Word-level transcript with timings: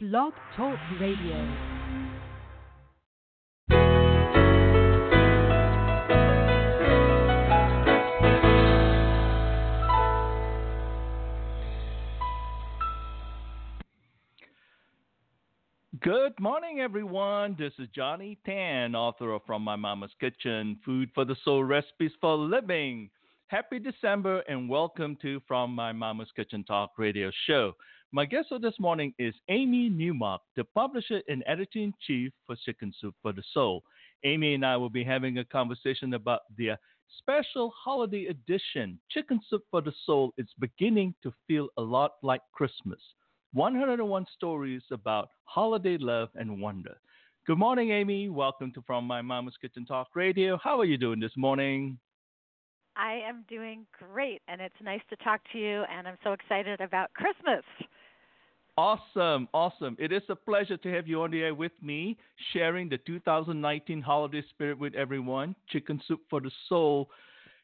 Blog 0.00 0.32
Talk 0.56 0.78
Radio. 1.00 1.34
Good 16.00 16.38
morning, 16.38 16.78
everyone. 16.78 17.56
This 17.58 17.72
is 17.80 17.88
Johnny 17.92 18.38
Tan, 18.46 18.94
author 18.94 19.32
of 19.32 19.42
From 19.48 19.62
My 19.62 19.74
Mama's 19.74 20.12
Kitchen 20.20 20.78
Food 20.84 21.10
for 21.12 21.24
the 21.24 21.34
Soul 21.44 21.64
Recipes 21.64 22.12
for 22.20 22.36
Living. 22.36 23.10
Happy 23.50 23.78
December 23.78 24.40
and 24.40 24.68
welcome 24.68 25.16
to 25.22 25.40
From 25.48 25.74
My 25.74 25.90
Mama's 25.90 26.28
Kitchen 26.36 26.62
Talk 26.64 26.90
radio 26.98 27.30
show. 27.46 27.72
My 28.12 28.26
guest 28.26 28.50
for 28.50 28.58
this 28.58 28.74
morning 28.78 29.14
is 29.18 29.34
Amy 29.48 29.88
Newmark, 29.88 30.42
the 30.54 30.64
publisher 30.64 31.22
and 31.28 31.42
editor 31.46 31.78
in 31.78 31.94
chief 32.06 32.30
for 32.46 32.56
Chicken 32.66 32.92
Soup 33.00 33.14
for 33.22 33.32
the 33.32 33.42
Soul. 33.54 33.82
Amy 34.24 34.52
and 34.52 34.66
I 34.66 34.76
will 34.76 34.90
be 34.90 35.02
having 35.02 35.38
a 35.38 35.46
conversation 35.46 36.12
about 36.12 36.40
the 36.58 36.72
special 37.16 37.72
holiday 37.74 38.26
edition. 38.26 39.00
Chicken 39.10 39.40
Soup 39.48 39.64
for 39.70 39.80
the 39.80 39.94
Soul 40.04 40.34
is 40.36 40.48
beginning 40.58 41.14
to 41.22 41.32
feel 41.46 41.68
a 41.78 41.82
lot 41.82 42.16
like 42.22 42.42
Christmas. 42.52 43.00
101 43.54 44.26
stories 44.36 44.82
about 44.90 45.30
holiday 45.44 45.96
love 45.96 46.28
and 46.34 46.60
wonder. 46.60 46.98
Good 47.46 47.56
morning, 47.56 47.92
Amy. 47.92 48.28
Welcome 48.28 48.72
to 48.74 48.82
From 48.86 49.06
My 49.06 49.22
Mama's 49.22 49.56
Kitchen 49.58 49.86
Talk 49.86 50.08
Radio. 50.14 50.58
How 50.62 50.78
are 50.78 50.84
you 50.84 50.98
doing 50.98 51.18
this 51.18 51.32
morning? 51.34 51.98
I 52.98 53.20
am 53.26 53.44
doing 53.48 53.86
great, 53.96 54.42
and 54.48 54.60
it's 54.60 54.74
nice 54.82 55.00
to 55.10 55.16
talk 55.16 55.40
to 55.52 55.58
you, 55.58 55.84
and 55.84 56.08
I'm 56.08 56.18
so 56.24 56.32
excited 56.32 56.80
about 56.80 57.12
Christmas. 57.14 57.62
Awesome, 58.76 59.48
awesome. 59.54 59.96
It 60.00 60.12
is 60.12 60.22
a 60.28 60.34
pleasure 60.34 60.76
to 60.76 60.92
have 60.92 61.06
you 61.06 61.22
on 61.22 61.30
the 61.30 61.42
air 61.42 61.54
with 61.54 61.72
me, 61.80 62.18
sharing 62.52 62.88
the 62.88 62.98
2019 62.98 64.02
holiday 64.02 64.42
spirit 64.50 64.78
with 64.78 64.94
everyone. 64.94 65.54
Chicken 65.68 66.02
Soup 66.08 66.20
for 66.28 66.40
the 66.40 66.50
Soul 66.68 67.08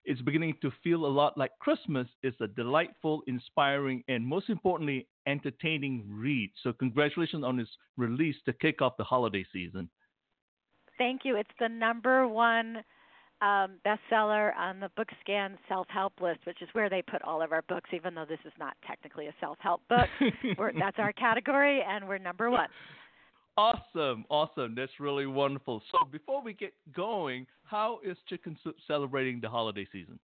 is 0.07 0.21
beginning 0.23 0.55
to 0.63 0.71
feel 0.85 1.05
a 1.05 1.09
lot 1.09 1.37
like 1.37 1.51
Christmas. 1.59 2.07
It's 2.23 2.41
a 2.41 2.47
delightful, 2.47 3.23
inspiring, 3.27 4.05
and 4.07 4.25
most 4.25 4.51
importantly, 4.51 5.09
entertaining 5.27 6.05
read. 6.09 6.53
So, 6.63 6.73
congratulations 6.73 7.43
on 7.43 7.59
its 7.59 7.71
release 7.97 8.37
to 8.47 8.53
kick 8.53 8.83
off 8.83 8.97
the 8.99 9.05
holiday 9.05 9.45
season. 9.53 9.89
Thank 10.97 11.23
you. 11.25 11.37
It's 11.37 11.51
the 11.59 11.69
number 11.69 12.29
one 12.29 12.85
um, 13.45 13.73
bestseller 13.85 14.57
on 14.57 14.81
the 14.81 14.91
BookScan 14.99 15.57
self 15.69 15.87
help 15.89 16.15
list, 16.21 16.41
which 16.45 16.63
is 16.63 16.69
where 16.73 16.89
they 16.89 17.03
put 17.03 17.21
all 17.23 17.43
of 17.43 17.53
our 17.53 17.63
books, 17.63 17.91
even 17.93 18.15
though 18.15 18.25
this 18.25 18.39
is 18.45 18.53
not 18.59 18.75
technically 18.87 19.27
a 19.27 19.35
self 19.39 19.59
help 19.61 19.83
book. 19.89 20.09
that's 20.79 20.99
our 20.99 21.13
category, 21.13 21.83
and 21.87 22.09
we're 22.09 22.19
number 22.19 22.51
one. 22.51 22.69
Awesome, 23.57 24.25
awesome. 24.31 24.75
That's 24.75 24.99
really 24.99 25.27
wonderful. 25.27 25.83
So, 25.93 25.99
before 26.11 26.43
we 26.43 26.55
get 26.55 26.73
going, 26.95 27.47
how 27.65 28.01
is 28.05 28.17
Chicken 28.29 28.57
Soup 28.65 28.75
celebrating 28.87 29.41
the 29.41 29.49
holiday 29.49 29.87
season? 29.93 30.19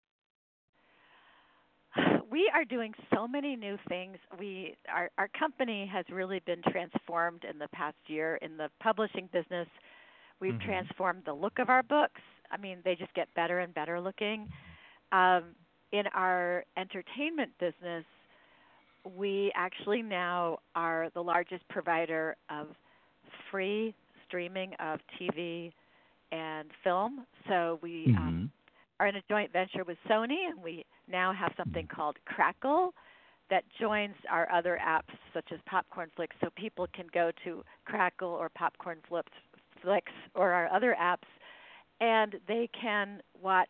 We 2.28 2.50
are 2.53 2.64
doing 2.64 2.92
so 3.14 3.27
many 3.27 3.56
new 3.56 3.78
things. 3.89 4.19
We 4.39 4.77
our 4.92 5.11
our 5.17 5.28
company 5.39 5.89
has 5.91 6.05
really 6.12 6.42
been 6.44 6.61
transformed 6.70 7.44
in 7.48 7.59
the 7.59 7.69
past 7.69 7.97
year 8.09 8.37
in 8.42 8.59
the 8.59 8.69
publishing 8.83 9.28
business. 9.33 9.69
We've 10.41 10.53
mm-hmm. 10.53 10.69
transformed 10.69 11.22
the 11.25 11.33
look 11.33 11.59
of 11.59 11.70
our 11.70 11.83
books. 11.83 12.20
I 12.50 12.56
mean, 12.56 12.78
they 12.84 12.94
just 12.94 13.12
get 13.14 13.33
better 13.34 13.61
and 13.61 13.72
better 13.75 14.00
looking. 14.00 14.48
Um, 15.12 15.55
in 15.92 16.06
our 16.08 16.64
entertainment 16.77 17.53
business, 17.58 18.05
we 19.16 19.53
actually 19.55 20.03
now 20.03 20.58
are 20.75 21.11
the 21.14 21.22
largest 21.22 21.66
provider 21.69 22.36
of 22.50 22.69
free 23.50 23.94
streaming 24.27 24.72
of 24.80 24.98
TV 25.20 25.72
and 26.33 26.69
film. 26.83 27.25
So 27.48 27.78
we 27.83 28.06
um, 28.08 28.12
mm-hmm. 28.14 28.28
um, 28.28 28.50
are 28.98 29.06
in 29.06 29.16
a 29.16 29.22
joint 29.28 29.53
venture 29.53 29.84
with 29.84 29.98
Sony, 30.09 30.48
and 30.48 30.62
we 30.62 30.84
now 31.09 31.32
have 31.32 31.53
something 31.56 31.87
called 31.87 32.16
Crackle 32.25 32.92
that 33.48 33.62
joins 33.81 34.15
our 34.31 34.50
other 34.50 34.78
apps 34.84 35.15
such 35.32 35.47
as 35.53 35.60
Popcorn 35.66 36.10
Flicks, 36.16 36.34
so 36.42 36.48
people 36.56 36.87
can 36.92 37.06
go 37.15 37.31
to 37.44 37.62
Crackle 37.84 38.28
or 38.28 38.48
Popcorn 38.48 38.98
Flips, 39.09 39.32
Flicks 39.82 40.12
or 40.34 40.53
our 40.53 40.69
other 40.72 40.97
apps, 41.00 41.28
and 42.01 42.37
they 42.47 42.69
can 42.81 43.21
watch 43.41 43.69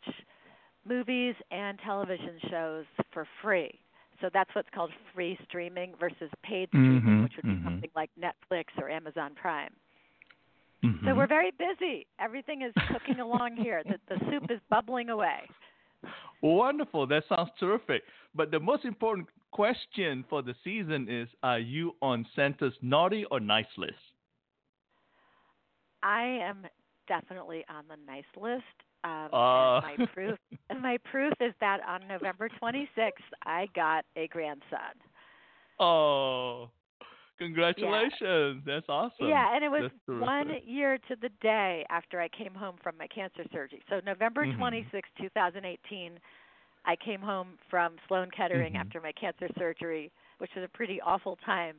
movies 0.87 1.35
and 1.51 1.79
television 1.85 2.39
shows 2.51 2.85
for 3.13 3.27
free. 3.43 3.79
So 4.21 4.31
that's 4.33 4.51
what's 4.55 4.69
called 4.75 4.91
free 5.15 5.39
streaming 5.47 5.95
versus 6.01 6.31
paid 6.43 6.69
streaming, 6.69 7.01
mm-hmm, 7.01 7.23
which 7.25 7.33
would 7.37 7.45
be 7.45 7.51
mm-hmm. 7.51 7.65
something 7.67 7.91
like 7.95 8.11
Netflix 8.19 8.65
or 8.79 8.89
Amazon 8.89 9.33
Prime. 9.35 9.73
Mm-hmm. 10.85 11.07
So 11.07 11.15
we're 11.15 11.27
very 11.27 11.53
busy. 11.59 12.07
Everything 12.19 12.63
is 12.63 12.73
cooking 12.93 13.21
along 13.21 13.57
here. 13.57 13.83
The, 13.85 13.99
the 14.09 14.21
soup 14.31 14.51
is 14.51 14.61
bubbling 14.71 15.11
away. 15.11 15.41
Wonderful. 16.43 17.07
That 17.07 17.25
sounds 17.29 17.51
terrific. 17.59 18.03
But 18.35 18.51
the 18.51 18.61
most 18.61 18.85
important 18.85 19.29
question 19.51 20.25
for 20.29 20.43
the 20.43 20.55
season 20.63 21.09
is 21.11 21.29
Are 21.43 21.59
you 21.59 21.93
on 22.03 22.27
Santa's 22.37 22.75
naughty 22.83 23.25
or 23.31 23.41
nice 23.41 23.65
list? 23.77 23.95
I 26.03 26.23
am 26.43 26.67
definitely 27.06 27.65
on 27.69 27.84
the 27.89 27.97
nice 28.06 28.25
list. 28.41 28.65
Um, 29.05 29.28
uh. 29.33 29.77
and 29.77 29.99
my 29.99 30.06
proof 30.15 30.39
and 30.71 30.83
my 30.83 30.99
proof 31.11 31.33
is 31.41 31.53
that 31.61 31.81
on 31.87 32.09
November 32.09 32.49
26th 32.61 33.11
I 33.44 33.67
got 33.75 34.05
a 34.17 34.27
grandson. 34.28 34.97
Oh, 35.78 36.71
congratulations! 37.39 38.62
Yeah. 38.66 38.75
That's 38.75 38.87
awesome. 38.89 39.28
Yeah, 39.28 39.55
and 39.55 39.65
it 39.65 39.69
was 39.69 39.91
one 40.06 40.50
year 40.65 40.99
to 41.09 41.16
the 41.21 41.28
day 41.43 41.84
after 41.91 42.21
I 42.21 42.28
came 42.28 42.55
home 42.55 42.77
from 42.83 42.97
my 42.99 43.06
cancer 43.06 43.45
surgery. 43.53 43.83
So 43.91 44.00
November 44.05 44.47
mm-hmm. 44.47 44.59
26, 44.59 45.09
2018, 45.21 46.19
I 46.87 46.97
came 46.97 47.21
home 47.21 47.59
from 47.69 47.97
Sloan 48.09 48.31
Kettering 48.34 48.72
mm-hmm. 48.72 48.81
after 48.81 49.00
my 49.00 49.12
cancer 49.12 49.49
surgery, 49.59 50.11
which 50.39 50.50
was 50.56 50.65
a 50.65 50.77
pretty 50.77 51.00
awful 51.00 51.37
time. 51.45 51.77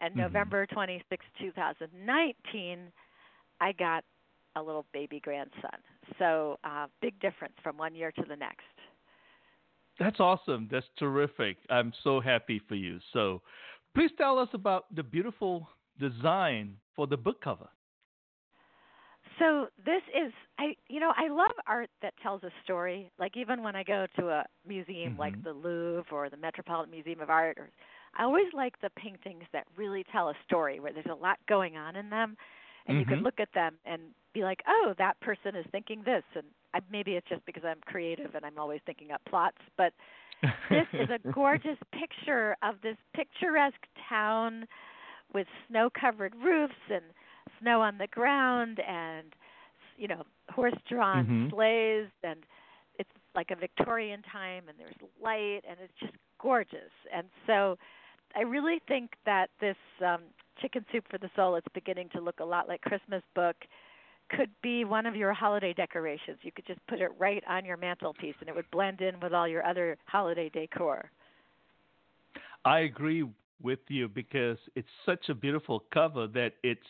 And 0.00 0.12
mm-hmm. 0.12 0.20
November 0.20 0.66
26, 0.66 1.24
2019, 1.40 2.78
I 3.60 3.72
got 3.72 4.04
a 4.56 4.62
little 4.62 4.86
baby 4.92 5.20
grandson. 5.20 5.78
So, 6.18 6.58
uh, 6.64 6.86
big 7.00 7.18
difference 7.20 7.54
from 7.62 7.76
one 7.76 7.94
year 7.94 8.12
to 8.12 8.24
the 8.28 8.36
next. 8.36 8.64
That's 9.98 10.20
awesome. 10.20 10.68
That's 10.70 10.86
terrific. 10.98 11.56
I'm 11.70 11.92
so 12.04 12.20
happy 12.20 12.60
for 12.68 12.74
you. 12.76 12.98
So, 13.12 13.42
please 13.94 14.10
tell 14.16 14.38
us 14.38 14.48
about 14.52 14.94
the 14.94 15.02
beautiful 15.02 15.68
design 15.98 16.76
for 16.94 17.06
the 17.06 17.16
book 17.16 17.40
cover. 17.42 17.68
So 19.38 19.68
this 19.84 20.02
is 20.08 20.32
I 20.58 20.74
you 20.88 21.00
know 21.00 21.12
I 21.16 21.28
love 21.28 21.52
art 21.66 21.90
that 22.02 22.14
tells 22.22 22.42
a 22.42 22.50
story. 22.64 23.10
Like 23.18 23.36
even 23.36 23.62
when 23.62 23.76
I 23.76 23.84
go 23.84 24.06
to 24.18 24.28
a 24.28 24.44
museum 24.66 25.12
mm-hmm. 25.12 25.20
like 25.20 25.44
the 25.44 25.52
Louvre 25.52 26.10
or 26.10 26.28
the 26.28 26.36
Metropolitan 26.36 26.90
Museum 26.90 27.20
of 27.20 27.30
Art 27.30 27.58
or 27.58 27.70
I 28.16 28.24
always 28.24 28.46
like 28.52 28.80
the 28.80 28.90
paintings 28.90 29.44
that 29.52 29.66
really 29.76 30.04
tell 30.10 30.30
a 30.30 30.34
story 30.44 30.80
where 30.80 30.92
there's 30.92 31.06
a 31.10 31.14
lot 31.14 31.38
going 31.48 31.76
on 31.76 31.94
in 31.94 32.10
them 32.10 32.36
and 32.88 32.94
mm-hmm. 32.94 33.00
you 33.00 33.06
can 33.06 33.16
mm-hmm. 33.16 33.24
look 33.26 33.40
at 33.40 33.52
them 33.54 33.74
and 33.84 34.02
be 34.34 34.42
like, 34.42 34.62
"Oh, 34.66 34.94
that 34.98 35.20
person 35.20 35.54
is 35.54 35.66
thinking 35.70 36.02
this." 36.04 36.24
And 36.34 36.44
I, 36.74 36.80
maybe 36.90 37.12
it's 37.12 37.28
just 37.28 37.44
because 37.46 37.62
I'm 37.64 37.80
creative 37.86 38.34
and 38.34 38.44
I'm 38.44 38.58
always 38.58 38.80
thinking 38.86 39.12
up 39.12 39.20
plots, 39.28 39.58
but 39.76 39.92
this 40.70 40.86
is 40.92 41.08
a 41.10 41.18
gorgeous 41.32 41.78
picture 41.92 42.56
of 42.62 42.76
this 42.82 42.96
picturesque 43.14 43.86
town 44.08 44.66
with 45.34 45.46
snow-covered 45.68 46.34
roofs 46.42 46.74
and 46.90 47.02
snow 47.60 47.80
on 47.80 47.98
the 47.98 48.06
ground 48.06 48.80
and 48.86 49.34
you 49.96 50.08
know 50.08 50.24
horse-drawn 50.50 51.24
mm-hmm. 51.24 51.50
sleighs 51.50 52.08
and 52.22 52.40
it's 52.98 53.10
like 53.34 53.50
a 53.50 53.56
Victorian 53.56 54.22
time 54.22 54.64
and 54.68 54.78
there's 54.78 54.94
light 55.22 55.60
and 55.68 55.78
it's 55.82 55.92
just 56.00 56.14
gorgeous. 56.40 56.92
And 57.14 57.26
so 57.46 57.76
I 58.36 58.42
really 58.42 58.80
think 58.88 59.12
that 59.26 59.48
this 59.60 59.76
um 60.04 60.22
Chicken 60.60 60.84
Soup 60.92 61.04
for 61.10 61.18
the 61.18 61.30
Soul, 61.36 61.56
it's 61.56 61.66
beginning 61.74 62.08
to 62.10 62.20
look 62.20 62.40
a 62.40 62.44
lot 62.44 62.68
like 62.68 62.80
Christmas 62.82 63.22
book, 63.34 63.56
could 64.30 64.50
be 64.62 64.84
one 64.84 65.06
of 65.06 65.16
your 65.16 65.32
holiday 65.32 65.72
decorations. 65.72 66.38
You 66.42 66.52
could 66.52 66.66
just 66.66 66.80
put 66.86 67.00
it 67.00 67.10
right 67.18 67.42
on 67.48 67.64
your 67.64 67.76
mantelpiece 67.76 68.34
and 68.40 68.48
it 68.48 68.54
would 68.54 68.70
blend 68.70 69.00
in 69.00 69.18
with 69.20 69.32
all 69.32 69.48
your 69.48 69.64
other 69.64 69.96
holiday 70.06 70.50
decor. 70.50 71.10
I 72.64 72.80
agree 72.80 73.24
with 73.62 73.78
you 73.88 74.08
because 74.08 74.58
it's 74.74 74.88
such 75.06 75.28
a 75.28 75.34
beautiful 75.34 75.84
cover 75.92 76.26
that 76.28 76.52
it's 76.62 76.80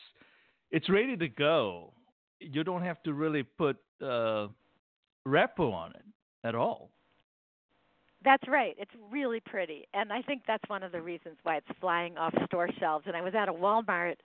it's 0.70 0.88
ready 0.90 1.16
to 1.16 1.28
go. 1.28 1.92
You 2.40 2.62
don't 2.64 2.82
have 2.82 3.02
to 3.04 3.12
really 3.14 3.42
put 3.42 3.76
uh, 4.04 4.48
wrapper 5.25 5.62
on 5.62 5.92
it 5.92 6.04
at 6.44 6.54
all. 6.54 6.90
That's 8.24 8.42
right. 8.48 8.74
It's 8.78 8.90
really 9.10 9.40
pretty, 9.40 9.86
and 9.94 10.12
I 10.12 10.22
think 10.22 10.42
that's 10.46 10.64
one 10.68 10.82
of 10.82 10.90
the 10.92 11.00
reasons 11.00 11.36
why 11.44 11.56
it's 11.56 11.78
flying 11.80 12.18
off 12.18 12.34
store 12.46 12.68
shelves. 12.80 13.04
And 13.06 13.16
I 13.16 13.22
was 13.22 13.34
at 13.34 13.48
a 13.48 13.52
Walmart 13.52 14.16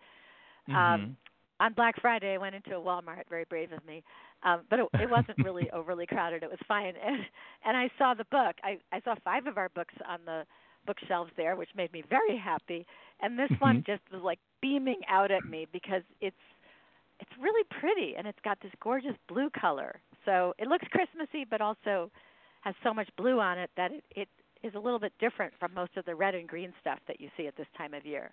um, 0.68 0.74
mm-hmm. 0.74 1.12
on 1.60 1.74
Black 1.74 2.02
Friday. 2.02 2.34
I 2.34 2.38
went 2.38 2.56
into 2.56 2.76
a 2.76 2.82
Walmart, 2.82 3.30
very 3.30 3.46
brave 3.48 3.72
of 3.72 3.86
me, 3.86 4.04
um, 4.44 4.62
but 4.70 4.80
it, 4.80 4.86
it 4.96 5.10
wasn't 5.10 5.38
really 5.44 5.70
overly 5.74 6.08
crowded. 6.08 6.42
It 6.42 6.50
was 6.50 6.60
fine, 6.68 6.94
and 7.06 7.18
and 7.66 7.78
I 7.78 7.90
saw 8.00 8.16
the 8.16 8.26
book. 8.26 8.56
I 8.64 8.80
I 8.92 9.00
saw 9.02 9.14
five 9.24 9.46
of 9.46 9.58
our 9.58 9.70
books 9.70 9.94
on 10.10 10.20
the 10.26 10.44
bookshelves 10.86 11.32
there, 11.38 11.56
which 11.56 11.70
made 11.76 11.92
me 11.94 12.04
very 12.10 12.38
happy. 12.38 12.86
And 13.22 13.38
this 13.38 13.50
mm-hmm. 13.52 13.64
one 13.64 13.84
just 13.86 14.02
was 14.12 14.22
like 14.22 14.40
beaming 14.62 15.02
out 15.08 15.32
at 15.32 15.46
me 15.46 15.68
because 15.72 16.02
it's 16.20 16.36
it's 17.20 17.32
really 17.40 17.64
pretty 17.80 18.16
and 18.18 18.28
it's 18.28 18.40
got 18.44 18.60
this 18.62 18.72
gorgeous 18.82 19.16
blue 19.28 19.50
color. 19.50 20.02
So 20.26 20.54
it 20.58 20.68
looks 20.68 20.86
Christmassy, 20.92 21.46
but 21.50 21.62
also 21.62 22.12
has 22.64 22.76
so 22.84 22.94
much 22.94 23.10
blue 23.18 23.40
on 23.40 23.58
it 23.58 23.70
that 23.78 23.92
it, 23.92 24.04
it 24.16 24.30
is 24.64 24.74
a 24.76 24.80
little 24.80 25.00
bit 25.00 25.14
different 25.20 25.54
from 25.60 25.74
most 25.74 25.96
of 25.98 26.06
the 26.06 26.16
red 26.16 26.36
and 26.36 26.48
green 26.48 26.74
stuff 26.80 27.00
that 27.08 27.20
you 27.20 27.30
see 27.36 27.48
at 27.48 27.56
this 27.58 27.68
time 27.78 27.94
of 27.94 28.06
year. 28.06 28.32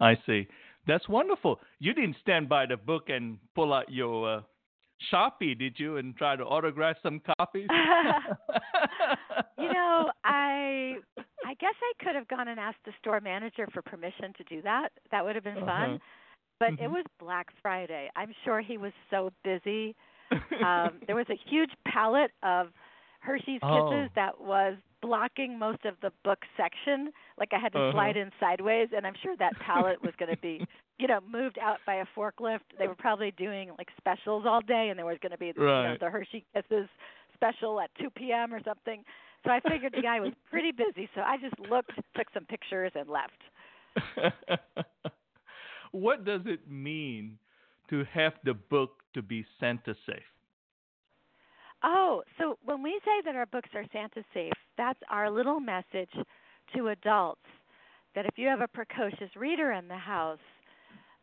I 0.00 0.16
see. 0.26 0.46
That's 0.86 1.08
wonderful. 1.08 1.58
You 1.80 1.92
didn't 1.94 2.16
stand 2.22 2.48
by 2.48 2.66
the 2.66 2.76
book 2.76 3.04
and 3.08 3.38
pull 3.54 3.72
out 3.72 3.90
your 3.90 4.36
uh, 4.36 4.40
Sharpie, 5.12 5.58
did 5.58 5.74
you, 5.78 5.96
and 5.96 6.16
try 6.16 6.36
to 6.36 6.44
autograph 6.44 6.96
some 7.02 7.20
copies? 7.38 7.66
you 9.58 9.72
know, 9.72 10.10
I 10.24 10.96
I 11.44 11.54
guess 11.60 11.74
I 11.80 12.04
could 12.04 12.14
have 12.14 12.28
gone 12.28 12.48
and 12.48 12.60
asked 12.60 12.84
the 12.84 12.92
store 13.00 13.20
manager 13.20 13.66
for 13.72 13.82
permission 13.82 14.32
to 14.36 14.44
do 14.44 14.62
that. 14.62 14.90
That 15.10 15.24
would 15.24 15.34
have 15.34 15.44
been 15.44 15.56
fun. 15.56 15.66
Uh-huh. 15.66 15.98
But 16.60 16.70
mm-hmm. 16.72 16.84
it 16.84 16.90
was 16.90 17.04
Black 17.20 17.46
Friday. 17.62 18.10
I'm 18.16 18.34
sure 18.44 18.60
he 18.60 18.76
was 18.76 18.92
so 19.10 19.32
busy. 19.44 19.94
Um, 20.62 21.00
there 21.06 21.14
was 21.16 21.26
a 21.30 21.38
huge 21.48 21.70
pallet 21.86 22.32
of 22.42 22.68
Hershey's 23.28 23.60
oh. 23.62 23.90
Kisses 23.90 24.10
that 24.14 24.40
was 24.40 24.76
blocking 25.02 25.58
most 25.58 25.84
of 25.84 25.94
the 26.02 26.10
book 26.24 26.38
section. 26.56 27.12
Like 27.38 27.50
I 27.52 27.58
had 27.58 27.72
to 27.72 27.78
uh-huh. 27.78 27.92
slide 27.92 28.16
in 28.16 28.30
sideways, 28.40 28.88
and 28.96 29.06
I'm 29.06 29.14
sure 29.22 29.36
that 29.38 29.52
pallet 29.60 30.02
was 30.02 30.14
going 30.18 30.34
to 30.34 30.40
be, 30.40 30.66
you 30.98 31.06
know, 31.06 31.20
moved 31.30 31.58
out 31.58 31.78
by 31.86 31.96
a 31.96 32.04
forklift. 32.16 32.60
They 32.78 32.88
were 32.88 32.94
probably 32.94 33.32
doing 33.36 33.70
like 33.76 33.88
specials 33.98 34.44
all 34.46 34.60
day, 34.62 34.88
and 34.88 34.98
there 34.98 35.06
was 35.06 35.18
going 35.20 35.32
to 35.32 35.38
be 35.38 35.52
right. 35.56 35.82
you 35.82 35.88
know, 35.90 35.96
the 36.00 36.10
Hershey 36.10 36.44
Kisses 36.54 36.88
special 37.34 37.80
at 37.80 37.90
2 38.00 38.08
p.m. 38.10 38.52
or 38.52 38.60
something. 38.64 39.04
So 39.44 39.50
I 39.52 39.60
figured 39.60 39.92
the 39.94 40.02
guy 40.02 40.20
was 40.20 40.32
pretty 40.50 40.72
busy, 40.72 41.08
so 41.14 41.20
I 41.20 41.36
just 41.36 41.58
looked, 41.70 41.92
took 42.16 42.26
some 42.34 42.46
pictures, 42.46 42.92
and 42.94 43.08
left. 43.08 44.32
what 45.92 46.24
does 46.24 46.42
it 46.46 46.68
mean 46.68 47.38
to 47.90 48.04
have 48.12 48.32
the 48.44 48.54
book 48.54 49.02
to 49.14 49.22
be 49.22 49.44
Santa 49.60 49.94
safe? 50.06 50.22
Oh, 51.84 52.22
so 52.38 52.58
when 52.64 52.82
we 52.82 52.98
say 53.04 53.22
that 53.24 53.36
our 53.36 53.46
books 53.46 53.70
are 53.74 53.84
Santa 53.92 54.24
safe, 54.34 54.52
that's 54.76 54.98
our 55.10 55.30
little 55.30 55.60
message 55.60 56.10
to 56.74 56.88
adults 56.88 57.40
that 58.14 58.26
if 58.26 58.36
you 58.36 58.48
have 58.48 58.60
a 58.60 58.68
precocious 58.68 59.30
reader 59.36 59.72
in 59.72 59.86
the 59.86 59.96
house, 59.96 60.38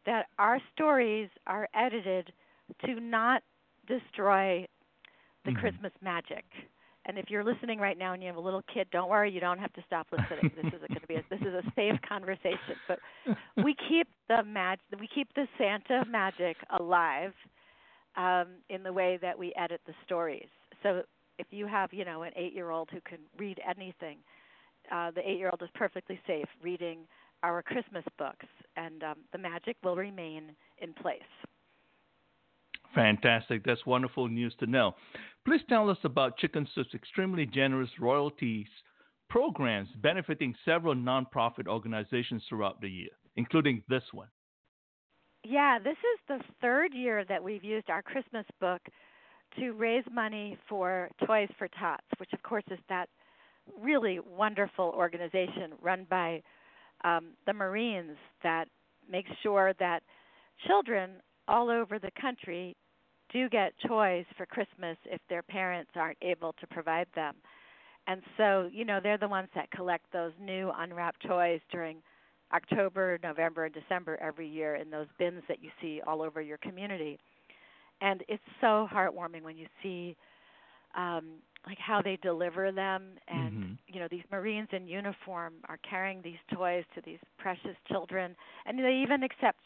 that 0.06 0.28
our 0.40 0.60
stories 0.74 1.30
are 1.48 1.68
edited 1.76 2.32
to 2.86 3.00
not 3.00 3.42
destroy 3.88 4.66
the 5.44 5.52
mm-hmm. 5.52 5.60
Christmas 5.60 5.92
magic. 6.02 6.46
And 7.08 7.20
if 7.20 7.26
you're 7.30 7.44
listening 7.44 7.80
right 7.80 7.98
now 7.98 8.14
and 8.14 8.24
you 8.24 8.28
have 8.28 8.38
a 8.38 8.42
little 8.42 8.64
kid, 8.74 8.88
don't 8.92 9.10
worry, 9.10 9.32
you 9.32 9.40
don't 9.40 9.60
have 9.60 9.74
to 9.74 9.84
stop 9.86 10.08
listening. 10.12 10.52
this 10.56 10.74
is 10.74 10.80
going 10.88 11.02
to 11.02 11.08
be 11.08 11.16
a, 11.16 11.24
this 11.30 11.42
is 11.42 11.54
a 11.54 11.64
safe 11.76 12.00
conversation. 12.08 12.76
But 12.88 13.00
we 13.64 13.76
keep 13.90 14.08
the 14.28 14.44
mag 14.44 14.80
we 15.00 15.08
keep 15.14 15.28
the 15.36 15.48
Santa 15.58 16.04
magic 16.10 16.58
alive 16.80 17.34
um, 18.18 18.48
in 18.70 18.84
the 18.84 18.94
way 18.94 19.18
that 19.22 19.38
we 19.38 19.54
edit 19.56 19.82
the 19.86 19.94
stories. 20.06 20.48
So 20.84 21.04
if 21.38 21.48
you 21.52 21.68
have, 21.68 21.94
you 21.94 22.06
know, 22.06 22.24
an 22.24 22.32
eight-year-old 22.36 22.90
who 22.92 23.02
can 23.02 23.20
read 23.38 23.60
anything, 23.68 24.18
uh, 24.92 25.12
the 25.12 25.28
eight-year-old 25.28 25.62
is 25.62 25.70
perfectly 25.76 26.20
safe 26.26 26.48
reading 26.62 27.00
our 27.44 27.62
Christmas 27.62 28.04
books, 28.18 28.46
and 28.78 29.04
um, 29.04 29.16
the 29.32 29.38
magic 29.38 29.76
will 29.84 29.96
remain 29.96 30.52
in 30.80 30.94
place. 30.94 31.22
Fantastic. 32.94 33.64
That's 33.66 33.86
wonderful 33.86 34.30
news 34.30 34.56
to 34.60 34.68
know. 34.68 34.96
Please 35.46 35.62
tell 35.68 35.90
us 35.90 35.98
about 36.04 36.38
Chicken 36.38 36.68
Soup's 36.74 36.94
extremely 36.94 37.46
generous 37.46 37.90
royalties 38.00 38.68
programs 39.30 39.90
benefiting 40.02 40.56
several 40.64 40.96
nonprofit 40.96 41.68
organizations 41.68 42.44
throughout 42.48 42.80
the 42.80 42.90
year, 42.90 43.10
including 43.36 43.84
this 43.90 44.04
one. 44.12 44.28
Yeah, 45.48 45.78
this 45.78 45.92
is 45.92 46.20
the 46.28 46.40
third 46.60 46.92
year 46.96 47.24
that 47.30 47.44
we've 47.44 47.64
used 47.64 47.92
our 47.92 48.02
Christmas 48.02 48.46
book 48.60 48.82
to 49.60 49.74
raise 49.74 50.04
money 50.12 50.58
for 50.68 51.08
Toys 51.24 51.50
for 51.60 51.68
Tots, 51.80 52.04
which 52.18 52.34
of 52.34 52.42
course 52.42 52.64
is 52.72 52.80
that 52.90 53.10
really 53.80 54.20
wonderful 54.20 54.92
organization 54.98 55.74
run 55.84 56.08
by 56.10 56.42
um, 57.04 57.34
the 57.46 57.54
Marines 57.54 58.18
that 58.42 58.66
makes 59.08 59.30
sure 59.44 59.74
that 59.78 60.02
children 60.66 61.12
all 61.48 61.70
over 61.70 62.00
the 62.00 62.12
country 62.20 62.76
do 63.32 63.48
get 63.48 63.74
toys 63.88 64.26
for 64.36 64.48
Christmas 64.48 64.98
if 65.06 65.22
their 65.30 65.44
parents 65.44 65.92
aren't 65.96 66.18
able 66.24 66.54
to 66.60 66.66
provide 66.68 67.08
them. 67.14 67.36
And 68.08 68.24
so, 68.36 68.68
you 68.74 68.84
know, 68.84 69.00
they're 69.02 69.20
the 69.20 69.28
ones 69.28 69.50
that 69.54 69.70
collect 69.70 70.06
those 70.12 70.32
new 70.42 70.72
unwrapped 70.76 71.24
toys 71.28 71.60
during 71.72 71.98
October, 72.54 73.20
November, 73.24 73.66
and 73.66 73.74
December 73.74 74.18
every 74.22 74.48
year 74.48 74.76
in 74.76 74.90
those 74.90 75.08
bins 75.18 75.44
that 75.48 75.64
you 75.64 75.70
see 75.82 76.02
all 76.06 76.22
over 76.22 76.42
your 76.42 76.58
community. 76.58 77.20
And 78.02 78.24
it's 78.28 78.44
so 78.62 78.88
heartwarming 78.92 79.44
when 79.44 79.58
you 79.58 79.68
see 79.82 80.16
um 80.96 81.26
like 81.68 81.78
how 81.80 82.02
they 82.02 82.18
deliver 82.22 82.72
them 82.72 83.04
and 83.28 83.54
mm-hmm. 83.54 83.74
you 83.88 84.00
know 84.00 84.08
these 84.10 84.24
marines 84.32 84.68
in 84.72 84.88
uniform 84.88 85.54
are 85.68 85.80
carrying 85.88 86.22
these 86.22 86.38
toys 86.54 86.84
to 86.94 87.02
these 87.06 87.20
precious 87.38 87.76
children 87.88 88.36
and 88.66 88.80
they 88.80 89.02
even 89.04 89.24
accept 89.24 89.60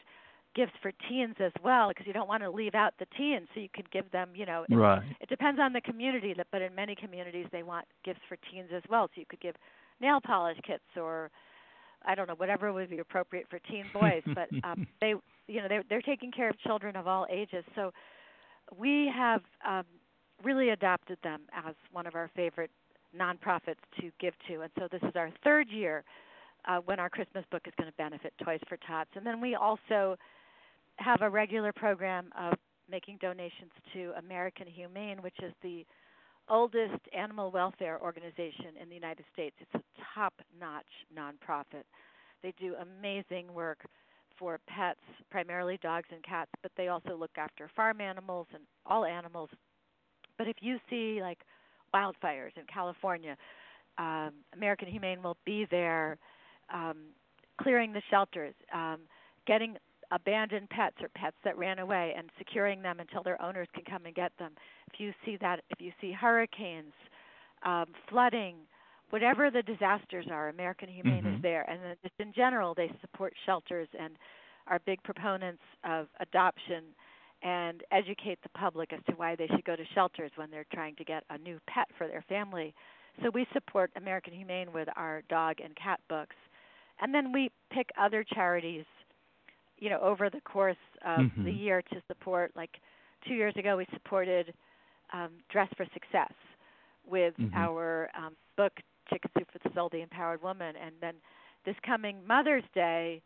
gifts 0.56 0.72
for 0.82 0.92
teens 1.08 1.36
as 1.40 1.52
well 1.64 1.90
because 1.90 2.08
you 2.08 2.14
don't 2.14 2.28
want 2.28 2.42
to 2.42 2.50
leave 2.50 2.74
out 2.74 2.94
the 3.00 3.06
teens 3.18 3.48
so 3.54 3.60
you 3.60 3.70
could 3.74 3.90
give 3.92 4.10
them 4.12 4.30
you 4.34 4.46
know 4.46 4.66
it, 4.70 4.76
right. 4.76 5.04
it 5.22 5.30
depends 5.30 5.60
on 5.60 5.74
the 5.74 5.82
community 5.82 6.34
but 6.52 6.62
in 6.62 6.74
many 6.74 6.96
communities 6.96 7.46
they 7.52 7.64
want 7.64 7.86
gifts 8.04 8.22
for 8.28 8.38
teens 8.52 8.70
as 8.76 8.84
well 8.90 9.08
so 9.08 9.20
you 9.20 9.26
could 9.30 9.42
give 9.42 9.56
nail 10.02 10.20
polish 10.26 10.58
kits 10.66 10.84
or 10.98 11.30
I 12.06 12.16
don't 12.16 12.28
know 12.28 12.36
whatever 12.36 12.72
would 12.72 12.90
be 12.90 13.00
appropriate 13.00 13.48
for 13.50 13.60
teen 13.60 13.86
boys, 13.94 14.24
but 14.34 14.50
um, 14.64 14.88
they 15.02 15.14
you 15.48 15.62
know 15.62 15.68
they're 15.68 15.84
they're 15.90 16.02
taking 16.02 16.32
care 16.32 16.50
of 16.50 16.60
children 16.60 16.96
of 16.96 17.08
all 17.08 17.26
ages. 17.30 17.64
So 17.76 17.92
we 18.78 19.12
have 19.16 19.42
um, 19.68 19.86
really 20.44 20.70
adopted 20.70 21.18
them 21.24 21.42
as 21.54 21.76
one 21.92 22.08
of 22.08 22.16
our 22.16 22.30
favorite 22.36 22.72
nonprofits 23.18 23.82
to 24.00 24.12
give 24.20 24.34
to, 24.48 24.62
and 24.62 24.72
so 24.78 24.88
this 24.92 25.02
is 25.04 25.16
our 25.16 25.32
third 25.44 25.68
year 25.70 26.04
uh, 26.68 26.78
when 26.86 27.00
our 27.00 27.10
Christmas 27.10 27.44
book 27.52 27.64
is 27.66 27.74
going 27.78 27.90
to 27.90 27.98
benefit 27.98 28.34
Toys 28.44 28.60
for 28.68 28.78
Tots, 28.78 29.10
and 29.16 29.26
then 29.26 29.42
we 29.42 29.56
also 29.56 30.16
have 30.98 31.22
a 31.22 31.30
regular 31.30 31.74
program 31.74 32.30
of 32.40 32.54
making 32.90 33.18
donations 33.22 33.72
to 33.94 34.12
American 34.18 34.68
Humane, 34.68 35.22
which 35.22 35.38
is 35.44 35.54
the 35.64 35.86
oldest 36.50 37.02
animal 37.16 37.52
welfare 37.52 38.00
organization 38.02 38.78
in 38.82 38.90
the 38.90 38.96
United 38.96 39.26
States. 39.34 39.56
It's 39.60 39.76
a 39.76 39.82
top 40.14 40.34
notch 40.60 40.86
nonprofit. 41.16 41.84
They 42.42 42.54
do 42.60 42.76
amazing 42.82 43.54
work 43.54 43.86
for 44.38 44.60
pets, 44.68 45.00
primarily 45.30 45.78
dogs 45.82 46.08
and 46.12 46.24
cats, 46.24 46.52
but 46.62 46.72
they 46.78 46.88
also 46.88 47.16
look 47.16 47.32
after 47.38 47.70
farm 47.76 48.00
animals 48.02 48.48
and 48.54 48.64
all 48.86 49.06
animals. 49.06 49.50
But 50.38 50.48
if 50.48 50.58
you 50.62 50.78
see 50.90 51.20
like 51.22 51.40
wildfires 51.94 52.56
in 52.56 52.64
California, 52.74 53.36
um, 53.98 54.32
American 54.54 54.88
Humane 54.88 55.22
will 55.22 55.38
be 55.46 55.68
there 55.70 56.18
um, 56.74 56.98
clearing 57.62 57.92
the 57.92 58.02
shelters, 58.10 58.54
um, 58.74 59.00
getting 59.46 59.76
abandoned 60.12 60.70
pets 60.70 60.96
or 61.02 61.10
pets 61.16 61.36
that 61.44 61.58
ran 61.58 61.80
away 61.80 62.14
and 62.18 62.30
securing 62.38 62.82
them 62.82 63.00
until 63.00 63.24
their 63.24 63.42
owners 63.42 63.68
can 63.74 63.84
come 63.84 64.06
and 64.06 64.16
get 64.16 64.32
them. 64.40 64.52
If 64.92 65.00
you 65.00 65.14
see 65.26 65.38
that, 65.42 65.62
if 65.70 65.80
you 65.80 65.92
see 66.02 66.12
hurricanes, 66.12 66.94
um, 67.64 67.86
flooding, 68.10 68.56
whatever 69.10 69.52
the 69.52 69.62
disasters 69.62 70.26
are, 70.32 70.50
American 70.50 70.90
Humane 70.90 71.24
mm-hmm. 71.24 71.36
is 71.36 71.42
there. 71.42 71.70
And 71.70 71.82
then 71.84 71.96
just 72.02 72.16
in 72.20 72.34
general, 72.34 72.74
they 72.74 72.92
support 73.02 73.34
shelters 73.46 73.88
and 74.00 74.14
are 74.68 74.80
big 74.86 75.02
proponents 75.04 75.62
of 75.84 76.08
adoption 76.20 76.84
and 77.42 77.84
educate 77.92 78.40
the 78.44 78.50
public 78.50 78.92
as 78.94 79.00
to 79.08 79.14
why 79.14 79.36
they 79.36 79.48
should 79.48 79.64
go 79.64 79.76
to 79.76 79.84
shelters 79.96 80.32
when 80.36 80.52
they're 80.52 80.66
trying 80.74 80.96
to 80.96 81.04
get 81.04 81.24
a 81.30 81.38
new 81.38 81.60
pet 81.68 81.88
for 81.98 82.08
their 82.08 82.24
family. 82.28 82.74
So 83.24 83.30
we 83.34 83.48
support 83.54 83.92
American 83.96 84.34
Humane 84.34 84.72
with 84.74 84.88
our 84.96 85.24
dog 85.30 85.58
and 85.64 85.76
cat 85.76 86.00
books. 86.10 86.36
And 87.02 87.14
then 87.14 87.32
we 87.32 87.50
pick 87.72 87.90
other 87.98 88.24
charities 88.24 88.86
you 89.80 89.90
know 89.90 90.00
over 90.00 90.30
the 90.30 90.42
course 90.42 90.78
of 91.06 91.20
mm-hmm. 91.20 91.46
the 91.46 91.52
year 91.52 91.82
to 91.82 92.02
support 92.08 92.52
like 92.56 92.72
two 93.28 93.34
years 93.34 93.54
ago 93.58 93.78
we 93.78 93.86
supported 93.94 94.54
um, 95.14 95.30
dress 95.50 95.70
for 95.76 95.86
success 95.94 96.34
with 97.10 97.34
mm-hmm. 97.40 97.56
our 97.56 98.10
um, 98.18 98.36
book 98.58 98.74
chicken 99.10 99.30
soup 99.38 99.48
for 99.52 99.60
the 99.68 99.74
soul 99.74 99.90
the 99.92 100.02
empowered 100.02 100.42
woman 100.42 100.76
and 100.84 100.94
then 101.02 101.14
this 101.66 101.76
coming 101.86 102.18
mother's 102.28 102.64
day 102.74 103.22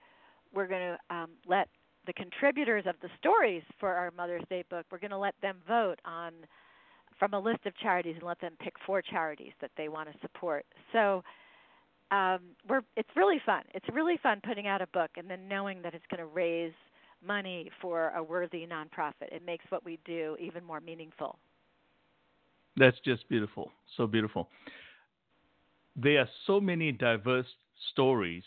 we're 0.54 0.68
going 0.68 0.96
to 1.10 1.16
um, 1.16 1.30
let 1.48 1.68
the 2.06 2.14
contributors 2.14 2.84
of 2.86 2.96
the 3.02 3.10
stories 3.18 3.64
for 3.80 3.94
our 3.94 4.12
mother's 4.16 4.44
day 4.50 4.64
book 4.70 4.86
we're 4.92 5.00
going 5.00 5.12
to 5.12 5.18
let 5.18 5.36
them 5.42 5.58
vote 5.68 6.00
on 6.06 6.34
from 7.20 7.34
a 7.34 7.40
list 7.40 7.66
of 7.66 7.78
charities 7.78 8.16
and 8.16 8.24
let 8.24 8.40
them 8.42 8.54
pick 8.60 8.74
four 8.86 9.02
charities 9.02 9.54
that 9.62 9.72
they 9.78 9.88
want 9.90 10.12
to 10.12 10.18
support 10.22 10.66
so 10.92 11.24
um, 12.14 12.40
we're 12.70 12.82
it's 12.96 13.10
really 13.16 13.42
fun. 13.46 13.64
It's 13.74 13.86
really 13.92 14.18
fun 14.22 14.40
putting 14.46 14.68
out 14.68 14.82
a 14.82 14.88
book 14.88 15.12
and 15.18 15.30
then 15.30 15.48
knowing 15.48 15.82
that 15.82 15.94
it's 15.96 16.06
going 16.12 16.20
to 16.20 16.34
raise 16.34 16.74
money 17.26 17.72
for 17.82 18.10
a 18.16 18.22
worthy 18.22 18.68
nonprofit. 18.68 19.32
It 19.32 19.44
makes 19.46 19.66
what 19.70 19.84
we 19.84 20.00
do 20.06 20.38
even 20.40 20.64
more 20.64 20.80
meaningful. 20.80 21.40
That's 22.78 22.98
just 23.04 23.28
beautiful. 23.30 23.72
So 23.98 24.08
beautiful. 24.08 24.50
there 25.96 26.20
are 26.20 26.30
so 26.48 26.60
many 26.60 26.92
diverse 26.92 27.48
stories 27.92 28.44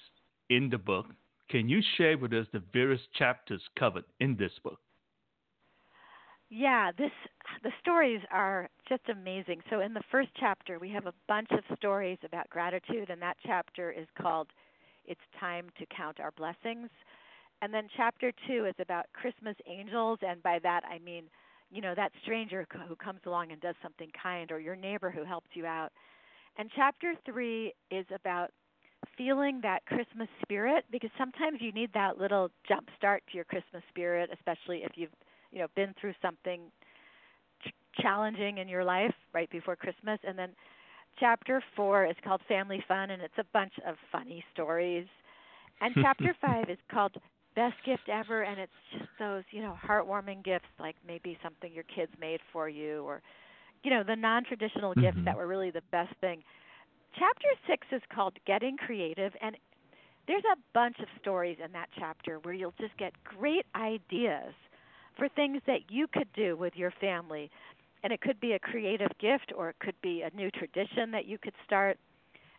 in 0.50 0.68
the 0.70 0.78
book. 0.78 1.06
Can 1.48 1.68
you 1.68 1.80
share 1.96 2.18
with 2.18 2.32
us 2.32 2.46
the 2.52 2.62
various 2.72 3.00
chapters 3.18 3.62
covered 3.78 4.04
in 4.20 4.36
this 4.36 4.52
book? 4.62 4.78
Yeah, 6.50 6.92
this 6.96 7.10
the 7.62 7.72
stories 7.80 8.20
are 8.30 8.68
just 8.88 9.02
amazing. 9.08 9.60
So 9.70 9.80
in 9.80 9.94
the 9.94 10.02
first 10.10 10.28
chapter, 10.38 10.78
we 10.78 10.90
have 10.90 11.06
a 11.06 11.14
bunch 11.26 11.48
of 11.50 11.64
stories 11.76 12.18
about 12.24 12.48
gratitude 12.50 13.10
and 13.10 13.20
that 13.22 13.36
chapter 13.44 13.90
is 13.90 14.06
called 14.20 14.48
It's 15.06 15.20
Time 15.40 15.66
to 15.78 15.86
Count 15.86 16.20
Our 16.20 16.30
Blessings. 16.32 16.88
And 17.62 17.72
then 17.74 17.88
chapter 17.96 18.32
2 18.46 18.66
is 18.66 18.74
about 18.80 19.06
Christmas 19.12 19.56
angels 19.66 20.18
and 20.22 20.42
by 20.42 20.58
that 20.62 20.82
I 20.90 20.98
mean, 21.00 21.24
you 21.70 21.82
know, 21.82 21.94
that 21.96 22.12
stranger 22.22 22.66
who 22.88 22.96
comes 22.96 23.20
along 23.26 23.52
and 23.52 23.60
does 23.60 23.74
something 23.82 24.10
kind 24.22 24.52
or 24.52 24.60
your 24.60 24.76
neighbor 24.76 25.10
who 25.10 25.24
helps 25.24 25.48
you 25.54 25.66
out. 25.66 25.90
And 26.58 26.70
chapter 26.74 27.14
3 27.26 27.72
is 27.90 28.06
about 28.14 28.50
feeling 29.16 29.60
that 29.62 29.84
Christmas 29.86 30.28
spirit 30.42 30.84
because 30.90 31.10
sometimes 31.18 31.60
you 31.60 31.72
need 31.72 31.92
that 31.94 32.18
little 32.18 32.50
jump 32.68 32.88
start 32.96 33.22
to 33.30 33.36
your 33.36 33.44
Christmas 33.44 33.82
spirit, 33.90 34.30
especially 34.32 34.82
if 34.84 34.92
you've 34.96 35.10
you 35.56 35.62
know 35.62 35.68
been 35.74 35.94
through 35.98 36.12
something 36.20 36.60
ch- 37.66 38.02
challenging 38.02 38.58
in 38.58 38.68
your 38.68 38.84
life 38.84 39.14
right 39.32 39.50
before 39.50 39.74
Christmas. 39.74 40.18
And 40.22 40.38
then 40.38 40.50
chapter 41.18 41.62
four 41.74 42.04
is 42.04 42.14
called 42.22 42.42
Family 42.46 42.84
Fun, 42.86 43.10
and 43.10 43.22
it's 43.22 43.38
a 43.38 43.44
bunch 43.54 43.72
of 43.86 43.96
funny 44.12 44.44
stories. 44.52 45.06
And 45.80 45.94
chapter 46.02 46.36
five 46.42 46.68
is 46.68 46.76
called 46.92 47.16
Best 47.54 47.76
Gift 47.86 48.10
Ever, 48.12 48.42
and 48.42 48.60
it's 48.60 48.72
just 48.92 49.08
those 49.18 49.44
you 49.50 49.62
know 49.62 49.76
heartwarming 49.82 50.44
gifts, 50.44 50.68
like 50.78 50.96
maybe 51.08 51.38
something 51.42 51.72
your 51.72 51.84
kids 51.84 52.12
made 52.20 52.40
for 52.52 52.68
you, 52.68 53.02
or 53.04 53.22
you 53.82 53.90
know 53.90 54.04
the 54.06 54.16
non-traditional 54.16 54.90
mm-hmm. 54.90 55.00
gifts 55.00 55.18
that 55.24 55.38
were 55.38 55.46
really 55.46 55.70
the 55.70 55.82
best 55.90 56.12
thing. 56.20 56.42
Chapter 57.18 57.48
six 57.66 57.86
is 57.92 58.02
called 58.14 58.34
Getting 58.46 58.76
Creative, 58.76 59.32
and 59.40 59.56
there's 60.28 60.44
a 60.52 60.58
bunch 60.74 60.96
of 61.00 61.06
stories 61.18 61.56
in 61.64 61.72
that 61.72 61.88
chapter 61.98 62.40
where 62.40 62.52
you'll 62.52 62.74
just 62.78 62.94
get 62.98 63.12
great 63.24 63.64
ideas 63.74 64.52
for 65.16 65.28
things 65.28 65.60
that 65.66 65.90
you 65.90 66.06
could 66.12 66.28
do 66.34 66.56
with 66.56 66.74
your 66.76 66.92
family. 67.00 67.50
And 68.02 68.12
it 68.12 68.20
could 68.20 68.38
be 68.40 68.52
a 68.52 68.58
creative 68.58 69.10
gift 69.20 69.52
or 69.56 69.70
it 69.70 69.76
could 69.80 70.00
be 70.02 70.22
a 70.22 70.36
new 70.36 70.50
tradition 70.50 71.10
that 71.12 71.26
you 71.26 71.38
could 71.38 71.54
start. 71.64 71.98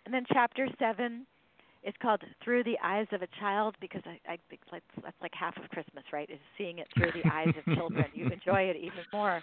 And 0.05 0.13
then 0.13 0.25
chapter 0.31 0.67
seven 0.79 1.25
is 1.83 1.93
called 2.01 2.21
Through 2.43 2.63
the 2.63 2.77
Eyes 2.83 3.07
of 3.11 3.21
a 3.21 3.27
Child 3.39 3.75
because 3.79 4.01
I, 4.05 4.19
I 4.33 4.37
think 4.49 4.61
that's, 4.71 4.83
that's 5.01 5.15
like 5.21 5.33
half 5.33 5.55
of 5.57 5.69
Christmas, 5.69 6.03
right? 6.11 6.29
Is 6.29 6.39
seeing 6.57 6.79
it 6.79 6.87
through 6.95 7.11
the 7.11 7.29
eyes 7.31 7.53
of 7.57 7.75
children. 7.75 8.05
You 8.13 8.25
enjoy 8.25 8.63
it 8.63 8.75
even 8.77 9.05
more. 9.13 9.41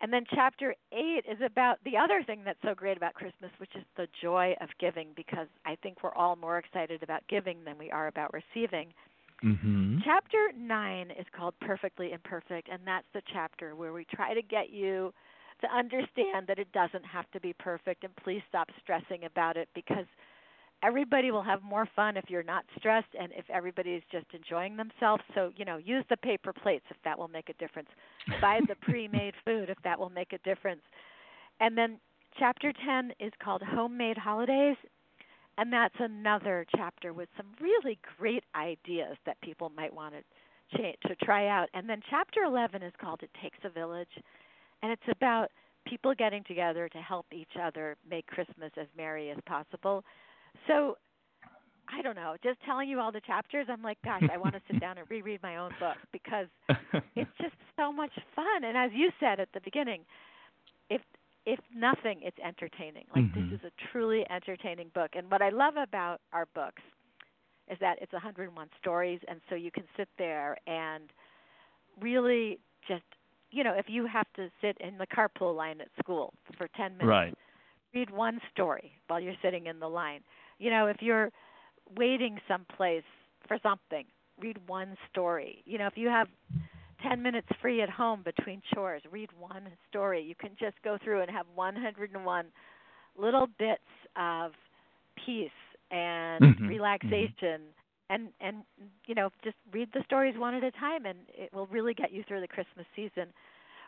And 0.00 0.12
then 0.12 0.24
chapter 0.32 0.74
eight 0.92 1.24
is 1.28 1.38
about 1.44 1.78
the 1.84 1.96
other 1.96 2.22
thing 2.22 2.42
that's 2.44 2.58
so 2.62 2.74
great 2.74 2.98
about 2.98 3.14
Christmas, 3.14 3.50
which 3.58 3.74
is 3.74 3.82
the 3.96 4.06
joy 4.20 4.54
of 4.60 4.68
giving, 4.78 5.08
because 5.16 5.48
I 5.64 5.76
think 5.82 6.02
we're 6.02 6.14
all 6.14 6.36
more 6.36 6.58
excited 6.58 7.02
about 7.02 7.22
giving 7.28 7.64
than 7.64 7.78
we 7.78 7.90
are 7.90 8.06
about 8.06 8.32
receiving. 8.34 8.92
Mm-hmm. 9.44 9.98
Chapter 10.04 10.52
9 10.56 11.10
is 11.10 11.26
called 11.36 11.54
Perfectly 11.60 12.12
Imperfect, 12.12 12.68
and 12.70 12.80
that's 12.86 13.06
the 13.12 13.22
chapter 13.32 13.74
where 13.74 13.92
we 13.92 14.06
try 14.14 14.34
to 14.34 14.42
get 14.42 14.70
you 14.70 15.12
to 15.60 15.74
understand 15.74 16.46
that 16.48 16.58
it 16.58 16.70
doesn't 16.72 17.04
have 17.04 17.30
to 17.32 17.40
be 17.40 17.52
perfect, 17.52 18.04
and 18.04 18.14
please 18.16 18.42
stop 18.48 18.68
stressing 18.82 19.24
about 19.24 19.56
it 19.56 19.68
because 19.74 20.06
everybody 20.82 21.30
will 21.30 21.42
have 21.42 21.62
more 21.62 21.88
fun 21.96 22.16
if 22.16 22.24
you're 22.28 22.42
not 22.42 22.64
stressed 22.78 23.08
and 23.18 23.32
if 23.32 23.48
everybody 23.50 23.90
is 23.90 24.02
just 24.10 24.26
enjoying 24.32 24.76
themselves. 24.76 25.22
So, 25.34 25.50
you 25.56 25.64
know, 25.64 25.78
use 25.78 26.04
the 26.10 26.16
paper 26.16 26.52
plates 26.52 26.84
if 26.90 26.96
that 27.04 27.18
will 27.18 27.28
make 27.28 27.48
a 27.48 27.54
difference. 27.54 27.88
Buy 28.40 28.60
the 28.68 28.74
pre 28.82 29.08
made 29.08 29.34
food 29.44 29.70
if 29.70 29.78
that 29.84 29.98
will 29.98 30.10
make 30.10 30.32
a 30.32 30.38
difference. 30.38 30.82
And 31.60 31.76
then 31.76 31.98
chapter 32.38 32.72
10 32.84 33.12
is 33.20 33.32
called 33.42 33.62
Homemade 33.62 34.18
Holidays, 34.18 34.76
and 35.58 35.72
that's 35.72 35.94
another 35.98 36.66
chapter 36.76 37.12
with 37.12 37.28
some 37.36 37.46
really 37.60 37.98
great 38.18 38.44
ideas 38.54 39.16
that 39.24 39.40
people 39.40 39.70
might 39.76 39.92
want 39.92 40.14
to 40.14 40.78
change, 40.78 40.96
to 41.06 41.14
try 41.16 41.48
out. 41.48 41.68
And 41.74 41.88
then 41.88 42.00
chapter 42.10 42.42
11 42.42 42.82
is 42.82 42.92
called 43.00 43.22
It 43.22 43.30
Takes 43.42 43.58
a 43.64 43.70
Village, 43.70 44.08
and 44.82 44.92
it's 44.92 45.02
about 45.10 45.48
people 45.86 46.14
getting 46.14 46.42
together 46.44 46.88
to 46.88 46.98
help 46.98 47.26
each 47.32 47.56
other 47.60 47.96
make 48.08 48.26
Christmas 48.26 48.72
as 48.78 48.86
merry 48.96 49.30
as 49.30 49.38
possible. 49.46 50.04
So 50.66 50.96
I 51.88 52.02
don't 52.02 52.16
know, 52.16 52.36
just 52.42 52.58
telling 52.66 52.88
you 52.88 53.00
all 53.00 53.12
the 53.12 53.20
chapters, 53.20 53.66
I'm 53.70 53.82
like, 53.82 53.98
gosh, 54.04 54.24
I 54.32 54.36
want 54.36 54.54
to 54.54 54.60
sit 54.70 54.80
down 54.80 54.98
and 54.98 55.08
reread 55.08 55.42
my 55.42 55.56
own 55.56 55.70
book 55.78 55.96
because 56.12 56.46
it's 57.14 57.30
just 57.40 57.54
so 57.76 57.92
much 57.92 58.12
fun. 58.34 58.64
And 58.64 58.76
as 58.76 58.90
you 58.92 59.10
said 59.20 59.40
at 59.40 59.48
the 59.54 59.60
beginning, 59.64 60.02
if 60.90 61.00
if 61.46 61.60
nothing, 61.74 62.20
it's 62.22 62.36
entertaining. 62.44 63.04
Like 63.14 63.24
mm-hmm. 63.24 63.50
this 63.50 63.60
is 63.60 63.64
a 63.64 63.90
truly 63.92 64.26
entertaining 64.28 64.90
book. 64.94 65.12
And 65.14 65.30
what 65.30 65.40
I 65.40 65.48
love 65.48 65.74
about 65.76 66.20
our 66.32 66.46
books 66.54 66.82
is 67.70 67.78
that 67.80 67.98
it's 68.00 68.12
101 68.12 68.68
stories, 68.80 69.20
and 69.28 69.40
so 69.48 69.54
you 69.54 69.70
can 69.70 69.84
sit 69.96 70.08
there 70.18 70.56
and 70.66 71.04
really 72.00 72.58
just, 72.86 73.02
you 73.50 73.64
know, 73.64 73.74
if 73.76 73.86
you 73.88 74.06
have 74.06 74.26
to 74.36 74.48
sit 74.60 74.76
in 74.80 74.98
the 74.98 75.06
carpool 75.06 75.56
line 75.56 75.80
at 75.80 75.88
school 75.98 76.34
for 76.58 76.68
10 76.76 76.98
minutes, 76.98 77.06
right. 77.08 77.34
read 77.94 78.10
one 78.10 78.40
story 78.52 78.92
while 79.06 79.20
you're 79.20 79.34
sitting 79.42 79.66
in 79.66 79.80
the 79.80 79.88
line. 79.88 80.20
You 80.58 80.70
know, 80.70 80.86
if 80.86 80.98
you're 81.00 81.30
waiting 81.96 82.38
someplace 82.46 83.04
for 83.46 83.58
something, 83.62 84.04
read 84.40 84.58
one 84.66 84.96
story. 85.10 85.62
You 85.64 85.78
know, 85.78 85.86
if 85.86 85.96
you 85.96 86.08
have 86.08 86.28
10 87.02 87.22
minutes 87.22 87.48
free 87.60 87.82
at 87.82 87.90
home 87.90 88.22
between 88.24 88.62
chores. 88.74 89.02
Read 89.10 89.30
one 89.38 89.68
story. 89.88 90.22
You 90.22 90.34
can 90.34 90.50
just 90.58 90.76
go 90.82 90.98
through 91.02 91.22
and 91.22 91.30
have 91.30 91.46
101 91.54 92.46
little 93.18 93.46
bits 93.58 93.80
of 94.16 94.52
peace 95.24 95.50
and 95.90 96.42
mm-hmm. 96.42 96.66
relaxation 96.66 97.60
mm-hmm. 97.60 98.10
and 98.10 98.28
and 98.40 98.56
you 99.06 99.14
know 99.14 99.30
just 99.44 99.56
read 99.72 99.88
the 99.94 100.02
stories 100.04 100.34
one 100.36 100.54
at 100.54 100.64
a 100.64 100.70
time 100.72 101.06
and 101.06 101.18
it 101.28 101.52
will 101.54 101.66
really 101.68 101.94
get 101.94 102.12
you 102.12 102.22
through 102.26 102.40
the 102.40 102.48
Christmas 102.48 102.86
season 102.94 103.32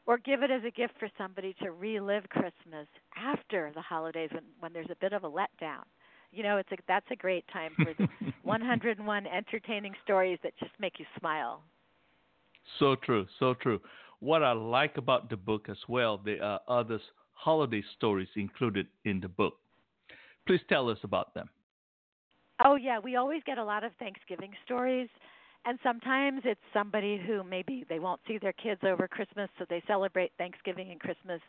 or 0.06 0.16
give 0.16 0.42
it 0.42 0.50
as 0.50 0.62
a 0.64 0.70
gift 0.70 0.94
for 0.98 1.08
somebody 1.18 1.54
to 1.62 1.70
relive 1.72 2.28
Christmas 2.30 2.86
after 3.16 3.70
the 3.74 3.82
holidays 3.82 4.30
when 4.32 4.44
when 4.60 4.72
there's 4.72 4.90
a 4.90 4.96
bit 5.00 5.12
of 5.12 5.24
a 5.24 5.30
letdown. 5.30 5.84
You 6.32 6.42
know, 6.42 6.58
it's 6.58 6.70
a 6.72 6.76
that's 6.86 7.06
a 7.10 7.16
great 7.16 7.44
time 7.52 7.72
for 7.76 7.92
the 7.98 8.08
101 8.42 9.26
entertaining 9.26 9.94
stories 10.04 10.38
that 10.42 10.52
just 10.58 10.72
make 10.78 10.98
you 10.98 11.06
smile. 11.18 11.62
So 12.78 12.96
true, 12.96 13.26
so 13.38 13.54
true. 13.54 13.80
What 14.20 14.42
I 14.42 14.52
like 14.52 14.96
about 14.96 15.30
the 15.30 15.36
book 15.36 15.68
as 15.68 15.78
well, 15.88 16.18
there 16.18 16.42
are 16.42 16.60
other 16.68 16.98
holiday 17.32 17.82
stories 17.96 18.28
included 18.36 18.86
in 19.04 19.20
the 19.20 19.28
book. 19.28 19.58
Please 20.46 20.60
tell 20.68 20.88
us 20.90 20.98
about 21.02 21.34
them. 21.34 21.48
Oh, 22.64 22.74
yeah, 22.74 22.98
we 22.98 23.16
always 23.16 23.42
get 23.46 23.58
a 23.58 23.64
lot 23.64 23.84
of 23.84 23.92
Thanksgiving 23.98 24.52
stories. 24.64 25.08
And 25.64 25.78
sometimes 25.82 26.42
it's 26.44 26.60
somebody 26.72 27.20
who 27.24 27.44
maybe 27.44 27.84
they 27.88 27.98
won't 27.98 28.20
see 28.26 28.38
their 28.38 28.52
kids 28.52 28.80
over 28.84 29.06
Christmas, 29.06 29.50
so 29.58 29.66
they 29.68 29.82
celebrate 29.86 30.32
Thanksgiving 30.38 30.90
and 30.90 31.00
Christmas 31.00 31.40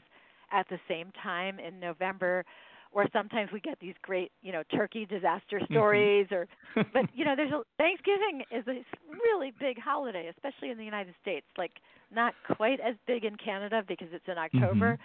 at 0.52 0.68
the 0.70 0.80
same 0.88 1.12
time 1.24 1.60
in 1.60 1.80
November 1.80 2.44
or 2.92 3.06
sometimes 3.14 3.52
we 3.52 3.60
get 3.60 3.80
these 3.80 3.94
great, 4.02 4.32
you 4.42 4.52
know, 4.52 4.64
turkey 4.76 5.06
disaster 5.06 5.60
mm-hmm. 5.60 5.74
stories 5.74 6.28
or 6.32 6.48
but 6.76 7.04
you 7.14 7.26
know, 7.26 7.36
there's 7.36 7.52
a 7.52 7.62
Thanksgiving 7.78 8.44
is 8.52 8.66
a 8.68 8.84
really 9.12 9.54
big 9.60 9.80
holiday, 9.80 10.30
especially 10.30 10.70
in 10.70 10.78
the 10.78 10.86
United 10.86 11.14
States. 11.22 11.46
Like 11.58 11.72
not 12.14 12.34
quite 12.56 12.80
as 12.80 12.96
big 13.08 13.26
in 13.26 13.36
Canada 13.36 13.84
because 13.88 14.08
it's 14.12 14.28
in 14.28 14.38
October. 14.38 14.94
Mm-hmm. 14.94 15.04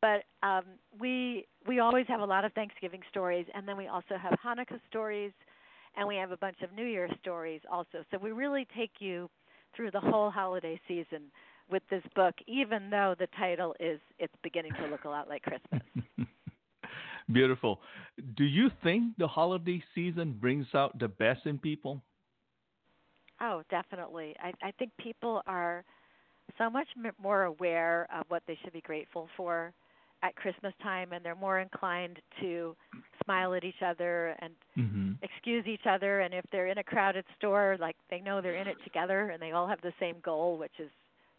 But 0.00 0.46
um 0.46 0.64
we 1.00 1.46
we 1.66 1.78
always 1.78 2.06
have 2.08 2.20
a 2.20 2.26
lot 2.26 2.44
of 2.44 2.52
Thanksgiving 2.52 3.00
stories 3.10 3.46
and 3.54 3.66
then 3.66 3.76
we 3.76 3.86
also 3.86 4.16
have 4.20 4.34
Hanukkah 4.44 4.80
stories 4.88 5.32
and 5.96 6.06
we 6.08 6.16
have 6.16 6.30
a 6.30 6.36
bunch 6.36 6.60
of 6.62 6.72
New 6.72 6.86
Year 6.86 7.08
stories 7.20 7.60
also. 7.70 8.04
So 8.10 8.18
we 8.18 8.32
really 8.32 8.66
take 8.76 8.92
you 8.98 9.28
through 9.74 9.90
the 9.90 10.00
whole 10.00 10.30
holiday 10.30 10.80
season 10.86 11.30
with 11.70 11.82
this 11.90 12.02
book, 12.14 12.34
even 12.46 12.90
though 12.90 13.14
the 13.18 13.28
title 13.38 13.74
is 13.80 13.98
It's 14.18 14.34
Beginning 14.42 14.72
to 14.74 14.86
Look 14.88 15.04
a 15.04 15.08
Lot 15.08 15.28
Like 15.28 15.42
Christmas. 15.42 15.82
Beautiful. 17.30 17.80
Do 18.36 18.44
you 18.44 18.70
think 18.82 19.16
the 19.18 19.28
holiday 19.28 19.82
season 19.94 20.32
brings 20.32 20.66
out 20.74 20.98
the 20.98 21.08
best 21.08 21.46
in 21.46 21.58
people? 21.58 22.02
Oh, 23.40 23.62
definitely. 23.70 24.34
I, 24.40 24.52
I 24.62 24.70
think 24.78 24.92
people 24.98 25.42
are 25.46 25.84
so 26.58 26.70
much 26.70 26.88
more 27.22 27.44
aware 27.44 28.08
of 28.14 28.24
what 28.28 28.42
they 28.46 28.58
should 28.62 28.72
be 28.72 28.80
grateful 28.80 29.28
for 29.36 29.72
at 30.22 30.36
Christmas 30.36 30.72
time, 30.82 31.12
and 31.12 31.24
they're 31.24 31.34
more 31.34 31.58
inclined 31.58 32.20
to 32.40 32.76
smile 33.24 33.54
at 33.54 33.64
each 33.64 33.82
other 33.84 34.36
and 34.38 34.52
mm-hmm. 34.78 35.12
excuse 35.22 35.66
each 35.66 35.86
other. 35.88 36.20
And 36.20 36.32
if 36.32 36.44
they're 36.52 36.68
in 36.68 36.78
a 36.78 36.84
crowded 36.84 37.24
store, 37.36 37.76
like 37.80 37.96
they 38.10 38.20
know 38.20 38.40
they're 38.40 38.54
in 38.54 38.68
it 38.68 38.76
together, 38.84 39.30
and 39.30 39.42
they 39.42 39.50
all 39.50 39.66
have 39.66 39.80
the 39.82 39.92
same 39.98 40.16
goal, 40.24 40.58
which 40.58 40.78
is, 40.78 40.90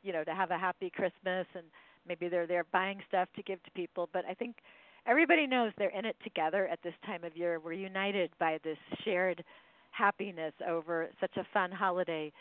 you 0.01 0.11
know, 0.11 0.23
to 0.25 0.33
have 0.33 0.51
a 0.51 0.57
happy 0.57 0.89
Christmas, 0.89 1.47
and 1.55 1.63
maybe 2.05 2.27
they're 2.27 2.47
there 2.47 2.65
buying 2.73 2.99
stuff 3.07 3.29
to 3.37 3.43
give 3.43 3.63
to 3.63 3.71
people. 3.71 4.09
But 4.11 4.25
I 4.29 4.33
think 4.33 4.57
everybody 5.05 5.47
knows 5.47 5.71
they're 5.77 5.89
in 5.89 6.05
it 6.05 6.15
together 6.23 6.67
at 6.67 6.79
this 6.83 6.93
time 7.05 7.23
of 7.23 7.35
year. 7.35 7.59
We're 7.59 7.73
united 7.73 8.31
by 8.39 8.59
this 8.63 8.77
shared 9.03 9.43
happiness 9.91 10.53
over 10.67 11.09
such 11.19 11.35
a 11.37 11.45
fun 11.53 11.71
holiday. 11.71 12.31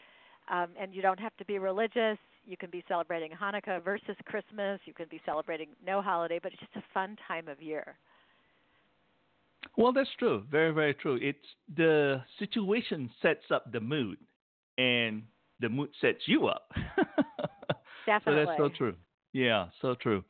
Um, 0.51 0.69
and 0.81 0.95
you 0.95 1.03
don't 1.03 1.21
have 1.21 1.37
to 1.37 1.45
be 1.45 1.59
religious. 1.59 2.19
You 2.45 2.57
can 2.57 2.71
be 2.71 2.83
celebrating 2.89 3.31
Hanukkah 3.31 3.83
versus 3.85 4.17
Christmas. 4.25 4.81
You 4.85 4.93
can 4.93 5.07
be 5.11 5.21
celebrating 5.25 5.69
no 5.87 6.03
holiday, 6.03 6.41
but 6.43 6.53
it's 6.53 6.61
just 6.61 6.77
a 6.77 6.83
fun 6.93 7.17
time 7.29 7.49
of 7.49 7.63
year. 7.63 7.97
Well, 9.77 9.93
that's 9.93 10.11
true. 10.19 10.43
Very, 10.51 10.73
very 10.73 10.95
true. 10.95 11.19
It's 11.23 11.39
the 11.77 12.23
situation 12.39 13.09
sets 13.23 13.45
up 13.53 13.71
the 13.73 13.81
mood, 13.81 14.19
and 14.77 15.23
the 15.61 15.69
mood 15.69 15.91
sets 16.01 16.19
you 16.27 16.49
up. 16.49 16.69
Definitely. 18.05 18.45
so 18.45 18.55
that's 18.55 18.59
so 18.59 18.69
true. 18.77 18.95
Yeah, 19.33 19.69
so 19.81 19.95
true. 19.95 20.25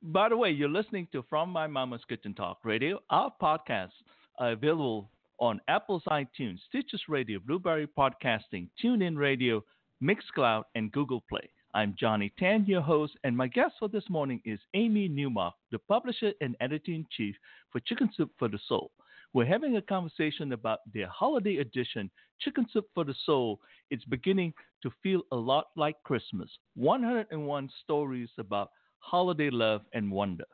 By 0.00 0.28
the 0.28 0.36
way, 0.36 0.50
you're 0.50 0.68
listening 0.68 1.08
to 1.10 1.24
From 1.28 1.50
My 1.50 1.66
Mama's 1.66 2.02
Kitchen 2.08 2.34
Talk 2.34 2.58
Radio. 2.64 3.00
Our 3.10 3.32
podcasts 3.42 4.00
are 4.38 4.52
available 4.52 5.10
on 5.40 5.60
Apple's 5.66 6.04
iTunes, 6.08 6.60
Stitcher 6.68 6.98
Radio, 7.08 7.40
Blubrry 7.44 7.88
Podcasting, 7.88 8.68
TuneIn 8.82 9.16
Radio, 9.16 9.64
Mixcloud, 10.00 10.62
and 10.76 10.92
Google 10.92 11.24
Play. 11.28 11.50
I'm 11.74 11.96
Johnny 11.98 12.32
Tan, 12.38 12.64
your 12.66 12.80
host, 12.80 13.14
and 13.24 13.36
my 13.36 13.48
guest 13.48 13.74
for 13.80 13.88
this 13.88 14.08
morning 14.08 14.40
is 14.44 14.60
Amy 14.74 15.08
Newmark, 15.08 15.54
the 15.72 15.80
publisher 15.80 16.32
and 16.40 16.54
editor 16.60 16.92
in 16.92 17.04
chief 17.10 17.34
for 17.72 17.80
Chicken 17.80 18.08
Soup 18.16 18.30
for 18.38 18.46
the 18.46 18.60
Soul. 18.68 18.92
We're 19.34 19.46
having 19.46 19.76
a 19.76 19.82
conversation 19.82 20.52
about 20.52 20.78
their 20.94 21.08
holiday 21.08 21.56
edition, 21.56 22.08
Chicken 22.40 22.66
Soup 22.72 22.86
for 22.94 23.04
the 23.04 23.16
Soul. 23.26 23.58
It's 23.90 24.04
beginning 24.04 24.54
to 24.84 24.92
feel 25.02 25.22
a 25.32 25.36
lot 25.36 25.66
like 25.76 26.00
Christmas. 26.04 26.48
101 26.76 27.68
stories 27.82 28.30
about 28.38 28.70
holiday 29.00 29.50
love 29.50 29.82
and 29.92 30.12
wonder. 30.12 30.44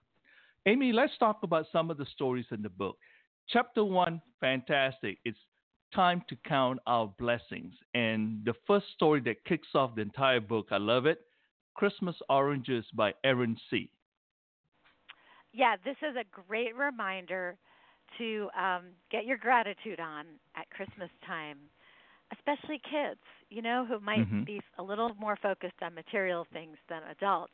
Amy, 0.64 0.94
let's 0.94 1.12
talk 1.18 1.40
about 1.42 1.66
some 1.70 1.90
of 1.90 1.98
the 1.98 2.06
stories 2.06 2.46
in 2.52 2.62
the 2.62 2.70
book. 2.70 2.96
Chapter 3.50 3.84
one, 3.84 4.22
fantastic. 4.40 5.18
It's 5.26 5.38
time 5.94 6.22
to 6.30 6.36
count 6.46 6.78
our 6.86 7.12
blessings. 7.18 7.74
And 7.92 8.42
the 8.46 8.54
first 8.66 8.86
story 8.94 9.20
that 9.26 9.44
kicks 9.44 9.68
off 9.74 9.94
the 9.94 10.00
entire 10.00 10.40
book, 10.40 10.68
I 10.70 10.78
love 10.78 11.04
it 11.04 11.20
Christmas 11.74 12.16
Oranges 12.30 12.86
by 12.94 13.12
Erin 13.24 13.58
C. 13.68 13.90
Yeah, 15.52 15.76
this 15.84 15.96
is 16.02 16.16
a 16.16 16.24
great 16.48 16.74
reminder 16.74 17.58
to 18.18 18.48
um, 18.58 18.84
get 19.10 19.24
your 19.24 19.38
gratitude 19.38 20.00
on 20.00 20.24
at 20.56 20.68
Christmas 20.70 21.10
time, 21.26 21.58
especially 22.32 22.80
kids, 22.90 23.20
you 23.50 23.62
know, 23.62 23.84
who 23.86 24.00
might 24.00 24.26
Mhm. 24.26 24.46
be 24.46 24.60
a 24.78 24.82
little 24.82 25.14
more 25.18 25.36
focused 25.42 25.80
on 25.82 25.94
material 25.94 26.46
things 26.52 26.76
than 26.88 27.02
adults. 27.10 27.52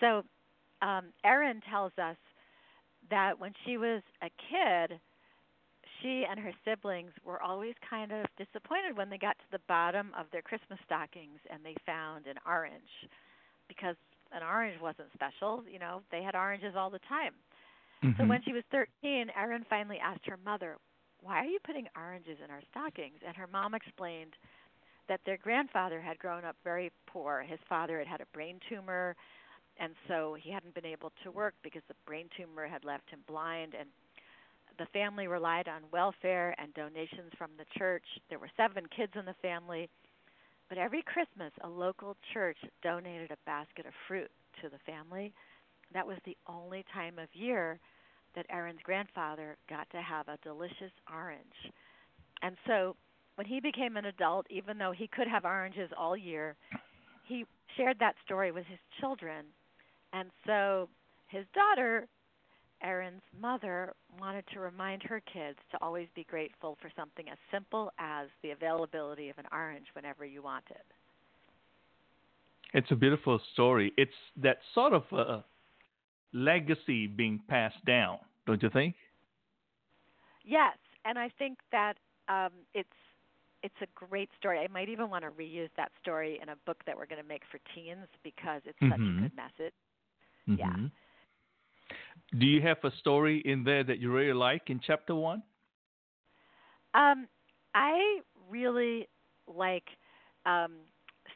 So, 0.00 0.22
um, 0.82 1.06
Erin 1.24 1.60
tells 1.70 1.92
us 1.98 2.16
that 3.10 3.38
when 3.38 3.52
she 3.64 3.76
was 3.76 4.02
a 4.22 4.30
kid, 4.50 5.00
she 6.00 6.24
and 6.28 6.38
her 6.40 6.52
siblings 6.64 7.12
were 7.24 7.42
always 7.42 7.74
kind 7.88 8.12
of 8.12 8.26
disappointed 8.36 8.96
when 8.96 9.08
they 9.10 9.18
got 9.18 9.38
to 9.38 9.44
the 9.52 9.60
bottom 9.68 10.12
of 10.18 10.26
their 10.32 10.42
Christmas 10.42 10.78
stockings 10.84 11.38
and 11.50 11.64
they 11.64 11.74
found 11.86 12.26
an 12.26 12.36
orange 12.46 12.90
because 13.68 13.96
an 14.32 14.42
orange 14.42 14.80
wasn't 14.80 15.08
special. 15.14 15.62
You 15.70 15.78
know, 15.78 16.02
they 16.10 16.22
had 16.22 16.34
oranges 16.34 16.74
all 16.76 16.90
the 16.90 17.00
time. 17.08 17.32
So 18.18 18.24
Mhm. 18.24 18.28
when 18.28 18.42
she 18.42 18.52
was 18.52 18.64
13, 18.70 19.30
Erin 19.36 19.64
finally 19.68 19.98
asked 19.98 20.26
her 20.26 20.38
mother, 20.44 20.76
Why 21.20 21.38
are 21.38 21.46
you 21.46 21.58
putting 21.64 21.88
oranges 21.96 22.38
in 22.44 22.50
our 22.50 22.62
stockings? 22.70 23.18
And 23.26 23.36
her 23.36 23.46
mom 23.46 23.74
explained 23.74 24.34
that 25.08 25.20
their 25.24 25.36
grandfather 25.36 26.00
had 26.00 26.18
grown 26.18 26.44
up 26.44 26.56
very 26.64 26.90
poor. 27.06 27.42
His 27.42 27.60
father 27.68 27.98
had 27.98 28.08
had 28.08 28.20
a 28.20 28.26
brain 28.32 28.60
tumor, 28.68 29.16
and 29.78 29.94
so 30.08 30.34
he 30.34 30.50
hadn't 30.50 30.74
been 30.74 30.86
able 30.86 31.12
to 31.22 31.30
work 31.30 31.54
because 31.62 31.82
the 31.88 31.94
brain 32.06 32.28
tumor 32.36 32.66
had 32.66 32.84
left 32.84 33.08
him 33.10 33.20
blind. 33.26 33.74
And 33.78 33.88
the 34.78 34.86
family 34.86 35.26
relied 35.26 35.68
on 35.68 35.82
welfare 35.92 36.54
and 36.58 36.72
donations 36.74 37.32
from 37.38 37.50
the 37.58 37.66
church. 37.78 38.04
There 38.28 38.38
were 38.38 38.50
seven 38.56 38.86
kids 38.94 39.12
in 39.16 39.24
the 39.24 39.34
family. 39.42 39.88
But 40.68 40.78
every 40.78 41.02
Christmas, 41.02 41.52
a 41.62 41.68
local 41.68 42.16
church 42.32 42.56
donated 42.82 43.30
a 43.30 43.36
basket 43.44 43.86
of 43.86 43.92
fruit 44.08 44.30
to 44.62 44.68
the 44.68 44.78
family. 44.86 45.32
That 45.92 46.06
was 46.06 46.18
the 46.24 46.36
only 46.46 46.84
time 46.94 47.18
of 47.18 47.28
year 47.34 47.78
that 48.34 48.46
Erin's 48.50 48.80
grandfather 48.82 49.56
got 49.68 49.88
to 49.90 50.02
have 50.02 50.28
a 50.28 50.38
delicious 50.42 50.92
orange. 51.12 51.72
And 52.42 52.56
so 52.66 52.96
when 53.36 53.46
he 53.46 53.60
became 53.60 53.96
an 53.96 54.06
adult, 54.06 54.46
even 54.50 54.78
though 54.78 54.92
he 54.92 55.06
could 55.06 55.28
have 55.28 55.44
oranges 55.44 55.90
all 55.96 56.16
year, 56.16 56.56
he 57.26 57.44
shared 57.76 57.98
that 58.00 58.14
story 58.24 58.52
with 58.52 58.66
his 58.66 58.78
children. 59.00 59.46
And 60.12 60.30
so 60.46 60.88
his 61.28 61.44
daughter, 61.54 62.06
Erin's 62.82 63.22
mother, 63.40 63.94
wanted 64.20 64.44
to 64.52 64.60
remind 64.60 65.02
her 65.04 65.22
kids 65.32 65.58
to 65.70 65.78
always 65.80 66.08
be 66.14 66.24
grateful 66.24 66.76
for 66.82 66.90
something 66.96 67.28
as 67.30 67.38
simple 67.50 67.90
as 67.98 68.28
the 68.42 68.50
availability 68.50 69.30
of 69.30 69.38
an 69.38 69.46
orange 69.52 69.86
whenever 69.94 70.24
you 70.24 70.42
want 70.42 70.64
it. 70.70 70.84
It's 72.74 72.90
a 72.90 72.96
beautiful 72.96 73.40
story. 73.52 73.92
It's 73.96 74.10
that 74.42 74.58
sort 74.74 74.94
of 74.94 75.04
a 75.12 75.44
legacy 76.32 77.06
being 77.06 77.40
passed 77.48 77.84
down, 77.84 78.18
don't 78.46 78.62
you 78.62 78.70
think? 78.70 78.94
Yes, 80.44 80.76
and 81.04 81.18
I 81.18 81.28
think 81.38 81.58
that 81.72 81.94
um, 82.28 82.52
it's 82.74 82.88
it's 83.62 83.74
a 83.80 83.86
great 83.94 84.28
story. 84.38 84.58
I 84.58 84.66
might 84.68 84.88
even 84.88 85.08
want 85.08 85.24
to 85.24 85.30
reuse 85.30 85.70
that 85.76 85.92
story 86.00 86.38
in 86.42 86.48
a 86.48 86.56
book 86.66 86.78
that 86.86 86.96
we're 86.96 87.06
going 87.06 87.22
to 87.22 87.28
make 87.28 87.42
for 87.50 87.58
teens 87.74 88.08
because 88.24 88.60
it's 88.64 88.78
such 88.88 88.98
Mhm. 88.98 89.18
a 89.18 89.22
good 89.22 89.32
message. 89.36 89.74
Yeah. 90.54 90.72
Mhm. 90.72 90.90
Do 92.38 92.46
you 92.46 92.60
have 92.62 92.82
a 92.84 92.90
story 92.92 93.38
in 93.40 93.62
there 93.64 93.84
that 93.84 93.98
you 93.98 94.10
really 94.12 94.32
like 94.32 94.70
in 94.70 94.80
chapter 94.80 95.14
one? 95.14 95.42
Um, 96.94 97.28
I 97.74 98.20
really 98.48 99.08
like 99.46 99.84
um, 100.46 100.72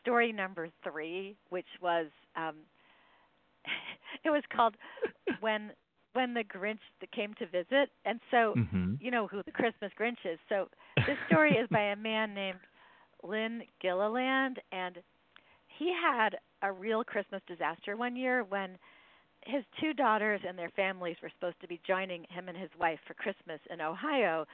story 0.00 0.32
number 0.32 0.68
three, 0.82 1.36
which 1.50 1.66
was 1.80 2.06
um, 2.36 2.56
it 4.24 4.30
was 4.30 4.42
called 4.54 4.74
when 5.40 5.72
when 6.12 6.32
the 6.32 6.44
Grinch 6.44 6.78
came 7.14 7.34
to 7.34 7.46
visit, 7.46 7.90
and 8.04 8.20
so 8.30 8.54
Mm-hmm. 8.56 8.94
you 9.00 9.10
know 9.10 9.26
who 9.26 9.42
the 9.44 9.52
Christmas 9.52 9.92
Grinch 10.00 10.24
is. 10.24 10.38
So 10.48 10.68
this 11.06 11.18
story 11.26 11.52
is 11.52 11.68
by 11.70 11.80
a 11.92 11.96
man 11.96 12.32
named 12.34 12.58
Lynn 13.22 13.62
Gilliland, 13.82 14.58
and 14.72 14.96
he 15.78 15.92
had 15.92 16.38
a 16.62 16.72
real 16.72 17.04
Christmas 17.04 17.42
disaster 17.46 17.96
one 17.96 18.16
year 18.16 18.44
when 18.44 18.78
his 19.44 19.62
two 19.80 19.92
daughters 19.92 20.40
and 20.46 20.58
their 20.58 20.70
families 20.70 21.16
were 21.22 21.30
supposed 21.38 21.60
to 21.60 21.68
be 21.68 21.80
joining 21.86 22.24
him 22.30 22.48
and 22.48 22.56
his 22.56 22.70
wife 22.80 22.98
for 23.06 23.14
Christmas 23.14 23.60
in 23.70 23.80
Ohio, 23.80 24.46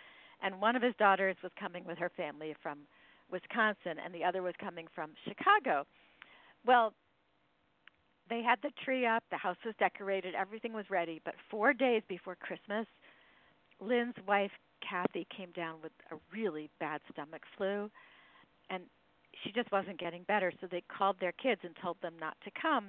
and 0.43 0.61
one 0.61 0.77
of 0.77 0.83
his 0.83 0.95
daughters 0.99 1.37
was 1.43 1.53
coming 1.59 1.85
with 1.85 1.99
her 1.99 2.11
family 2.17 2.55
from 2.63 2.81
Wisconsin, 3.31 3.99
and 4.05 4.13
the 4.13 4.25
other 4.25 4.43
was 4.43 4.55
coming 4.61 4.87
from 4.95 5.11
Chicago. 5.27 5.87
Well, 6.67 6.93
they 8.33 8.43
had 8.43 8.59
the 8.63 8.71
tree 8.83 9.05
up, 9.07 9.23
the 9.31 9.37
house 9.37 9.59
was 9.63 9.75
decorated, 9.79 10.35
everything 10.35 10.73
was 10.73 10.87
ready, 10.89 11.21
but 11.23 11.35
four 11.51 11.75
days 11.75 12.03
before 12.09 12.35
Christmas, 12.35 12.87
Lynn's 13.79 14.15
wife 14.27 14.53
Kathy 14.81 15.27
came 15.37 15.51
down 15.51 15.75
with 15.83 15.93
a 16.11 16.17
really 16.35 16.71
bad 16.81 17.03
stomach 17.13 17.43
flu, 17.59 17.91
and 18.71 18.85
she 19.45 19.53
just 19.53 19.71
wasn't 19.71 20.01
getting 20.01 20.23
better. 20.23 20.51
So 20.61 20.67
they 20.71 20.83
called 20.89 21.17
their 21.21 21.33
kids 21.33 21.61
and 21.63 21.77
told 21.83 21.99
them 22.01 22.15
not 22.19 22.39
to 22.45 22.51
come. 22.61 22.87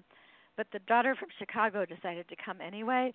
But 0.55 0.67
the 0.71 0.79
daughter 0.87 1.13
from 1.13 1.27
Chicago 1.37 1.83
decided 1.85 2.29
to 2.29 2.35
come 2.43 2.61
anyway, 2.61 3.13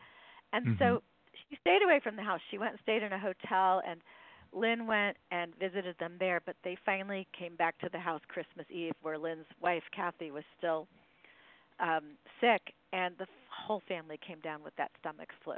and 0.52 0.76
so 0.78 0.84
mm-hmm. 0.84 1.48
she 1.48 1.56
stayed 1.62 1.82
away 1.82 1.98
from 2.04 2.16
the 2.16 2.22
house. 2.22 2.40
She 2.50 2.58
went 2.58 2.72
and 2.72 2.80
stayed 2.82 3.02
in 3.02 3.12
a 3.14 3.18
hotel, 3.18 3.80
and 3.88 4.00
Lynn 4.52 4.86
went 4.86 5.16
and 5.30 5.54
visited 5.58 5.96
them 5.98 6.16
there. 6.20 6.42
But 6.44 6.56
they 6.62 6.76
finally 6.84 7.26
came 7.38 7.56
back 7.56 7.78
to 7.78 7.88
the 7.90 7.98
house 7.98 8.20
Christmas 8.28 8.66
Eve, 8.68 8.92
where 9.00 9.16
Lynn's 9.16 9.46
wife 9.62 9.84
Kathy 9.96 10.30
was 10.30 10.44
still 10.58 10.88
um, 11.80 12.16
sick, 12.40 12.74
and 12.92 13.14
the 13.18 13.26
whole 13.50 13.82
family 13.88 14.18
came 14.26 14.40
down 14.40 14.62
with 14.62 14.74
that 14.76 14.90
stomach 15.00 15.28
flu. 15.44 15.56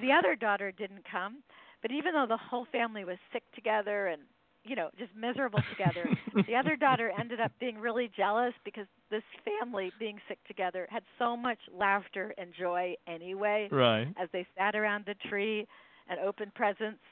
The 0.00 0.12
other 0.12 0.34
daughter 0.34 0.70
didn't 0.72 1.04
come, 1.10 1.42
but 1.82 1.90
even 1.90 2.12
though 2.14 2.26
the 2.26 2.36
whole 2.36 2.66
family 2.72 3.04
was 3.04 3.18
sick 3.32 3.42
together 3.54 4.08
and 4.08 4.22
you 4.64 4.74
know 4.76 4.90
just 4.98 5.14
miserable 5.14 5.62
together, 5.68 6.12
the 6.46 6.54
other 6.56 6.76
daughter 6.76 7.10
ended 7.18 7.40
up 7.40 7.52
being 7.58 7.78
really 7.78 8.10
jealous 8.16 8.54
because 8.64 8.86
this 9.10 9.22
family 9.44 9.92
being 9.98 10.18
sick 10.28 10.38
together 10.46 10.86
had 10.90 11.02
so 11.18 11.36
much 11.36 11.58
laughter 11.72 12.34
and 12.38 12.52
joy 12.58 12.94
anyway 13.06 13.70
Right. 13.70 14.08
as 14.16 14.28
they 14.32 14.46
sat 14.56 14.74
around 14.74 15.04
the 15.06 15.14
tree 15.28 15.66
and 16.08 16.18
opened 16.20 16.54
presents. 16.54 17.02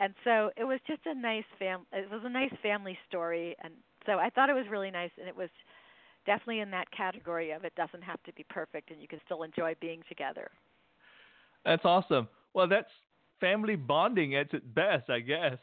And 0.00 0.14
so 0.24 0.50
it 0.56 0.64
was 0.64 0.80
just 0.86 1.02
a 1.06 1.14
nice 1.14 1.44
fam 1.58 1.86
it 1.92 2.10
was 2.10 2.22
a 2.24 2.28
nice 2.30 2.52
family 2.62 2.98
story 3.08 3.54
and 3.62 3.74
so 4.06 4.18
I 4.18 4.30
thought 4.30 4.50
it 4.50 4.54
was 4.54 4.66
really 4.70 4.90
nice 4.90 5.10
and 5.18 5.28
it 5.28 5.36
was 5.36 5.50
definitely 6.26 6.60
in 6.60 6.70
that 6.70 6.90
category 6.90 7.50
of 7.52 7.64
it 7.64 7.74
doesn't 7.74 8.02
have 8.02 8.22
to 8.24 8.32
be 8.32 8.44
perfect 8.48 8.90
and 8.90 9.00
you 9.00 9.08
can 9.08 9.20
still 9.24 9.42
enjoy 9.42 9.74
being 9.80 10.02
together. 10.08 10.50
That's 11.64 11.84
awesome. 11.84 12.28
Well, 12.54 12.68
that's 12.68 12.90
family 13.40 13.76
bonding 13.76 14.36
at 14.36 14.52
its 14.52 14.64
best, 14.74 15.10
I 15.10 15.20
guess. 15.20 15.58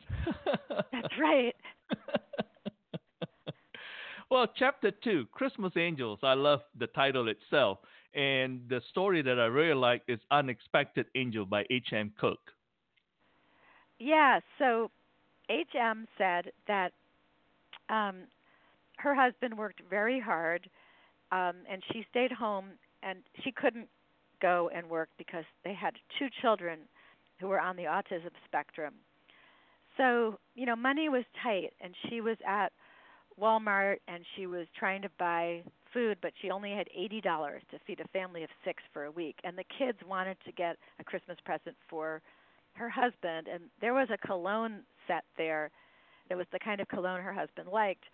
That's 0.92 1.14
right. 1.20 1.56
well, 4.30 4.48
chapter 4.58 4.92
two, 4.92 5.28
Christmas 5.32 5.74
Angels. 5.78 6.20
I 6.24 6.34
love 6.34 6.62
the 6.78 6.88
title 6.88 7.28
itself. 7.30 7.80
And 8.14 8.62
the 8.70 8.82
story 8.90 9.22
that 9.22 9.40
I 9.40 9.46
really 9.46 9.76
like 9.76 10.02
is 10.08 10.20
Unexpected 10.32 11.06
Angel 11.16 11.46
by 11.46 11.66
H.M. 11.70 12.12
Cook. 12.20 12.40
Yeah, 14.00 14.40
so 14.58 14.90
HM 15.50 16.08
said 16.18 16.52
that 16.68 16.92
um 17.90 18.24
her 19.00 19.16
husband 19.16 19.58
worked 19.58 19.82
very 19.90 20.20
hard 20.20 20.70
um 21.32 21.56
and 21.70 21.82
she 21.92 22.06
stayed 22.10 22.32
home 22.32 22.66
and 23.04 23.20
she 23.44 23.52
couldn't 23.52 23.88
go 24.42 24.70
and 24.74 24.90
work 24.90 25.10
because 25.18 25.46
they 25.64 25.74
had 25.74 25.94
two 26.18 26.28
children 26.42 26.80
who 27.40 27.48
were 27.48 27.60
on 27.60 27.76
the 27.76 27.84
autism 27.84 28.32
spectrum. 28.46 28.94
So, 29.98 30.40
you 30.56 30.66
know, 30.66 30.76
money 30.76 31.10
was 31.10 31.24
tight 31.44 31.74
and 31.82 31.94
she 32.08 32.22
was 32.22 32.38
at 32.48 32.72
Walmart 33.40 33.98
and 34.08 34.24
she 34.36 34.48
was 34.48 34.68
trying 34.78 35.02
to 35.02 35.10
buy 35.18 35.62
food, 35.94 36.18
but 36.22 36.32
she 36.42 36.52
only 36.52 36.72
had 36.72 36.88
$80 36.98 37.22
to 37.24 37.80
feed 37.86 38.00
a 38.00 38.08
family 38.10 38.44
of 38.44 38.50
6 38.64 38.84
for 38.94 39.06
a 39.06 39.12
week. 39.12 39.36
And 39.44 39.58
the 39.58 39.64
kids 39.78 39.98
wanted 40.08 40.38
to 40.46 40.52
get 40.52 40.78
a 41.00 41.04
Christmas 41.04 41.38
present 41.46 41.76
for 41.90 42.22
her 42.74 42.90
husband 42.90 43.48
and 43.52 43.64
there 43.82 43.94
was 43.94 44.08
a 44.14 44.28
cologne 44.28 44.82
set 45.08 45.24
there. 45.38 45.70
It 46.30 46.36
was 46.36 46.46
the 46.52 46.60
kind 46.60 46.80
of 46.80 46.88
cologne 46.88 47.22
her 47.22 47.34
husband 47.34 47.70
liked. 47.70 48.06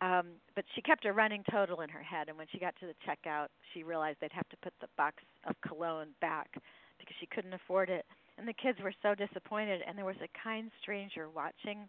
Um, 0.00 0.36
but 0.54 0.64
she 0.74 0.82
kept 0.82 1.06
a 1.06 1.12
running 1.12 1.42
total 1.50 1.80
in 1.80 1.88
her 1.88 2.02
head, 2.02 2.28
and 2.28 2.36
when 2.36 2.46
she 2.52 2.58
got 2.58 2.74
to 2.80 2.86
the 2.86 2.94
checkout, 3.06 3.48
she 3.72 3.82
realized 3.82 4.18
they'd 4.20 4.32
have 4.32 4.48
to 4.50 4.56
put 4.62 4.74
the 4.80 4.88
box 4.96 5.22
of 5.48 5.56
cologne 5.66 6.08
back 6.20 6.50
because 6.98 7.16
she 7.18 7.26
couldn't 7.26 7.54
afford 7.54 7.88
it. 7.88 8.04
And 8.36 8.46
the 8.46 8.52
kids 8.52 8.78
were 8.82 8.92
so 9.02 9.14
disappointed, 9.14 9.80
and 9.86 9.96
there 9.96 10.04
was 10.04 10.20
a 10.22 10.28
kind 10.44 10.70
stranger 10.82 11.30
watching, 11.30 11.88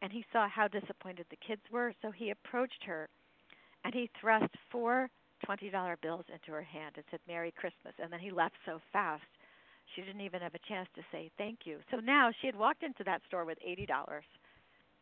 and 0.00 0.10
he 0.10 0.24
saw 0.32 0.48
how 0.48 0.66
disappointed 0.68 1.26
the 1.28 1.36
kids 1.46 1.60
were, 1.70 1.92
so 2.00 2.10
he 2.10 2.30
approached 2.30 2.82
her, 2.86 3.08
and 3.84 3.92
he 3.92 4.08
thrust 4.18 4.54
four 4.70 5.10
twenty 5.44 5.70
dollar 5.70 5.98
bills 6.02 6.24
into 6.32 6.52
her 6.52 6.62
hand 6.62 6.92
and 6.96 7.04
said 7.10 7.20
"Merry 7.28 7.52
Christmas," 7.52 7.94
and 7.98 8.12
then 8.12 8.20
he 8.20 8.30
left 8.30 8.54
so 8.64 8.80
fast 8.92 9.24
she 9.94 10.02
didn't 10.02 10.20
even 10.20 10.40
have 10.40 10.54
a 10.54 10.68
chance 10.68 10.88
to 10.94 11.02
say 11.10 11.30
thank 11.38 11.60
you. 11.64 11.78
So 11.90 11.98
now 11.98 12.30
she 12.40 12.46
had 12.46 12.56
walked 12.56 12.82
into 12.82 13.04
that 13.04 13.22
store 13.26 13.44
with 13.44 13.58
eighty 13.64 13.86
dollars. 13.86 14.24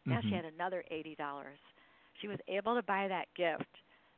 Now 0.07 0.19
mm-hmm. 0.19 0.29
she 0.29 0.35
had 0.35 0.45
another 0.45 0.85
eighty 0.91 1.15
dollars. 1.15 1.59
She 2.21 2.29
was 2.29 2.39
able 2.49 2.75
to 2.75 2.83
buy 2.83 3.09
that 3.09 3.27
gift 3.37 3.69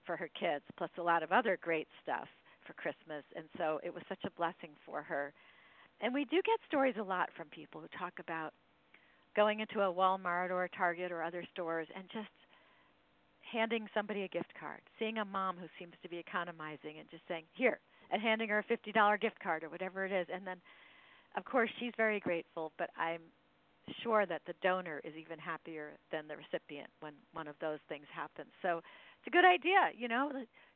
for 0.05 0.17
her 0.17 0.29
kids, 0.39 0.65
plus 0.77 0.91
a 0.99 1.03
lot 1.03 1.23
of 1.23 1.33
other 1.33 1.59
great 1.61 1.89
stuff 2.03 2.29
for 2.67 2.73
Christmas, 2.75 3.25
and 3.37 3.45
so 3.57 3.81
it 3.83 3.93
was 3.93 4.03
such 4.09 4.25
a 4.25 4.31
blessing 4.31 4.71
for 4.85 5.03
her. 5.03 5.33
And 6.01 6.15
we 6.15 6.25
do 6.25 6.41
get 6.45 6.59
stories 6.67 6.97
a 6.99 7.03
lot 7.03 7.29
from 7.37 7.49
people 7.49 7.81
who 7.81 7.89
talk 7.99 8.15
about 8.19 8.53
going 9.37 9.61
into 9.61 9.81
a 9.81 9.93
Walmart 9.93 10.51
or 10.51 10.65
a 10.65 10.69
Target 10.71 11.13
or 11.13 11.23
other 11.23 11.45
stores 11.53 11.87
and 11.95 12.05
just 12.13 12.29
handing 13.53 13.89
somebody 13.93 14.23
a 14.23 14.29
gift 14.29 14.53
card, 14.59 14.81
seeing 14.99 15.19
a 15.19 15.25
mom 15.25 15.57
who 15.57 15.67
seems 15.79 15.95
to 16.03 16.09
be 16.09 16.19
economizing 16.19 16.99
and 16.99 17.09
just 17.11 17.27
saying, 17.29 17.45
"Here," 17.53 17.81
and 18.11 18.23
handing 18.23 18.49
her 18.49 18.59
a 18.59 18.65
$50 18.65 19.17
gift 19.19 19.39
card 19.41 19.65
or 19.65 19.69
whatever 19.69 20.05
it 20.05 20.13
is. 20.13 20.29
And 20.33 20.47
then 20.47 20.61
of 21.37 21.45
course 21.45 21.71
she's 21.79 21.93
very 21.97 22.21
grateful, 22.21 22.73
but 22.79 22.91
I'm 22.97 23.21
sure 24.03 24.27
that 24.27 24.43
the 24.47 24.55
donor 24.63 25.01
is 25.05 25.15
even 25.17 25.39
happier 25.39 25.93
than 26.13 26.29
the 26.29 26.37
recipient 26.37 26.89
when 27.01 27.13
one 27.33 27.49
of 27.49 27.57
those 27.61 27.79
things 27.89 28.07
happens. 28.13 28.51
So 28.63 28.79
it's 28.79 29.27
a 29.27 29.31
good 29.31 29.45
idea, 29.45 29.91
you 29.97 30.09
know. 30.09 30.31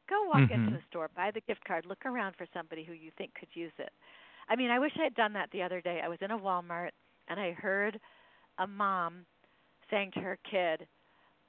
Go 0.09 0.25
walk 0.27 0.51
mm-hmm. 0.51 0.67
into 0.67 0.77
a 0.77 0.83
store, 0.91 1.09
buy 1.17 1.31
the 1.33 1.41
gift 1.43 1.65
card, 1.65 1.87
look 1.87 2.05
around 2.05 2.35
for 2.37 2.47
somebody 2.53 2.85
who 2.85 2.93
you 2.93 3.11
think 3.17 3.33
could 3.35 3.49
use 3.55 3.73
it. 3.79 3.91
I 4.49 4.57
mean, 4.57 4.71
I 4.71 4.79
wish 4.79 4.93
I 5.01 5.05
had 5.05 5.15
done 5.15 5.33
that 5.33 5.49
the 5.51 5.63
other 5.63 5.81
day. 5.81 6.01
I 6.05 6.09
was 6.09 6.19
in 6.21 6.31
a 6.31 6.39
Walmart 6.39 6.91
and 7.29 7.41
I 7.41 7.53
heard 7.53 7.99
a 8.59 8.67
mom 8.67 9.25
saying 9.91 10.13
to 10.15 10.21
her 10.21 10.39
kid, 10.51 10.87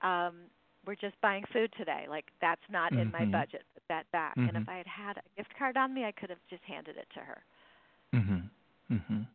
um, 0.02 0.48
"We're 0.86 0.96
just 0.96 1.20
buying 1.22 1.44
food 1.52 1.74
today. 1.78 2.06
Like 2.10 2.26
that's 2.42 2.62
not 2.70 2.92
mm-hmm. 2.92 3.02
in 3.02 3.12
my 3.12 3.22
mm-hmm. 3.22 3.32
budget. 3.32 3.64
Put 3.74 3.84
that 3.90 4.10
back." 4.12 4.38
Mm-hmm. 4.38 4.48
And 4.50 4.58
if 4.58 4.64
mm-hmm. 4.64 4.72
I 4.72 4.78
had 4.78 4.88
had 4.88 5.18
a 5.18 5.24
gift 5.36 5.54
card 5.58 5.76
on 5.78 5.94
me, 5.94 6.06
I 6.06 6.14
could 6.14 6.30
have 6.30 6.40
just 6.50 6.64
handed 6.64 6.96
it 6.96 7.08
to 7.16 7.20
her. 7.20 7.44
Mhm. 8.14 8.50
Mhm. 8.92 9.28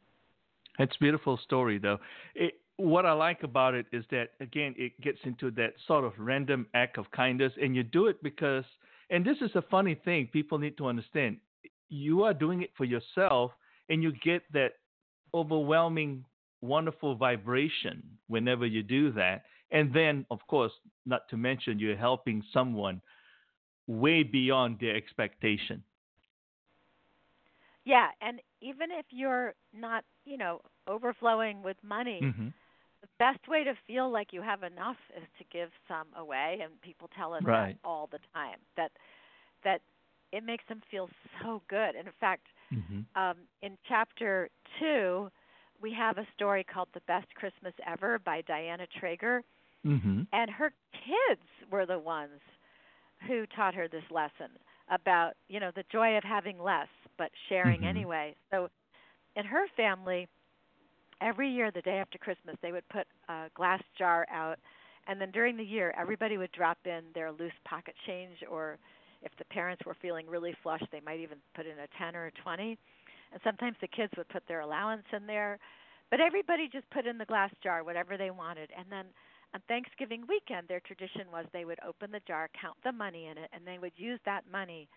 It's 0.81 0.97
a 0.97 0.99
beautiful 0.99 1.39
story, 1.45 1.79
though. 1.79 1.99
It, 2.35 2.55
what 2.77 3.05
I 3.05 3.13
like 3.13 3.43
about 3.43 3.75
it 3.75 3.87
is 3.93 4.05
that 4.11 4.31
again, 4.41 4.75
it 4.79 4.99
gets 5.03 5.19
into 5.25 5.51
that 5.53 5.75
sort 5.87 6.05
of 6.05 6.13
random 6.19 6.67
act 6.75 6.97
of 6.97 7.11
kindness, 7.11 7.53
and 7.61 7.77
you 7.77 7.83
do 7.83 8.07
it 8.07 8.23
because, 8.23 8.65
and 9.11 9.25
this 9.25 9.37
is 9.43 9.51
a 9.55 9.63
funny 9.63 9.95
thing 9.95 10.29
people 10.33 10.59
need 10.59 10.79
to 10.79 10.87
understand. 10.87 11.37
You 11.91 12.23
are 12.23 12.33
doing 12.33 12.63
it 12.63 12.71
for 12.77 12.85
yourself, 12.85 13.53
and 13.91 14.03
you 14.03 14.13
get 14.25 14.43
that 14.55 14.73
overwhelming, 15.35 16.25
wonderful 16.63 17.15
vibration 17.15 18.03
whenever 18.29 18.65
you 18.65 18.83
do 18.83 19.13
that. 19.13 19.43
And 19.73 19.93
then, 19.93 20.25
of 20.31 20.39
course, 20.49 20.73
not 21.05 21.29
to 21.29 21.37
mention, 21.37 21.79
you're 21.79 21.97
helping 21.97 22.43
someone 22.53 23.03
way 23.87 24.23
beyond 24.23 24.79
their 24.81 24.97
expectation. 24.97 25.83
Yeah, 27.85 28.09
and 28.21 28.41
even 28.61 28.91
if 28.91 29.07
you're 29.11 29.55
not, 29.75 30.05
you 30.25 30.37
know, 30.37 30.61
overflowing 30.87 31.63
with 31.63 31.77
money, 31.83 32.21
mm-hmm. 32.23 32.49
the 33.01 33.09
best 33.19 33.49
way 33.49 33.65
to 33.65 33.75
feel 33.87 34.11
like 34.11 34.29
you 34.33 34.43
have 34.43 34.63
enough 34.63 34.97
is 35.17 35.25
to 35.39 35.45
give 35.51 35.71
some 35.89 36.07
away 36.17 36.59
and 36.63 36.81
people 36.83 37.09
tell 37.17 37.33
us 37.33 37.43
right. 37.45 37.77
that 37.83 37.89
all 37.89 38.09
the 38.13 38.19
time 38.35 38.59
that 38.77 38.93
that 39.65 39.81
it 40.33 40.45
makes 40.45 40.65
them 40.69 40.81
feel 40.91 41.09
so 41.43 41.63
good. 41.69 41.95
And 41.97 42.07
in 42.07 42.13
fact, 42.21 42.47
mm-hmm. 42.73 43.21
um, 43.21 43.37
in 43.63 43.77
chapter 43.89 44.49
2, 44.79 45.29
we 45.83 45.93
have 45.93 46.19
a 46.19 46.27
story 46.35 46.65
called 46.65 46.89
The 46.95 47.01
Best 47.07 47.27
Christmas 47.35 47.75
Ever 47.87 48.19
by 48.19 48.43
Diana 48.43 48.87
Traeger. 48.99 49.43
Mm-hmm. 49.87 50.23
And 50.33 50.51
her 50.51 50.73
kids 50.93 51.43
were 51.71 51.87
the 51.87 51.99
ones 51.99 52.41
who 53.27 53.45
taught 53.57 53.75
her 53.75 53.89
this 53.89 54.05
lesson 54.11 54.51
about, 54.91 55.33
you 55.49 55.59
know, 55.61 55.71
the 55.75 55.85
joy 55.91 56.17
of 56.17 56.25
having 56.25 56.63
less 56.63 56.89
but 57.21 57.31
sharing 57.51 57.81
mm-hmm. 57.81 57.89
anyway. 57.89 58.35
So 58.51 58.71
in 59.37 59.45
her 59.45 59.67
family, 59.77 60.27
every 61.21 61.51
year 61.51 61.71
the 61.71 61.83
day 61.83 61.99
after 61.99 62.17
Christmas, 62.17 62.57
they 62.63 62.73
would 62.73 62.89
put 62.89 63.07
a 63.29 63.51
glass 63.55 63.83
jar 63.99 64.27
out, 64.33 64.59
and 65.07 65.21
then 65.21 65.31
during 65.31 65.59
the 65.59 65.63
year, 65.63 65.95
everybody 66.01 66.39
would 66.39 66.51
drop 66.53 66.79
in 66.87 67.03
their 67.15 67.31
loose 67.31 67.53
pocket 67.67 67.95
change, 68.07 68.39
or 68.51 68.79
if 69.21 69.33
the 69.37 69.45
parents 69.45 69.83
were 69.85 69.97
feeling 70.01 70.27
really 70.27 70.57
flush, 70.63 70.83
they 70.91 71.03
might 71.05 71.21
even 71.21 71.37
put 71.55 71.67
in 71.67 71.73
a 71.73 71.87
10 71.99 72.17
or 72.17 72.27
a 72.27 72.33
20. 72.43 72.79
And 73.33 73.41
sometimes 73.45 73.77
the 73.83 73.89
kids 73.89 74.13
would 74.17 74.29
put 74.31 74.43
their 74.49 74.61
allowance 74.61 75.05
in 75.15 75.27
there. 75.27 75.59
But 76.11 76.21
everybody 76.21 76.71
just 76.73 76.89
put 76.89 77.07
in 77.07 77.19
the 77.19 77.27
glass 77.27 77.51
jar 77.63 77.85
whatever 77.85 78.17
they 78.17 78.31
wanted. 78.31 78.71
And 78.77 78.87
then 78.91 79.05
on 79.53 79.61
Thanksgiving 79.69 80.25
weekend, 80.27 80.69
their 80.69 80.81
tradition 80.81 81.27
was 81.31 81.45
they 81.53 81.67
would 81.67 81.79
open 81.87 82.13
the 82.13 82.21
jar, 82.27 82.49
count 82.59 82.79
the 82.83 82.93
money 82.93 83.27
in 83.27 83.37
it, 83.37 83.51
and 83.53 83.67
they 83.67 83.79
would 83.79 83.93
use 83.97 84.19
that 84.25 84.45
money 84.51 84.89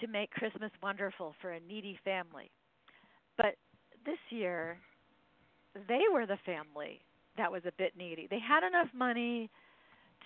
to 0.00 0.06
make 0.06 0.30
Christmas 0.30 0.70
wonderful 0.82 1.34
for 1.40 1.52
a 1.52 1.60
needy 1.60 1.98
family. 2.04 2.50
But 3.36 3.56
this 4.04 4.18
year, 4.30 4.78
they 5.88 6.02
were 6.12 6.26
the 6.26 6.38
family 6.44 7.00
that 7.38 7.50
was 7.50 7.62
a 7.66 7.72
bit 7.78 7.92
needy. 7.96 8.26
They 8.28 8.40
had 8.40 8.66
enough 8.66 8.88
money 8.92 9.48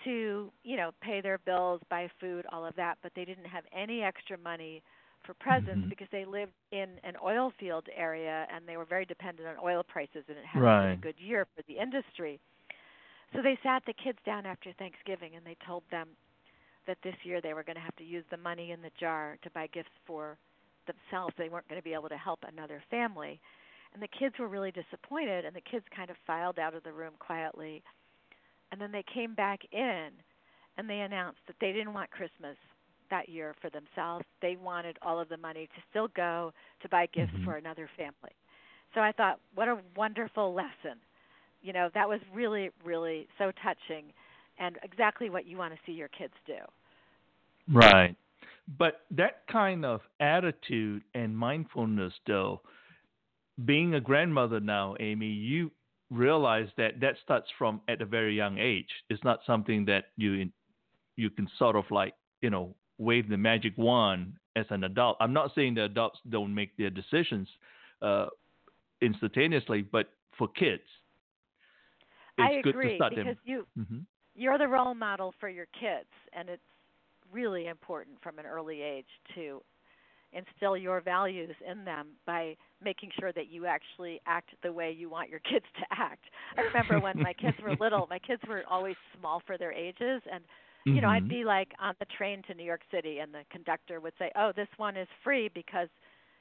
to, 0.03 0.51
you 0.63 0.75
know, 0.75 0.91
pay 1.01 1.21
their 1.21 1.37
bills, 1.37 1.79
buy 1.89 2.09
food, 2.19 2.45
all 2.51 2.65
of 2.65 2.75
that, 2.75 2.97
but 3.01 3.11
they 3.15 3.23
didn't 3.23 3.45
have 3.45 3.63
any 3.71 4.01
extra 4.01 4.37
money 4.37 4.81
for 5.25 5.33
presents 5.35 5.71
mm-hmm. 5.71 5.89
because 5.89 6.07
they 6.11 6.25
lived 6.25 6.51
in 6.71 6.89
an 7.03 7.13
oil 7.23 7.53
field 7.57 7.85
area 7.95 8.45
and 8.53 8.67
they 8.67 8.75
were 8.75 8.85
very 8.85 9.05
dependent 9.05 9.47
on 9.47 9.55
oil 9.63 9.83
prices 9.83 10.23
and 10.27 10.37
it 10.37 10.45
had 10.45 10.61
right. 10.61 10.89
been 10.89 10.99
a 10.99 11.01
good 11.01 11.15
year 11.17 11.47
for 11.55 11.63
the 11.67 11.79
industry. 11.79 12.39
So 13.33 13.41
they 13.41 13.57
sat 13.63 13.83
the 13.85 13.93
kids 13.93 14.17
down 14.25 14.45
after 14.45 14.73
Thanksgiving 14.73 15.35
and 15.35 15.45
they 15.45 15.55
told 15.65 15.83
them 15.91 16.09
that 16.87 16.97
this 17.03 17.15
year 17.23 17.41
they 17.41 17.53
were 17.53 17.63
going 17.63 17.75
to 17.75 17.81
have 17.81 17.95
to 17.97 18.03
use 18.03 18.23
the 18.31 18.37
money 18.37 18.71
in 18.71 18.81
the 18.81 18.91
jar 18.99 19.37
to 19.43 19.49
buy 19.51 19.67
gifts 19.67 19.89
for 20.05 20.37
themselves. 20.87 21.33
They 21.37 21.49
weren't 21.49 21.67
going 21.67 21.79
to 21.79 21.83
be 21.83 21.93
able 21.93 22.09
to 22.09 22.17
help 22.17 22.39
another 22.47 22.83
family. 22.89 23.39
And 23.93 24.01
the 24.01 24.07
kids 24.07 24.35
were 24.39 24.47
really 24.47 24.71
disappointed, 24.71 25.45
and 25.45 25.55
the 25.55 25.61
kids 25.61 25.85
kind 25.95 26.09
of 26.09 26.15
filed 26.25 26.59
out 26.59 26.73
of 26.73 26.83
the 26.83 26.91
room 26.91 27.13
quietly. 27.19 27.83
And 28.71 28.81
then 28.81 28.91
they 28.91 29.03
came 29.13 29.35
back 29.35 29.59
in 29.71 30.09
and 30.77 30.89
they 30.89 31.01
announced 31.01 31.39
that 31.45 31.55
they 31.61 31.71
didn't 31.71 31.93
want 31.93 32.09
Christmas 32.09 32.57
that 33.11 33.29
year 33.29 33.53
for 33.61 33.69
themselves. 33.69 34.25
They 34.41 34.55
wanted 34.55 34.97
all 35.03 35.19
of 35.19 35.29
the 35.29 35.37
money 35.37 35.67
to 35.67 35.81
still 35.91 36.07
go 36.15 36.51
to 36.81 36.89
buy 36.89 37.07
gifts 37.13 37.31
mm-hmm. 37.33 37.45
for 37.45 37.57
another 37.57 37.87
family. 37.95 38.33
So 38.95 39.01
I 39.01 39.11
thought, 39.11 39.39
what 39.53 39.67
a 39.67 39.77
wonderful 39.95 40.53
lesson. 40.53 40.99
You 41.61 41.73
know, 41.73 41.89
that 41.93 42.09
was 42.09 42.19
really, 42.33 42.71
really 42.83 43.27
so 43.37 43.51
touching 43.63 44.05
and 44.57 44.77
exactly 44.83 45.29
what 45.29 45.45
you 45.45 45.57
want 45.57 45.73
to 45.73 45.79
see 45.85 45.91
your 45.91 46.09
kids 46.09 46.33
do. 46.45 46.57
Right. 47.71 48.15
But 48.77 49.01
that 49.11 49.45
kind 49.51 49.85
of 49.85 50.01
attitude 50.19 51.03
and 51.13 51.37
mindfulness, 51.37 52.13
though, 52.25 52.61
being 53.65 53.95
a 53.95 54.01
grandmother 54.01 54.59
now, 54.59 54.95
Amy, 54.99 55.27
you 55.27 55.71
realize 56.09 56.67
that 56.77 56.99
that 57.01 57.15
starts 57.23 57.47
from 57.57 57.81
at 57.87 58.01
a 58.01 58.05
very 58.05 58.35
young 58.35 58.57
age. 58.57 58.89
It's 59.09 59.23
not 59.23 59.39
something 59.45 59.85
that 59.85 60.05
you 60.17 60.49
you 61.15 61.29
can 61.29 61.47
sort 61.59 61.75
of 61.75 61.85
like 61.91 62.13
you 62.41 62.49
know 62.49 62.75
wave 62.97 63.29
the 63.29 63.37
magic 63.37 63.73
wand 63.77 64.33
as 64.55 64.65
an 64.69 64.83
adult. 64.83 65.17
I'm 65.19 65.33
not 65.33 65.51
saying 65.55 65.75
the 65.75 65.85
adults 65.85 66.19
don't 66.29 66.53
make 66.53 66.75
their 66.77 66.89
decisions 66.89 67.47
uh, 68.01 68.27
instantaneously, 69.01 69.81
but 69.81 70.11
for 70.37 70.47
kids, 70.47 70.83
it's 72.37 72.57
I 72.57 72.61
good 72.61 72.75
agree 72.75 72.89
to 72.91 72.95
start 72.95 73.15
because 73.15 73.25
them. 73.25 73.37
you 73.45 73.67
mm-hmm 73.77 73.99
you're 74.35 74.57
the 74.57 74.67
role 74.67 74.93
model 74.93 75.33
for 75.39 75.49
your 75.49 75.67
kids 75.79 76.09
and 76.33 76.49
it's 76.49 76.61
really 77.31 77.67
important 77.67 78.17
from 78.21 78.39
an 78.39 78.45
early 78.45 78.81
age 78.81 79.07
to 79.35 79.61
instill 80.33 80.75
your 80.77 81.01
values 81.01 81.55
in 81.69 81.83
them 81.85 82.09
by 82.25 82.55
making 82.83 83.09
sure 83.19 83.31
that 83.33 83.47
you 83.47 83.65
actually 83.65 84.19
act 84.25 84.49
the 84.63 84.71
way 84.71 84.91
you 84.91 85.09
want 85.09 85.29
your 85.29 85.39
kids 85.51 85.65
to 85.77 85.85
act. 85.91 86.25
I 86.57 86.61
remember 86.61 86.99
when 86.99 87.19
my 87.21 87.33
kids 87.33 87.57
were 87.61 87.73
little, 87.73 88.07
my 88.09 88.19
kids 88.19 88.41
were 88.47 88.63
always 88.69 88.95
small 89.19 89.41
for 89.45 89.57
their 89.57 89.71
ages 89.73 90.21
and 90.31 90.43
you 90.91 91.01
know, 91.01 91.09
I'd 91.09 91.27
Mhm. 91.27 91.29
be 91.29 91.43
like 91.43 91.71
on 91.79 91.95
the 91.99 92.05
train 92.17 92.41
to 92.47 92.53
New 92.53 92.63
York 92.63 92.81
City 92.91 93.19
and 93.19 93.33
the 93.33 93.43
conductor 93.51 93.99
would 93.99 94.13
say, 94.17 94.31
"Oh, 94.35 94.51
this 94.55 94.67
one 94.77 94.95
is 94.95 95.07
free 95.23 95.49
because 95.53 95.89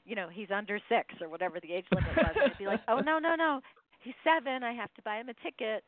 you 0.05 0.14
know, 0.16 0.28
he's 0.28 0.50
under 0.50 0.78
six 0.88 1.14
or 1.20 1.28
whatever 1.28 1.61
the 1.61 1.72
age 1.72 1.87
limit 1.92 2.16
was. 2.16 2.37
And 2.38 2.48
I'd 2.48 2.59
be 2.59 2.66
like, 2.66 2.81
oh 2.88 3.00
no, 3.00 3.18
no, 3.18 3.35
no, 3.35 3.61
he's 4.00 4.14
seven. 4.24 4.62
I 4.62 4.72
have 4.72 4.92
to 4.94 5.02
buy 5.02 5.16
him 5.18 5.28
a 5.28 5.35
ticket, 5.35 5.85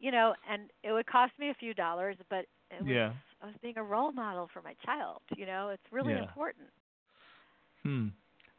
you 0.00 0.10
know, 0.10 0.34
and 0.50 0.70
it 0.82 0.92
would 0.92 1.06
cost 1.06 1.32
me 1.38 1.50
a 1.50 1.54
few 1.54 1.74
dollars, 1.74 2.16
but 2.28 2.46
it 2.70 2.84
was, 2.84 2.86
Yeah. 2.86 3.12
I 3.42 3.46
was 3.46 3.54
being 3.62 3.76
a 3.78 3.82
role 3.82 4.12
model 4.12 4.48
for 4.52 4.62
my 4.62 4.74
child. 4.84 5.22
You 5.36 5.46
know, 5.46 5.68
it's 5.70 5.82
really 5.92 6.14
Yeah. 6.14 6.20
important. 6.20 6.68
Hmm. 7.82 8.08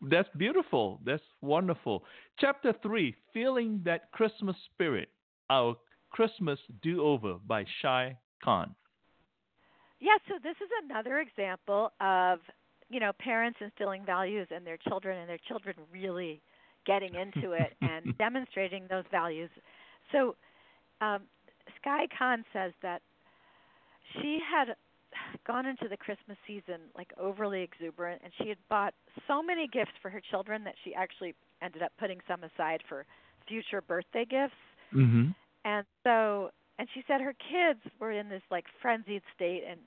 That's 0.02 0.30
beautiful. 0.38 1.00
That's 1.06 1.24
wonderful. 1.42 2.04
Chapter 2.40 2.74
3 2.82 3.16
Feeling 3.34 3.82
That 3.84 4.12
Christmas 4.12 4.56
Spirit, 4.74 5.10
Our 5.50 5.76
Christmas 6.12 6.60
Do 6.82 7.02
Over 7.04 7.36
by 7.46 7.66
Shai 7.82 8.18
Khan. 8.44 8.76
Yeah, 10.00 10.18
so 10.28 10.36
this 10.42 10.56
is 10.62 10.70
another 10.86 11.20
example 11.20 11.92
of 12.00 12.40
you 12.90 13.00
know 13.00 13.12
parents 13.20 13.58
instilling 13.62 14.06
values 14.06 14.48
in 14.56 14.64
their 14.64 14.78
children 14.78 15.18
and 15.18 15.30
their 15.30 15.40
children 15.48 15.76
really 15.92 16.42
getting 16.86 17.16
into 17.16 17.52
it 17.52 17.74
and 17.82 18.06
demonstrating 18.18 18.86
those 18.90 19.04
values. 19.12 19.50
So 20.12 20.36
um, 21.02 21.24
Sky 21.82 22.08
Khan 22.18 22.44
says 22.54 22.74
that 22.82 23.02
she 24.14 24.40
had 24.40 24.76
gone 25.46 25.66
into 25.66 25.88
the 25.88 25.98
Christmas 25.98 26.38
season 26.46 26.82
like 26.96 27.12
overly 27.20 27.62
exuberant 27.62 28.22
and 28.24 28.32
she 28.42 28.50
had 28.50 28.58
bought 28.70 28.94
so 29.28 29.42
many 29.42 29.68
gifts 29.68 29.92
for 30.02 30.10
her 30.10 30.22
children 30.30 30.64
that 30.64 30.76
she 30.84 30.94
actually 30.94 31.34
ended 31.62 31.82
up 31.82 31.92
putting 32.00 32.20
some 32.28 32.44
aside 32.44 32.82
for 32.88 33.06
future 33.48 33.82
birthday 33.82 34.26
gifts. 34.26 34.54
Mm-hmm. 34.94 35.30
And 35.66 35.86
so, 36.04 36.52
and 36.80 36.88
she 36.94 37.04
said 37.08 37.22
her 37.22 37.34
kids 37.34 37.80
were 38.00 38.12
in 38.12 38.30
this 38.30 38.44
like 38.52 38.66
frenzied 38.82 39.24
state 39.36 39.64
and 39.68 39.80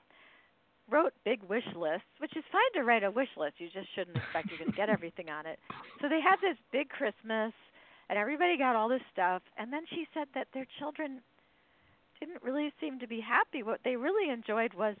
wrote 0.89 1.13
big 1.23 1.41
wish 1.47 1.65
lists, 1.75 2.11
which 2.19 2.35
is 2.35 2.43
fine 2.51 2.61
to 2.75 2.83
write 2.83 3.03
a 3.03 3.11
wish 3.11 3.29
list. 3.37 3.55
You 3.57 3.69
just 3.71 3.87
shouldn't 3.95 4.17
expect 4.17 4.49
you're 4.49 4.59
going 4.59 4.71
to 4.71 4.77
get 4.77 4.89
everything 4.89 5.29
on 5.29 5.45
it. 5.45 5.57
So 6.01 6.09
they 6.09 6.19
had 6.19 6.37
this 6.41 6.57
big 6.71 6.89
Christmas, 6.89 7.53
and 8.11 8.19
everybody 8.19 8.57
got 8.57 8.75
all 8.75 8.89
this 8.89 9.01
stuff. 9.13 9.41
And 9.57 9.71
then 9.71 9.83
she 9.89 10.05
said 10.13 10.27
that 10.35 10.47
their 10.53 10.67
children 10.77 11.21
didn't 12.19 12.43
really 12.43 12.71
seem 12.81 12.99
to 12.99 13.07
be 13.07 13.21
happy. 13.21 13.63
What 13.63 13.79
they 13.85 13.95
really 13.95 14.29
enjoyed 14.29 14.73
was 14.73 14.97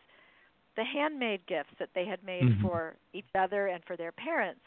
the 0.77 0.85
handmade 0.85 1.45
gifts 1.45 1.75
that 1.77 1.89
they 1.93 2.05
had 2.05 2.23
made 2.23 2.45
Mhm. 2.45 2.61
for 2.61 2.95
each 3.11 3.27
other 3.35 3.67
and 3.67 3.83
for 3.83 3.97
their 3.97 4.13
parents. 4.13 4.65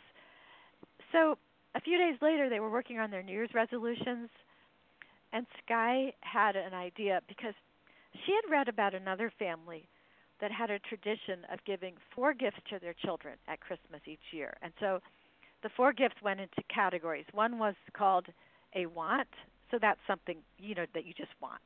So 1.11 1.39
a 1.75 1.81
few 1.81 1.97
days 1.97 2.21
later, 2.21 2.51
they 2.51 2.61
were 2.61 2.69
working 2.69 2.99
on 2.99 3.11
their 3.11 3.23
New 3.23 3.33
Year's 3.33 3.55
resolutions, 3.55 4.29
and 5.33 5.47
Sky 5.65 6.13
had 6.21 6.55
an 6.55 6.75
idea 6.75 7.23
because 7.27 7.55
she 8.25 8.33
had 8.35 8.51
read 8.51 8.69
about 8.69 8.95
another 8.95 9.31
family 9.31 9.89
that 10.41 10.53
had 10.53 10.71
a 10.71 10.79
tradition 10.81 11.45
of 11.47 11.65
giving 11.65 11.97
four 12.15 12.35
gifts 12.35 12.63
to 12.65 12.79
their 12.79 12.93
children 12.93 13.39
at 13.49 13.61
Christmas 13.61 14.07
each 14.07 14.33
year. 14.33 14.55
And 14.61 14.73
so 14.79 15.01
the 15.65 15.71
four 15.77 15.93
gifts 15.93 16.23
went 16.23 16.39
into 16.41 16.63
categories. 16.73 17.25
One 17.33 17.59
was 17.59 17.75
called 17.97 18.27
a 18.77 18.87
want, 18.87 19.29
so 19.71 19.79
that's 19.81 19.99
something, 20.07 20.39
you 20.59 20.77
know, 20.77 20.87
that 20.95 21.07
you 21.07 21.15
just 21.15 21.33
want. 21.41 21.63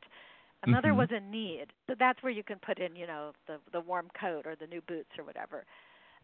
Another 0.63 0.93
Mhm. 0.93 0.97
was 0.97 1.11
a 1.11 1.21
need. 1.21 1.67
So 1.87 1.95
that's 1.99 2.23
where 2.23 2.33
you 2.33 2.43
can 2.45 2.59
put 2.61 2.79
in, 2.79 2.97
you 2.97 3.07
know, 3.07 3.33
the 3.47 3.59
the 3.73 3.81
warm 3.81 4.09
coat 4.19 4.47
or 4.47 4.57
the 4.57 4.67
new 4.69 4.81
boots 4.83 5.11
or 5.19 5.25
whatever. 5.25 5.67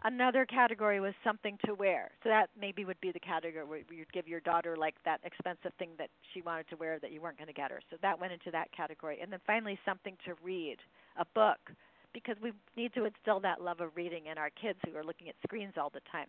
Another 0.04 0.44
category 0.46 1.00
was 1.00 1.14
something 1.24 1.58
to 1.66 1.74
wear. 1.74 2.10
So 2.22 2.28
that 2.28 2.50
maybe 2.60 2.84
would 2.84 3.00
be 3.00 3.10
the 3.12 3.20
category 3.20 3.64
where 3.64 3.82
you'd 3.90 4.12
give 4.12 4.28
your 4.28 4.40
daughter 4.40 4.76
like 4.76 4.96
that 5.04 5.20
expensive 5.24 5.72
thing 5.78 5.90
that 5.98 6.10
she 6.32 6.42
wanted 6.42 6.68
to 6.68 6.76
wear 6.76 6.98
that 6.98 7.10
you 7.10 7.20
weren't 7.20 7.38
going 7.38 7.48
to 7.48 7.54
get 7.54 7.70
her. 7.70 7.80
So 7.90 7.96
that 8.02 8.18
went 8.20 8.32
into 8.32 8.50
that 8.50 8.70
category. 8.72 9.20
And 9.20 9.32
then 9.32 9.40
finally 9.46 9.78
something 9.84 10.16
to 10.26 10.34
read, 10.42 10.78
a 11.16 11.24
book, 11.24 11.72
because 12.12 12.36
we 12.42 12.52
need 12.76 12.92
to 12.94 13.04
instill 13.04 13.40
that 13.40 13.62
love 13.62 13.80
of 13.80 13.96
reading 13.96 14.26
in 14.26 14.36
our 14.36 14.50
kids 14.50 14.78
who 14.84 14.96
are 14.96 15.04
looking 15.04 15.28
at 15.28 15.36
screens 15.42 15.74
all 15.78 15.90
the 15.90 16.02
time. 16.12 16.28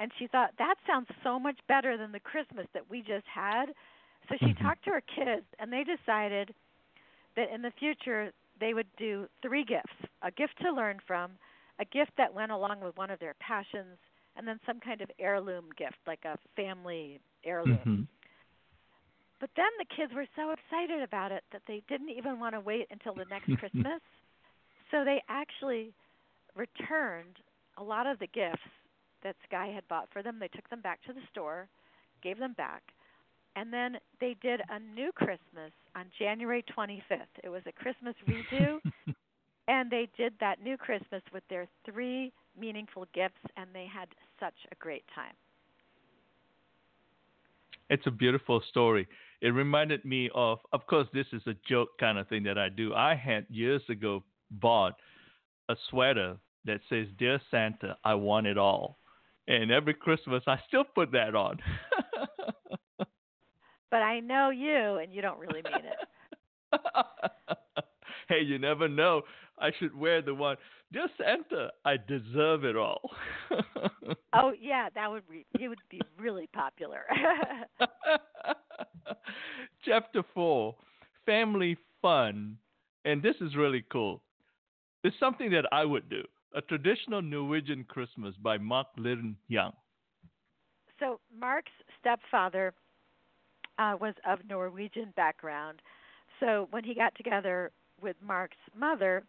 And 0.00 0.12
she 0.18 0.28
thought 0.28 0.52
that 0.58 0.76
sounds 0.86 1.08
so 1.24 1.38
much 1.38 1.58
better 1.68 1.96
than 1.98 2.12
the 2.12 2.20
Christmas 2.20 2.66
that 2.74 2.90
we 2.90 3.02
just 3.02 3.26
had. 3.32 3.66
So 4.28 4.36
she 4.44 4.54
Mhm. 4.54 4.54
talked 4.54 4.84
to 4.86 4.90
her 4.92 5.02
kids 5.02 5.46
and 5.60 5.72
they 5.72 5.84
decided 5.84 6.54
that 7.36 7.52
in 7.54 7.62
the 7.62 7.72
future 7.78 8.32
they 8.60 8.74
would 8.74 8.88
do 8.98 9.26
three 9.42 9.64
gifts 9.64 9.92
a 10.22 10.30
gift 10.32 10.54
to 10.62 10.72
learn 10.72 10.98
from, 11.06 11.32
a 11.80 11.84
gift 11.86 12.12
that 12.18 12.34
went 12.34 12.52
along 12.52 12.80
with 12.80 12.96
one 12.96 13.10
of 13.10 13.20
their 13.20 13.34
passions, 13.40 13.98
and 14.36 14.46
then 14.46 14.60
some 14.66 14.80
kind 14.80 15.00
of 15.02 15.10
heirloom 15.18 15.66
gift, 15.78 15.96
like 16.06 16.24
a 16.24 16.38
family 16.56 17.20
heirloom. 17.44 17.88
Mhm. 17.88 18.08
But 19.40 19.50
then 19.56 19.70
the 19.78 19.86
kids 19.96 20.12
were 20.14 20.26
so 20.36 20.50
excited 20.52 21.02
about 21.02 21.32
it 21.32 21.44
that 21.52 21.62
they 21.66 21.82
didn't 21.88 22.10
even 22.10 22.38
want 22.40 22.54
to 22.54 22.60
wait 22.60 22.86
until 22.90 23.14
the 23.14 23.24
next 23.26 23.48
Christmas. 23.54 24.00
So 24.90 25.04
they 25.04 25.22
actually 25.28 25.94
returned 26.54 27.38
a 27.78 27.82
lot 27.82 28.06
of 28.06 28.18
the 28.18 28.26
gifts 28.28 28.62
that 29.22 29.36
Sky 29.46 29.70
had 29.74 29.86
bought 29.88 30.08
for 30.12 30.22
them. 30.22 30.38
They 30.38 30.48
took 30.48 30.68
them 30.70 30.80
back 30.80 31.02
to 31.04 31.12
the 31.12 31.20
store, 31.30 31.68
gave 32.22 32.38
them 32.38 32.54
back, 32.54 32.82
and 33.56 33.72
then 33.72 33.96
they 34.20 34.36
did 34.40 34.60
a 34.68 34.78
new 34.78 35.10
Christmas 35.12 35.72
on 35.96 36.06
January 36.18 36.64
25th. 36.76 37.26
It 37.42 37.48
was 37.48 37.62
a 37.66 37.72
Christmas 37.72 38.14
redo, 38.28 38.78
and 39.68 39.90
they 39.90 40.08
did 40.16 40.34
that 40.40 40.62
new 40.62 40.76
Christmas 40.76 41.22
with 41.32 41.42
their 41.50 41.66
three 41.84 42.32
meaningful 42.58 43.06
gifts, 43.14 43.40
and 43.56 43.68
they 43.72 43.86
had 43.92 44.08
such 44.38 44.54
a 44.70 44.74
great 44.76 45.04
time. 45.14 45.34
It's 47.88 48.06
a 48.06 48.10
beautiful 48.10 48.62
story. 48.68 49.08
It 49.40 49.48
reminded 49.48 50.04
me 50.04 50.30
of, 50.32 50.60
of 50.72 50.86
course, 50.86 51.08
this 51.12 51.26
is 51.32 51.42
a 51.46 51.54
joke 51.68 51.88
kind 51.98 52.18
of 52.18 52.28
thing 52.28 52.44
that 52.44 52.56
I 52.56 52.68
do. 52.68 52.94
I 52.94 53.16
had 53.16 53.46
years 53.50 53.82
ago 53.88 54.22
bought 54.50 54.94
a 55.68 55.74
sweater 55.88 56.36
that 56.66 56.80
says, 56.88 57.06
Dear 57.18 57.40
Santa, 57.50 57.96
I 58.04 58.14
want 58.14 58.46
it 58.46 58.58
all. 58.58 58.99
And 59.48 59.70
every 59.70 59.94
Christmas, 59.94 60.42
I 60.46 60.58
still 60.68 60.84
put 60.84 61.12
that 61.12 61.34
on. 61.34 61.58
But 63.90 64.02
I 64.02 64.20
know 64.20 64.50
you, 64.50 64.98
and 64.98 65.12
you 65.12 65.20
don't 65.20 65.38
really 65.38 65.62
mean 65.62 65.84
it. 65.84 66.70
hey, 68.28 68.40
you 68.40 68.58
never 68.58 68.88
know. 68.88 69.22
I 69.58 69.72
should 69.78 69.98
wear 69.98 70.22
the 70.22 70.32
one, 70.32 70.56
Dear 70.92 71.08
Santa, 71.18 71.70
I 71.84 71.96
deserve 71.96 72.64
it 72.64 72.76
all. 72.76 73.10
Oh 74.32 74.52
yeah, 74.60 74.88
that 74.94 75.10
would 75.10 75.28
be 75.28 75.44
it 75.58 75.68
would 75.68 75.80
be 75.90 76.00
really 76.16 76.48
popular. 76.52 77.02
Chapter 79.84 80.22
4 80.34 80.74
Family 81.26 81.76
Fun. 82.00 82.56
And 83.04 83.22
this 83.22 83.34
is 83.40 83.56
really 83.56 83.84
cool. 83.90 84.22
It's 85.02 85.16
something 85.18 85.50
that 85.50 85.64
I 85.72 85.84
would 85.84 86.08
do 86.08 86.22
a 86.54 86.60
traditional 86.62 87.22
Norwegian 87.22 87.84
Christmas 87.84 88.34
by 88.42 88.58
Mark 88.58 88.88
Lydon 88.96 89.36
Young. 89.48 89.72
so 90.98 91.20
Mark's 91.38 91.70
stepfather 91.98 92.74
uh, 93.78 93.96
was 94.00 94.14
of 94.28 94.40
Norwegian 94.48 95.12
background. 95.16 95.80
So 96.38 96.68
when 96.70 96.84
he 96.84 96.94
got 96.94 97.14
together 97.16 97.70
with 98.02 98.16
Mark's 98.24 98.56
mother, 98.78 99.24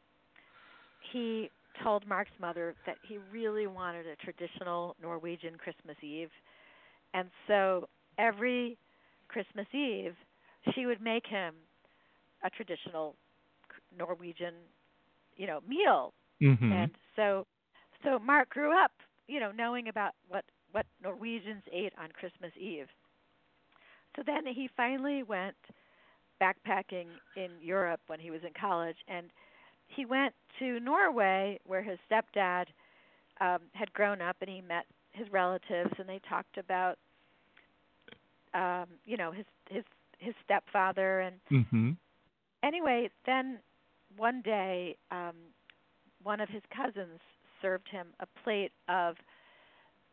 he 1.12 1.50
told 1.84 2.08
Mark's 2.08 2.32
mother 2.40 2.76
that 2.86 2.98
he 3.08 3.18
really 3.32 3.68
wanted 3.68 4.06
a 4.08 4.16
traditional 4.18 4.96
Norwegian 5.02 5.56
Christmas 5.56 5.96
Eve. 6.02 6.30
And 7.14 7.30
so 7.48 7.88
every 8.18 8.78
Christmas 9.28 9.68
Eve, 9.74 10.16
she 10.74 10.86
would 10.86 11.02
make 11.02 11.26
him 11.26 11.56
a 12.44 12.50
traditional 12.50 13.16
Norwegian, 13.98 14.54
you 15.38 15.48
know, 15.48 15.60
meal 15.68 16.14
Mm-hmm. 16.42 16.72
and 16.72 16.92
so 17.16 17.46
so 18.04 18.18
Mark 18.20 18.50
grew 18.50 18.76
up, 18.76 18.92
you 19.28 19.40
know, 19.40 19.52
knowing 19.52 19.88
about 19.88 20.14
what 20.28 20.46
what 20.72 20.86
Norwegians 21.04 21.64
ate 21.72 21.94
on 22.02 22.10
Christmas 22.12 22.52
Eve. 22.60 22.88
So 24.16 24.24
then 24.26 24.46
he 24.46 24.70
finally 24.76 25.24
went 25.24 25.56
backpacking 26.42 27.08
in 27.36 27.52
Europe 27.62 28.00
when 28.08 28.20
he 28.20 28.32
was 28.32 28.42
in 28.44 28.52
college 28.60 28.96
and 29.08 29.28
he 29.88 30.06
went 30.06 30.34
to 30.60 30.80
Norway 30.80 31.60
where 31.68 31.84
his 31.84 32.00
stepdad 32.10 32.66
um 33.40 33.60
had 33.74 33.92
grown 33.94 34.22
up 34.22 34.38
and 34.42 34.50
he 34.50 34.62
met 34.62 34.86
his 35.12 35.32
relatives 35.32 35.92
and 36.00 36.08
they 36.08 36.20
talked 36.28 36.58
about 36.58 36.98
um 38.54 38.86
you 39.06 39.18
know 39.18 39.32
his 39.32 39.46
his 39.70 39.84
his 40.22 40.34
stepfather 40.44 41.22
and 41.22 41.36
mm-hmm. 41.52 41.92
anyway, 42.64 43.10
then 43.26 43.60
one 44.18 44.42
day, 44.42 44.96
um, 45.10 45.36
one 46.24 46.40
of 46.40 46.50
his 46.50 46.64
cousins 46.76 47.20
served 47.62 47.88
him 47.90 48.08
a 48.20 48.28
plate 48.44 48.72
of 48.90 49.16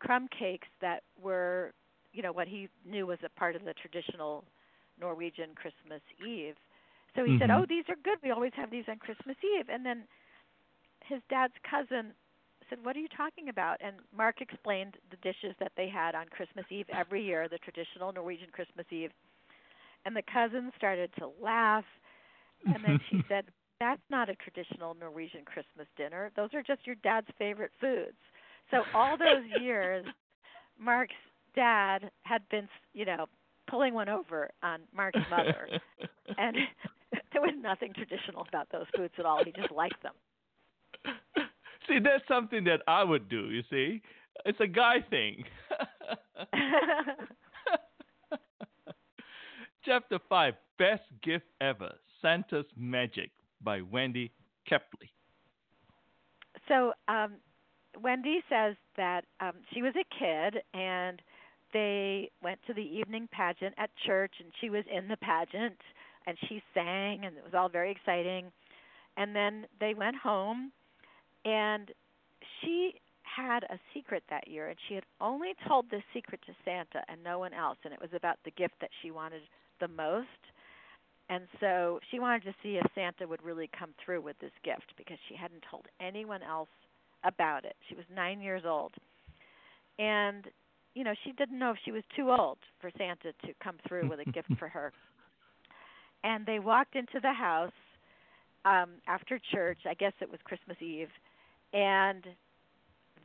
crumb 0.00 0.28
cakes 0.28 0.68
that 0.80 1.02
were, 1.20 1.72
you 2.12 2.22
know, 2.22 2.32
what 2.32 2.48
he 2.48 2.68
knew 2.84 3.06
was 3.06 3.18
a 3.24 3.28
part 3.38 3.56
of 3.56 3.64
the 3.64 3.74
traditional 3.74 4.44
Norwegian 5.00 5.50
Christmas 5.54 6.02
Eve. 6.18 6.54
So 7.16 7.24
he 7.24 7.34
said, 7.38 7.50
Mhm. 7.50 7.50
"Oh, 7.50 7.66
these 7.66 7.88
are 7.88 7.96
good. 7.96 8.18
We 8.22 8.30
always 8.30 8.52
have 8.54 8.70
these 8.70 8.88
on 8.88 8.98
Christmas 8.98 9.36
Eve." 9.42 9.68
And 9.68 9.84
then 9.84 10.06
his 11.04 11.22
dad's 11.28 11.54
cousin 11.62 12.14
said, 12.68 12.84
"What 12.84 12.96
are 12.96 13.00
you 13.00 13.08
talking 13.08 13.48
about?" 13.48 13.80
And 13.80 13.96
Mark 14.12 14.40
explained 14.40 14.98
the 15.10 15.16
dishes 15.18 15.56
that 15.58 15.72
they 15.76 15.88
had 15.88 16.14
on 16.14 16.28
Christmas 16.28 16.66
Eve 16.70 16.88
every 16.90 17.22
year, 17.22 17.48
the 17.48 17.58
traditional 17.58 18.12
Norwegian 18.12 18.50
Christmas 18.50 18.86
Eve. 18.90 19.12
And 20.04 20.16
the 20.16 20.22
cousin 20.22 20.72
started 20.76 21.12
to 21.18 21.28
laugh, 21.40 21.84
and 22.70 22.84
then 22.84 22.98
she 23.10 23.20
said, 23.28 23.46
"That's 23.80 24.02
not 24.10 24.28
a 24.28 24.34
traditional 24.36 24.94
Norwegian 24.94 25.44
Christmas 25.44 25.86
dinner. 25.96 26.30
Those 26.36 26.54
are 26.54 26.62
just 26.62 26.86
your 26.86 26.96
dad's 26.96 27.28
favorite 27.38 27.72
foods." 27.80 28.16
So 28.70 28.82
all 28.94 29.16
those 29.16 29.44
years, 29.60 30.04
Mark's 30.78 31.14
dad 31.54 32.10
had 32.22 32.48
been, 32.50 32.68
you 32.92 33.04
know, 33.04 33.26
pulling 33.68 33.94
one 33.94 34.08
over 34.08 34.50
on 34.62 34.80
Mark's 34.94 35.20
mother, 35.30 35.68
and 36.38 36.56
there 37.32 37.42
was 37.42 37.54
nothing 37.60 37.92
traditional 37.94 38.46
about 38.48 38.68
those 38.70 38.86
foods 38.96 39.14
at 39.18 39.26
all. 39.26 39.44
He 39.44 39.52
just 39.52 39.72
liked 39.72 40.02
them. 40.02 40.14
See, 41.88 41.98
that's 41.98 42.26
something 42.28 42.64
that 42.64 42.82
I 42.86 43.02
would 43.02 43.28
do. 43.28 43.50
You 43.50 43.62
see, 43.70 44.02
it's 44.44 44.60
a 44.60 44.66
guy 44.66 44.96
thing. 45.08 45.44
Chapter 49.84 50.18
five: 50.28 50.54
Best 50.78 51.04
gift 51.22 51.46
ever. 51.60 51.94
Santa's 52.20 52.66
Magic 52.76 53.30
by 53.62 53.80
Wendy 53.80 54.32
Kepley. 54.70 55.10
So, 56.68 56.92
um, 57.08 57.34
Wendy 58.02 58.40
says 58.48 58.76
that 58.96 59.24
um, 59.40 59.52
she 59.72 59.82
was 59.82 59.94
a 59.96 60.04
kid 60.18 60.62
and 60.74 61.20
they 61.72 62.30
went 62.42 62.60
to 62.66 62.74
the 62.74 62.82
evening 62.82 63.28
pageant 63.32 63.74
at 63.78 63.90
church 64.06 64.32
and 64.40 64.50
she 64.60 64.70
was 64.70 64.84
in 64.92 65.08
the 65.08 65.16
pageant 65.16 65.78
and 66.26 66.36
she 66.48 66.62
sang 66.74 67.24
and 67.24 67.36
it 67.36 67.44
was 67.44 67.54
all 67.54 67.68
very 67.68 67.90
exciting. 67.90 68.52
And 69.16 69.34
then 69.34 69.66
they 69.80 69.94
went 69.94 70.16
home 70.16 70.72
and 71.44 71.90
she 72.60 72.94
had 73.22 73.64
a 73.64 73.78
secret 73.94 74.22
that 74.30 74.48
year 74.48 74.68
and 74.68 74.78
she 74.88 74.94
had 74.94 75.04
only 75.20 75.54
told 75.66 75.90
this 75.90 76.02
secret 76.14 76.40
to 76.46 76.52
Santa 76.64 77.02
and 77.08 77.22
no 77.22 77.38
one 77.38 77.52
else 77.52 77.78
and 77.84 77.92
it 77.92 78.00
was 78.00 78.10
about 78.14 78.36
the 78.44 78.50
gift 78.52 78.74
that 78.80 78.90
she 79.02 79.10
wanted 79.10 79.42
the 79.80 79.88
most. 79.88 80.26
And 81.30 81.46
so 81.60 82.00
she 82.10 82.20
wanted 82.20 82.44
to 82.44 82.54
see 82.62 82.76
if 82.76 82.86
Santa 82.94 83.26
would 83.26 83.42
really 83.42 83.68
come 83.78 83.90
through 84.02 84.22
with 84.22 84.38
this 84.38 84.52
gift 84.64 84.94
because 84.96 85.18
she 85.28 85.34
hadn't 85.34 85.62
told 85.70 85.84
anyone 86.00 86.42
else 86.42 86.70
about 87.24 87.64
it. 87.64 87.76
She 87.88 87.94
was 87.94 88.04
9 88.14 88.40
years 88.40 88.62
old. 88.66 88.92
And 89.98 90.44
you 90.94 91.04
know, 91.04 91.14
she 91.24 91.32
didn't 91.32 91.58
know 91.58 91.70
if 91.70 91.76
she 91.84 91.92
was 91.92 92.02
too 92.16 92.30
old 92.30 92.58
for 92.80 92.90
Santa 92.98 93.32
to 93.46 93.52
come 93.62 93.76
through 93.86 94.08
with 94.08 94.20
a 94.20 94.30
gift 94.32 94.48
for 94.58 94.68
her. 94.68 94.92
And 96.24 96.44
they 96.46 96.58
walked 96.58 96.96
into 96.96 97.20
the 97.20 97.32
house 97.32 97.72
um 98.64 98.90
after 99.06 99.38
church, 99.52 99.78
I 99.88 99.94
guess 99.94 100.12
it 100.20 100.30
was 100.30 100.40
Christmas 100.44 100.76
Eve, 100.80 101.10
and 101.72 102.24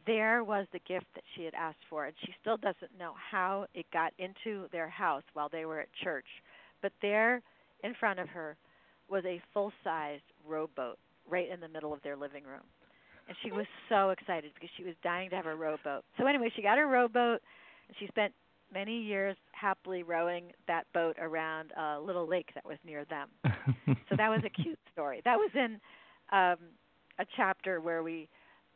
there 0.05 0.43
was 0.43 0.67
the 0.73 0.79
gift 0.79 1.07
that 1.15 1.23
she 1.35 1.45
had 1.45 1.53
asked 1.53 1.83
for 1.89 2.05
and 2.05 2.13
she 2.25 2.33
still 2.41 2.57
doesn't 2.57 2.99
know 2.99 3.13
how 3.31 3.65
it 3.73 3.85
got 3.93 4.11
into 4.19 4.67
their 4.71 4.89
house 4.89 5.23
while 5.33 5.47
they 5.49 5.65
were 5.65 5.79
at 5.79 5.87
church. 6.03 6.27
But 6.81 6.91
there 7.01 7.41
in 7.83 7.93
front 7.99 8.19
of 8.19 8.29
her 8.29 8.57
was 9.09 9.23
a 9.25 9.41
full-sized 9.53 10.23
rowboat 10.47 10.97
right 11.29 11.49
in 11.49 11.59
the 11.59 11.67
middle 11.67 11.93
of 11.93 12.01
their 12.03 12.15
living 12.15 12.43
room 12.43 12.63
and 13.27 13.37
she 13.43 13.51
was 13.51 13.65
so 13.89 14.09
excited 14.09 14.51
because 14.53 14.69
she 14.75 14.83
was 14.83 14.95
dying 15.03 15.29
to 15.29 15.35
have 15.35 15.45
a 15.45 15.55
rowboat. 15.55 16.03
So 16.17 16.27
anyway, 16.27 16.51
she 16.55 16.61
got 16.61 16.77
her 16.77 16.87
rowboat, 16.87 17.41
and 17.87 17.97
she 17.99 18.07
spent 18.07 18.33
many 18.73 19.01
years 19.01 19.35
happily 19.51 20.03
rowing 20.03 20.51
that 20.67 20.85
boat 20.93 21.15
around 21.21 21.71
a 21.77 21.99
little 21.99 22.27
lake 22.27 22.49
that 22.55 22.65
was 22.65 22.77
near 22.85 23.05
them. 23.05 23.29
so 24.09 24.15
that 24.17 24.29
was 24.29 24.41
a 24.45 24.49
cute 24.49 24.79
story. 24.91 25.21
That 25.25 25.37
was 25.37 25.51
in 25.53 25.79
um, 26.31 26.57
a 27.19 27.25
chapter 27.35 27.79
where 27.79 28.03
we 28.03 28.27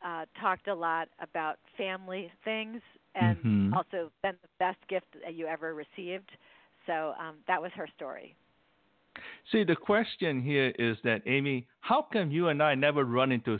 uh, 0.04 0.24
talked 0.40 0.68
a 0.68 0.74
lot 0.74 1.08
about 1.20 1.58
family 1.76 2.30
things 2.44 2.80
and 3.14 3.36
mm-hmm. 3.38 3.74
also 3.74 4.10
then 4.22 4.34
the 4.42 4.48
best 4.58 4.78
gift 4.88 5.06
that 5.24 5.34
you 5.34 5.46
ever 5.46 5.74
received. 5.74 6.30
So 6.86 7.14
um, 7.18 7.36
that 7.48 7.60
was 7.60 7.72
her 7.74 7.88
story. 7.96 8.36
See, 9.52 9.64
the 9.64 9.76
question 9.76 10.42
here 10.42 10.72
is 10.78 10.96
that, 11.04 11.22
Amy, 11.26 11.66
how 11.80 12.06
come 12.12 12.30
you 12.30 12.48
and 12.48 12.62
I 12.62 12.74
never 12.74 13.04
run 13.04 13.32
into 13.32 13.58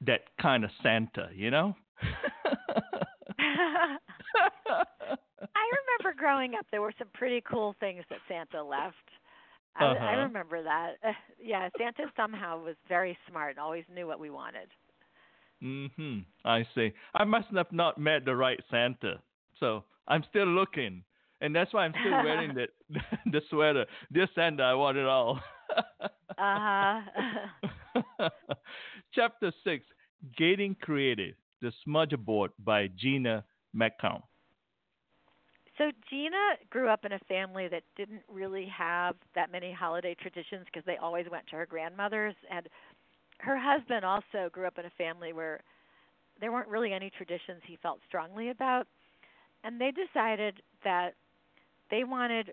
that 0.00 0.22
kind 0.40 0.64
of 0.64 0.70
Santa, 0.82 1.28
you 1.34 1.50
know? 1.50 1.76
I 5.54 5.64
remember 6.02 6.18
growing 6.18 6.54
up, 6.58 6.66
there 6.70 6.82
were 6.82 6.92
some 6.98 7.08
pretty 7.14 7.42
cool 7.48 7.74
things 7.80 8.04
that 8.10 8.18
Santa 8.28 8.62
left. 8.62 8.96
I, 9.76 9.84
uh-huh. 9.86 10.04
I 10.04 10.12
remember 10.14 10.62
that. 10.62 10.94
Uh, 11.06 11.12
yeah, 11.42 11.68
Santa 11.78 12.04
somehow 12.16 12.62
was 12.62 12.76
very 12.88 13.16
smart 13.28 13.50
and 13.50 13.58
always 13.58 13.84
knew 13.92 14.06
what 14.06 14.20
we 14.20 14.30
wanted. 14.30 14.68
Mhm. 15.62 16.24
I 16.44 16.66
see. 16.74 16.92
I 17.14 17.24
must 17.24 17.48
have 17.54 17.72
not 17.72 17.96
met 17.96 18.24
the 18.24 18.36
right 18.36 18.60
Santa, 18.70 19.20
so 19.58 19.84
I'm 20.08 20.22
still 20.28 20.46
looking, 20.46 21.04
and 21.44 21.54
that's 21.54 21.74
why 21.74 21.84
I'm 21.84 21.92
still 22.00 22.24
wearing 22.24 22.54
the 22.54 22.66
the 23.30 23.42
sweater. 23.50 23.84
Dear 24.10 24.28
Santa, 24.34 24.62
I 24.62 24.74
want 24.74 24.96
it 24.96 25.06
all. 25.06 25.40
uh 26.38 27.00
huh. 27.04 28.28
Chapter 29.14 29.52
six: 29.62 29.84
Getting 30.36 30.74
Creative. 30.80 31.34
The 31.60 31.72
Smudge 31.84 32.16
Board 32.18 32.50
by 32.58 32.88
Gina 32.96 33.44
McCown. 33.74 34.22
So 35.78 35.90
Gina 36.10 36.56
grew 36.70 36.88
up 36.88 37.04
in 37.04 37.12
a 37.12 37.18
family 37.20 37.68
that 37.68 37.82
didn't 37.96 38.22
really 38.30 38.66
have 38.66 39.16
that 39.34 39.50
many 39.50 39.72
holiday 39.72 40.14
traditions 40.14 40.66
because 40.66 40.84
they 40.86 40.96
always 40.96 41.26
went 41.30 41.46
to 41.48 41.56
her 41.56 41.66
grandmother's 41.66 42.34
and 42.50 42.68
her 43.38 43.58
husband 43.58 44.04
also 44.04 44.50
grew 44.52 44.66
up 44.66 44.78
in 44.78 44.84
a 44.84 44.90
family 44.90 45.32
where 45.32 45.60
there 46.40 46.52
weren't 46.52 46.68
really 46.68 46.92
any 46.92 47.10
traditions 47.10 47.60
he 47.66 47.76
felt 47.82 47.98
strongly 48.06 48.50
about 48.50 48.86
and 49.64 49.80
they 49.80 49.90
decided 49.90 50.62
that 50.84 51.14
they 51.94 52.02
wanted 52.02 52.52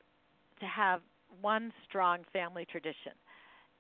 to 0.60 0.66
have 0.68 1.02
one 1.42 1.74
strong 1.90 2.20
family 2.32 2.64
tradition. 2.70 3.14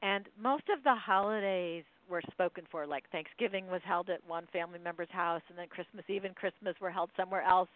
And 0.01 0.27
most 0.41 0.63
of 0.75 0.83
the 0.83 0.95
holidays 0.95 1.83
were 2.09 2.23
spoken 2.31 2.63
for 2.71 2.87
like 2.87 3.07
Thanksgiving 3.11 3.67
was 3.67 3.81
held 3.85 4.09
at 4.09 4.27
one 4.27 4.47
family 4.51 4.79
member's 4.83 5.11
house 5.11 5.43
and 5.49 5.57
then 5.57 5.67
Christmas 5.67 6.03
Eve 6.09 6.23
and 6.25 6.35
Christmas 6.35 6.73
were 6.81 6.89
held 6.89 7.11
somewhere 7.15 7.43
else. 7.43 7.69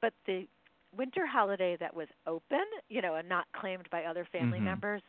But 0.00 0.12
the 0.26 0.48
winter 0.96 1.24
holiday 1.24 1.76
that 1.78 1.94
was 1.94 2.08
open, 2.26 2.64
you 2.88 3.00
know, 3.00 3.14
and 3.14 3.28
not 3.28 3.46
claimed 3.54 3.88
by 3.92 4.02
other 4.02 4.26
family 4.32 4.58
mm-hmm. 4.58 4.66
members 4.66 5.02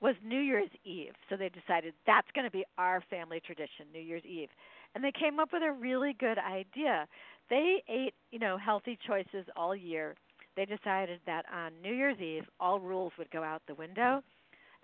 was 0.00 0.14
New 0.24 0.40
Year's 0.40 0.70
Eve. 0.84 1.14
So 1.28 1.36
they 1.36 1.48
decided 1.48 1.94
that's 2.06 2.28
going 2.36 2.44
to 2.44 2.50
be 2.50 2.64
our 2.78 3.02
family 3.10 3.40
tradition, 3.44 3.86
New 3.92 4.00
Year's 4.00 4.24
Eve. 4.24 4.50
And 4.94 5.02
they 5.02 5.12
came 5.12 5.40
up 5.40 5.48
with 5.52 5.64
a 5.64 5.72
really 5.72 6.12
good 6.12 6.38
idea. 6.38 7.08
They 7.50 7.82
ate, 7.88 8.14
you 8.30 8.38
know, 8.38 8.56
healthy 8.56 8.96
choices 9.04 9.46
all 9.56 9.74
year. 9.74 10.14
They 10.56 10.64
decided 10.64 11.20
that 11.26 11.44
on 11.52 11.72
New 11.82 11.92
Year's 11.92 12.20
Eve, 12.20 12.44
all 12.60 12.80
rules 12.80 13.12
would 13.18 13.30
go 13.30 13.42
out 13.42 13.62
the 13.66 13.74
window 13.74 14.22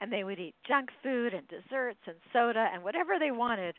and 0.00 0.12
they 0.12 0.24
would 0.24 0.38
eat 0.38 0.54
junk 0.66 0.88
food 1.02 1.34
and 1.34 1.46
desserts 1.48 2.00
and 2.06 2.16
soda 2.32 2.68
and 2.72 2.82
whatever 2.82 3.18
they 3.18 3.30
wanted 3.30 3.74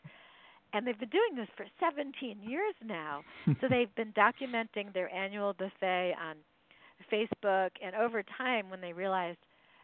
and 0.72 0.86
they've 0.86 0.98
been 0.98 1.10
doing 1.10 1.36
this 1.36 1.48
for 1.56 1.66
17 1.80 2.38
years 2.42 2.74
now. 2.84 3.22
so 3.60 3.68
they've 3.68 3.94
been 3.94 4.12
documenting 4.12 4.92
their 4.92 5.12
annual 5.14 5.52
buffet 5.52 6.14
on 6.20 6.36
Facebook, 7.12 7.70
and 7.84 7.94
over 7.94 8.22
time, 8.38 8.70
when 8.70 8.80
they 8.80 8.92
realized 8.92 9.38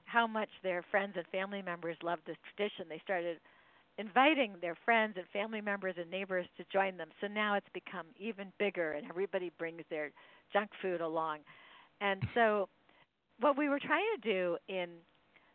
how 0.05 0.27
much 0.27 0.49
their 0.63 0.83
friends 0.91 1.15
and 1.17 1.27
family 1.27 1.61
members 1.61 1.97
loved 2.03 2.23
this 2.27 2.37
tradition, 2.57 2.87
they 2.89 3.01
started 3.05 3.39
inviting 3.99 4.55
their 4.61 4.77
friends 4.85 5.15
and 5.17 5.27
family 5.33 5.61
members 5.61 5.97
and 5.99 6.11
neighbors 6.11 6.47
to 6.57 6.65
join 6.73 6.97
them. 6.97 7.09
So 7.21 7.27
now 7.27 7.55
it's 7.55 7.67
become 7.75 8.07
even 8.19 8.53
bigger, 8.59 8.93
and 8.93 9.07
everybody 9.11 9.51
brings 9.59 9.83
their 9.91 10.13
junk 10.53 10.71
food 10.81 11.01
along. 11.01 11.41
And 12.01 12.23
so, 12.35 12.69
what 13.41 13.57
we 13.57 13.69
were 13.69 13.79
trying 13.79 14.05
to 14.21 14.33
do 14.33 14.57
in 14.69 14.89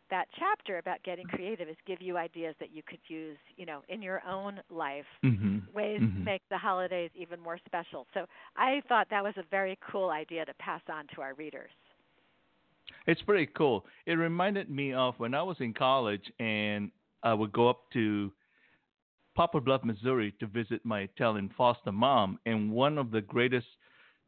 that 0.09 0.27
chapter 0.37 0.77
about 0.77 1.01
getting 1.03 1.25
creative 1.25 1.67
is 1.67 1.75
give 1.87 2.01
you 2.01 2.17
ideas 2.17 2.55
that 2.59 2.69
you 2.71 2.83
could 2.83 2.99
use, 3.07 3.37
you 3.57 3.65
know, 3.65 3.81
in 3.89 4.01
your 4.01 4.21
own 4.29 4.59
life, 4.69 5.05
mm-hmm. 5.23 5.59
ways 5.73 6.01
mm-hmm. 6.01 6.19
to 6.19 6.23
make 6.23 6.41
the 6.49 6.57
holidays 6.57 7.09
even 7.15 7.39
more 7.39 7.57
special. 7.65 8.05
So 8.13 8.25
I 8.55 8.81
thought 8.87 9.07
that 9.09 9.23
was 9.23 9.33
a 9.37 9.43
very 9.49 9.77
cool 9.91 10.09
idea 10.09 10.45
to 10.45 10.53
pass 10.55 10.81
on 10.87 11.07
to 11.15 11.21
our 11.21 11.33
readers. 11.33 11.71
It's 13.07 13.21
pretty 13.23 13.47
cool. 13.57 13.85
It 14.05 14.13
reminded 14.13 14.69
me 14.69 14.93
of 14.93 15.15
when 15.17 15.33
I 15.33 15.41
was 15.41 15.57
in 15.59 15.73
college 15.73 16.31
and 16.39 16.91
I 17.23 17.33
would 17.33 17.51
go 17.51 17.69
up 17.69 17.81
to 17.93 18.31
Poplar 19.35 19.61
Bluff, 19.61 19.83
Missouri 19.83 20.33
to 20.39 20.45
visit 20.45 20.81
my 20.83 21.01
Italian 21.01 21.49
foster 21.57 21.91
mom. 21.91 22.39
And 22.45 22.71
one 22.71 22.97
of 22.97 23.11
the 23.11 23.21
greatest 23.21 23.67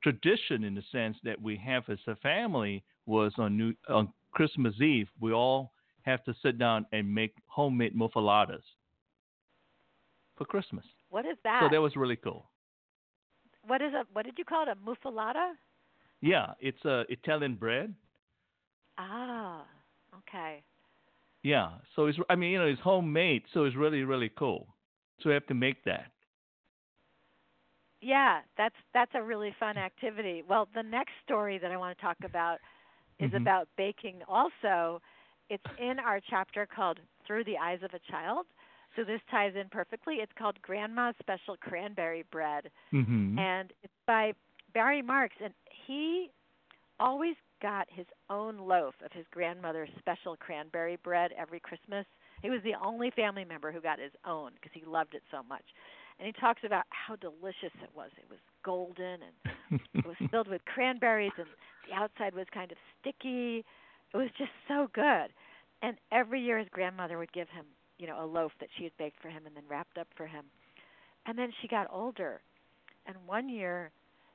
tradition 0.06 0.64
in 0.64 0.76
the 0.76 0.84
sense 0.92 1.18
that 1.24 1.42
we 1.42 1.58
have 1.58 1.84
as 1.90 1.98
a 2.06 2.16
family 2.18 2.84
was 3.08 3.34
on 3.40 3.58
New 3.58 3.74
on 3.90 4.08
Christmas 4.32 4.80
Eve, 4.80 5.08
we 5.20 5.34
all 5.34 5.72
have 6.04 6.24
to 6.26 6.36
sit 6.44 6.60
down 6.60 6.86
and 6.92 7.12
make 7.12 7.34
homemade 7.48 7.96
muffaladas 7.96 8.62
for 10.36 10.46
Christmas. 10.46 10.86
What 11.10 11.26
is 11.26 11.38
that? 11.44 11.62
So 11.64 11.74
that 11.74 11.82
was 11.82 11.96
really 11.96 12.18
cool. 12.18 12.46
What 13.66 13.82
is 13.82 13.94
a 13.94 14.06
what 14.14 14.26
did 14.26 14.38
you 14.38 14.46
call 14.46 14.64
it? 14.64 14.70
A 14.70 14.76
muffalata? 14.76 15.54
Yeah, 16.22 16.54
it's 16.60 16.86
a 16.86 17.06
Italian 17.10 17.56
bread. 17.56 17.92
Ah, 19.00 19.64
okay. 20.20 20.62
Yeah, 21.42 21.70
so 21.96 22.06
it's 22.06 22.20
I 22.30 22.36
mean 22.36 22.52
you 22.52 22.60
know 22.60 22.68
it's 22.68 22.82
homemade, 22.82 23.42
so 23.56 23.64
it's 23.64 23.76
really 23.76 24.04
really 24.04 24.30
cool. 24.38 24.68
So 25.22 25.30
we 25.30 25.34
have 25.34 25.48
to 25.48 25.56
make 25.56 25.84
that. 25.86 26.12
Yeah, 28.06 28.42
that's 28.56 28.76
that's 28.94 29.10
a 29.16 29.24
really 29.24 29.52
fun 29.60 29.78
activity. 29.78 30.44
Well, 30.48 30.68
the 30.76 30.84
next 30.84 31.14
story 31.24 31.58
that 31.58 31.72
I 31.72 31.78
want 31.78 31.98
to 31.98 32.04
talk 32.04 32.18
about 32.24 32.60
is 33.20 33.30
mm-hmm. 33.30 33.38
about 33.38 33.68
baking 33.78 34.20
also. 34.30 35.02
It's 35.50 35.64
in 35.80 35.98
our 35.98 36.20
chapter 36.30 36.68
called 36.68 37.00
Through 37.26 37.46
the 37.46 37.58
Eyes 37.58 37.80
of 37.82 37.92
a 37.96 38.12
Child. 38.12 38.46
So 38.96 39.04
this 39.04 39.22
ties 39.32 39.54
in 39.60 39.70
perfectly. 39.70 40.18
It's 40.18 40.32
called 40.38 40.62
Grandma's 40.62 41.16
Special 41.20 41.58
Cranberry 41.60 42.24
Bread. 42.32 42.70
Mm-hmm. 42.94 43.40
And 43.40 43.74
it's 43.82 43.94
by 44.06 44.34
Barry 44.76 45.02
Marks, 45.02 45.36
and 45.44 45.54
he 45.88 46.30
always 47.00 47.36
got 47.60 47.88
his 47.90 48.06
own 48.30 48.60
loaf 48.60 48.94
of 49.04 49.12
his 49.14 49.26
grandmother's 49.32 49.90
special 49.98 50.36
cranberry 50.38 50.98
bread 51.04 51.32
every 51.38 51.60
Christmas. 51.60 52.06
He 52.44 52.52
was 52.52 52.62
the 52.64 52.76
only 52.84 53.10
family 53.16 53.46
member 53.46 53.72
who 53.72 53.82
got 53.82 53.98
his 54.00 54.12
own 54.28 54.52
because 54.54 54.72
he 54.74 54.84
loved 54.86 55.16
it 55.16 55.24
so 55.32 55.42
much. 55.50 55.66
And 56.20 56.26
he 56.26 56.34
talks 56.34 56.62
about 56.66 56.86
how 56.90 57.16
delicious 57.18 57.76
it 57.84 57.90
was. 57.96 58.10
It 58.18 58.30
was 58.30 58.40
golden 58.64 59.20
and 59.22 59.82
it 59.94 60.06
was 60.06 60.16
filled 60.32 60.48
with 60.48 60.64
cranberries 60.66 61.34
and 61.38 61.48
the 61.88 61.96
outside 61.96 62.34
was 62.34 62.48
kind 62.54 62.72
of 62.72 62.78
sticky. 63.00 63.66
It 64.14 64.18
was 64.18 64.30
just 64.38 64.52
so 64.68 64.88
good. 64.94 65.34
And 65.82 65.98
every 66.12 66.42
year 66.42 66.58
his 66.58 66.70
grandmother 66.72 67.18
would 67.18 67.34
give 67.34 67.50
him, 67.50 67.66
you 67.98 68.08
know, 68.08 68.24
a 68.24 68.26
loaf 68.26 68.52
that 68.60 68.70
she 68.78 68.84
had 68.86 68.94
baked 68.98 69.22
for 69.22 69.30
him 69.30 69.46
and 69.46 69.56
then 69.56 69.64
wrapped 69.68 69.98
up 69.98 70.08
for 70.16 70.26
him. 70.26 70.46
And 71.26 71.38
then 71.38 71.52
she 71.62 71.68
got 71.68 71.88
older. 71.92 72.42
And 73.06 73.18
one 73.26 73.50
year 73.50 73.92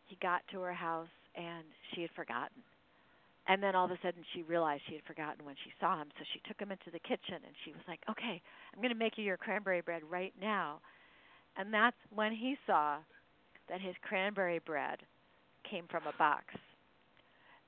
he 0.07 0.17
got 0.21 0.43
to 0.53 0.61
her 0.61 0.75
house 0.75 1.09
and 1.35 1.65
she 1.95 2.03
had 2.03 2.11
forgotten. 2.15 2.63
And 3.49 3.63
then 3.63 3.75
all 3.75 3.87
of 3.87 3.91
a 3.91 3.99
sudden 4.03 4.23
she 4.35 4.43
realized 4.43 4.83
she 4.87 4.95
had 4.95 5.05
forgotten 5.05 5.45
when 5.45 5.57
she 5.65 5.73
saw 5.81 6.01
him. 6.01 6.09
So 6.19 6.25
she 6.33 6.41
took 6.47 6.61
him 6.61 6.71
into 6.71 6.91
the 6.93 7.01
kitchen 7.01 7.41
and 7.43 7.55
she 7.65 7.73
was 7.73 7.81
like, 7.89 8.01
Okay, 8.11 8.43
I'm 8.75 8.81
going 8.81 8.93
to 8.93 8.99
make 8.99 9.17
you 9.17 9.25
your 9.25 9.39
cranberry 9.39 9.81
bread 9.81 10.03
right 10.09 10.35
now. 10.41 10.81
And 11.57 11.73
that's 11.73 11.97
when 12.15 12.33
he 12.33 12.57
saw 12.67 12.99
that 13.69 13.81
his 13.81 13.95
cranberry 14.03 14.61
bread 14.65 14.99
came 15.69 15.87
from 15.91 16.03
a 16.07 16.17
box. 16.19 16.45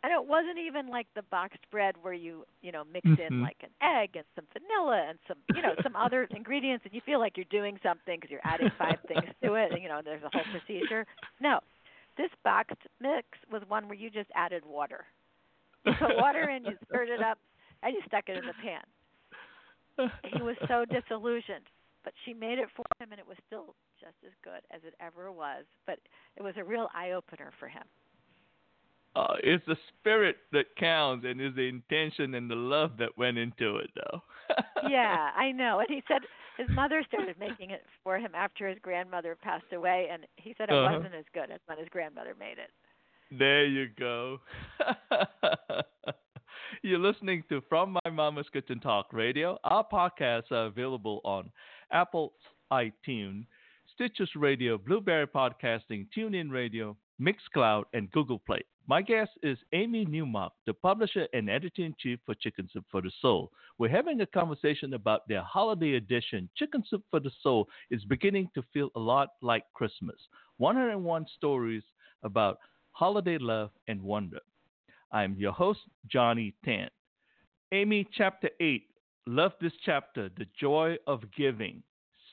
And 0.02 0.12
it 0.12 0.26
wasn't 0.26 0.58
even 0.58 0.88
like 0.88 1.06
the 1.14 1.22
boxed 1.30 1.64
bread 1.70 1.94
where 2.02 2.12
you, 2.12 2.44
you 2.60 2.72
know, 2.72 2.82
mix 2.92 3.06
mm-hmm. 3.06 3.34
in 3.34 3.40
like 3.40 3.58
an 3.62 3.70
egg 3.80 4.16
and 4.16 4.24
some 4.34 4.44
vanilla 4.52 5.06
and 5.08 5.18
some, 5.28 5.38
you 5.54 5.62
know, 5.62 5.74
some 5.82 5.94
other 5.94 6.26
ingredients 6.36 6.84
and 6.84 6.92
you 6.92 7.00
feel 7.06 7.20
like 7.20 7.36
you're 7.36 7.46
doing 7.50 7.78
something 7.84 8.18
because 8.18 8.30
you're 8.30 8.40
adding 8.42 8.70
five 8.78 8.98
things 9.06 9.30
to 9.44 9.54
it 9.54 9.70
and 9.70 9.80
you 9.80 9.88
know, 9.88 10.00
there's 10.04 10.22
a 10.24 10.30
whole 10.32 10.44
procedure. 10.50 11.06
No. 11.40 11.60
This 12.18 12.30
boxed 12.42 12.82
mix 13.00 13.26
was 13.50 13.62
one 13.68 13.86
where 13.88 13.96
you 13.96 14.10
just 14.10 14.28
added 14.34 14.64
water. 14.66 15.04
You 15.86 15.92
put 15.98 16.16
water 16.16 16.50
in, 16.50 16.64
you 16.64 16.76
stirred 16.88 17.08
it 17.08 17.22
up, 17.22 17.38
and 17.82 17.94
you 17.94 18.00
stuck 18.06 18.28
it 18.28 18.36
in 18.36 18.44
the 18.44 18.54
pan. 18.62 18.82
He 20.34 20.42
was 20.42 20.56
so 20.68 20.84
disillusioned, 20.90 21.66
but 22.04 22.12
she 22.24 22.34
made 22.34 22.58
it 22.58 22.68
for 22.74 22.84
him, 22.98 23.12
and 23.12 23.18
it 23.18 23.26
was 23.26 23.36
still 23.46 23.74
just 24.00 24.16
as 24.24 24.32
good 24.42 24.60
as 24.70 24.80
it 24.86 24.94
ever 25.00 25.30
was. 25.32 25.64
But 25.86 25.98
it 26.36 26.42
was 26.42 26.54
a 26.56 26.64
real 26.64 26.88
eye 26.94 27.12
opener 27.12 27.52
for 27.58 27.68
him. 27.68 27.84
Uh, 29.14 29.34
it's 29.42 29.64
the 29.66 29.76
spirit 29.88 30.36
that 30.52 30.74
counts, 30.78 31.26
and 31.28 31.40
it's 31.40 31.54
the 31.54 31.68
intention 31.68 32.34
and 32.34 32.50
the 32.50 32.54
love 32.54 32.92
that 32.98 33.10
went 33.18 33.36
into 33.36 33.76
it, 33.76 33.90
though. 33.94 34.22
yeah, 34.88 35.30
I 35.36 35.52
know. 35.52 35.80
And 35.80 35.88
he 35.88 36.02
said 36.08 36.22
his 36.56 36.68
mother 36.70 37.04
started 37.06 37.36
making 37.38 37.70
it 37.70 37.82
for 38.02 38.18
him 38.18 38.32
after 38.34 38.68
his 38.68 38.78
grandmother 38.80 39.36
passed 39.40 39.72
away, 39.72 40.08
and 40.10 40.24
he 40.36 40.54
said 40.56 40.70
it 40.70 40.74
uh-huh. 40.74 40.96
wasn't 40.96 41.14
as 41.14 41.24
good 41.34 41.50
as 41.50 41.60
when 41.66 41.78
his 41.78 41.88
grandmother 41.90 42.34
made 42.38 42.58
it. 42.58 42.70
There 43.38 43.66
you 43.66 43.88
go. 43.98 44.38
You're 46.82 46.98
listening 46.98 47.44
to 47.48 47.62
From 47.68 47.96
My 48.04 48.10
Mama's 48.10 48.46
Kitchen 48.52 48.80
Talk 48.80 49.12
Radio. 49.12 49.58
Our 49.64 49.86
podcasts 49.90 50.50
are 50.50 50.66
available 50.66 51.20
on 51.24 51.50
Apple 51.92 52.32
iTunes, 52.72 53.46
Stitcher 53.94 54.26
Radio, 54.36 54.78
Blubrry 54.78 55.26
Podcasting, 55.26 56.06
TuneIn 56.16 56.50
Radio, 56.50 56.96
Mixcloud, 57.20 57.84
and 57.92 58.10
Google 58.10 58.38
Play. 58.38 58.62
My 58.88 59.00
guest 59.00 59.30
is 59.42 59.58
Amy 59.72 60.04
Newmark, 60.06 60.52
the 60.66 60.74
publisher 60.74 61.28
and 61.32 61.48
editor 61.48 61.82
in 61.82 61.94
chief 62.00 62.18
for 62.26 62.34
Chicken 62.34 62.68
Soup 62.72 62.84
for 62.90 63.00
the 63.00 63.12
Soul. 63.20 63.52
We're 63.78 63.88
having 63.88 64.20
a 64.20 64.26
conversation 64.26 64.94
about 64.94 65.28
their 65.28 65.42
holiday 65.42 65.94
edition. 65.94 66.48
Chicken 66.56 66.82
Soup 66.88 67.02
for 67.10 67.20
the 67.20 67.30
Soul 67.42 67.68
is 67.90 68.04
beginning 68.04 68.50
to 68.54 68.64
feel 68.72 68.90
a 68.96 69.00
lot 69.00 69.34
like 69.40 69.64
Christmas. 69.74 70.16
101 70.56 71.26
stories 71.36 71.84
about 72.24 72.58
holiday 72.90 73.38
love 73.38 73.70
and 73.86 74.02
wonder. 74.02 74.40
I'm 75.12 75.36
your 75.36 75.52
host, 75.52 75.80
Johnny 76.10 76.54
Tan. 76.64 76.88
Amy, 77.70 78.08
chapter 78.12 78.50
8. 78.60 78.84
Love 79.26 79.52
this 79.60 79.72
chapter, 79.84 80.30
The 80.36 80.46
Joy 80.58 80.96
of 81.06 81.22
Giving. 81.36 81.82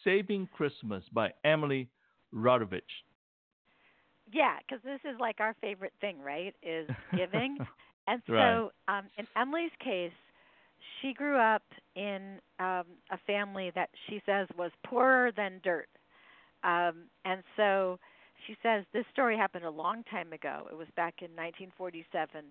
Saving 0.03 0.47
Christmas 0.53 1.03
by 1.13 1.33
Emily 1.43 1.89
Rodovich 2.33 2.81
yeah, 4.31 4.57
because 4.59 4.83
this 4.83 4.99
is 5.11 5.19
like 5.19 5.39
our 5.39 5.55
favorite 5.61 5.93
thing, 6.01 6.21
right? 6.21 6.53
Is 6.63 6.87
giving. 7.15 7.57
and 8.07 8.21
so, 8.27 8.33
right. 8.33 8.69
um, 8.87 9.05
in 9.17 9.27
Emily's 9.35 9.71
case, 9.83 10.11
she 11.01 11.13
grew 11.13 11.37
up 11.37 11.63
in 11.95 12.39
um, 12.59 12.85
a 13.11 13.17
family 13.25 13.71
that 13.75 13.89
she 14.07 14.21
says 14.25 14.47
was 14.57 14.71
poorer 14.85 15.31
than 15.35 15.59
dirt. 15.63 15.89
Um, 16.63 17.05
and 17.25 17.41
so 17.55 17.99
she 18.45 18.55
says 18.61 18.83
this 18.93 19.05
story 19.11 19.37
happened 19.37 19.65
a 19.65 19.69
long 19.69 20.03
time 20.11 20.33
ago. 20.33 20.67
It 20.71 20.75
was 20.75 20.87
back 20.95 21.15
in 21.21 21.31
1947. 21.31 22.45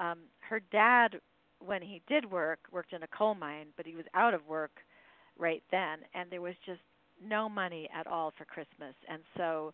Um, 0.00 0.18
her 0.48 0.60
dad, 0.72 1.20
when 1.64 1.82
he 1.82 2.02
did 2.08 2.30
work, 2.30 2.60
worked 2.72 2.92
in 2.92 3.02
a 3.02 3.08
coal 3.08 3.34
mine, 3.34 3.68
but 3.76 3.86
he 3.86 3.94
was 3.94 4.04
out 4.14 4.34
of 4.34 4.46
work 4.46 4.72
right 5.38 5.62
then, 5.70 5.98
and 6.14 6.30
there 6.30 6.42
was 6.42 6.54
just 6.64 6.80
no 7.22 7.48
money 7.48 7.88
at 7.94 8.06
all 8.06 8.32
for 8.36 8.44
Christmas. 8.44 8.94
And 9.08 9.22
so 9.36 9.72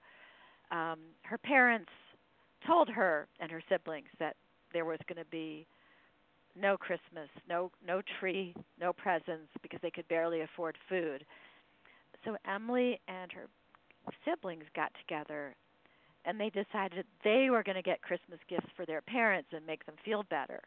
um, 0.71 0.99
her 1.23 1.39
parents 1.39 1.91
told 2.67 2.89
her 2.89 3.27
and 3.41 3.51
her 3.51 3.63
siblings 3.69 4.09
that 4.19 4.37
there 4.73 4.85
was 4.85 4.99
going 5.09 5.23
to 5.23 5.31
be 5.31 5.67
no 6.61 6.77
Christmas, 6.77 7.29
no 7.49 7.71
no 7.87 8.03
tree, 8.21 8.55
no 8.79 8.93
presents 8.93 9.49
because 9.63 9.81
they 9.83 9.91
could 9.91 10.07
barely 10.09 10.43
afford 10.43 10.77
food. 10.89 11.25
So 12.25 12.37
Emily 12.47 13.01
and 13.09 13.33
her 13.33 13.49
siblings 14.25 14.65
got 14.77 14.93
together 15.01 15.55
and 16.25 16.39
they 16.39 16.51
decided 16.51 17.05
they 17.25 17.49
were 17.51 17.63
going 17.63 17.77
to 17.77 17.83
get 17.83 18.03
Christmas 18.03 18.39
gifts 18.49 18.69
for 18.77 18.87
their 18.87 19.01
parents 19.01 19.49
and 19.53 19.67
make 19.67 19.85
them 19.87 19.97
feel 20.05 20.23
better. 20.25 20.61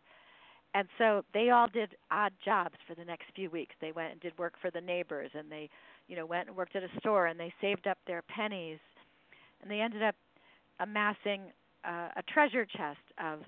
And 0.76 0.90
so 0.98 1.24
they 1.34 1.52
all 1.52 1.68
did 1.70 1.96
odd 2.12 2.34
jobs 2.44 2.76
for 2.86 2.96
the 2.96 3.06
next 3.06 3.28
few 3.34 3.50
weeks. 3.50 3.74
They 3.80 3.94
went 3.94 4.12
and 4.12 4.20
did 4.20 4.38
work 4.38 4.56
for 4.62 4.70
the 4.70 4.82
neighbors 4.82 5.32
and 5.34 5.50
they, 5.50 5.70
you 6.10 6.18
know, 6.18 6.26
went 6.26 6.50
and 6.50 6.58
worked 6.58 6.76
at 6.76 6.84
a 6.84 6.90
store 7.00 7.28
and 7.28 7.40
they 7.40 7.54
saved 7.62 7.88
up 7.88 7.98
their 8.06 8.22
pennies 8.24 8.80
and 9.62 9.72
they 9.72 9.80
ended 9.80 10.04
up 10.04 10.16
amassing 10.82 11.44
uh, 11.86 12.10
a 12.18 12.24
treasure 12.28 12.66
chest 12.66 13.00
of 13.24 13.40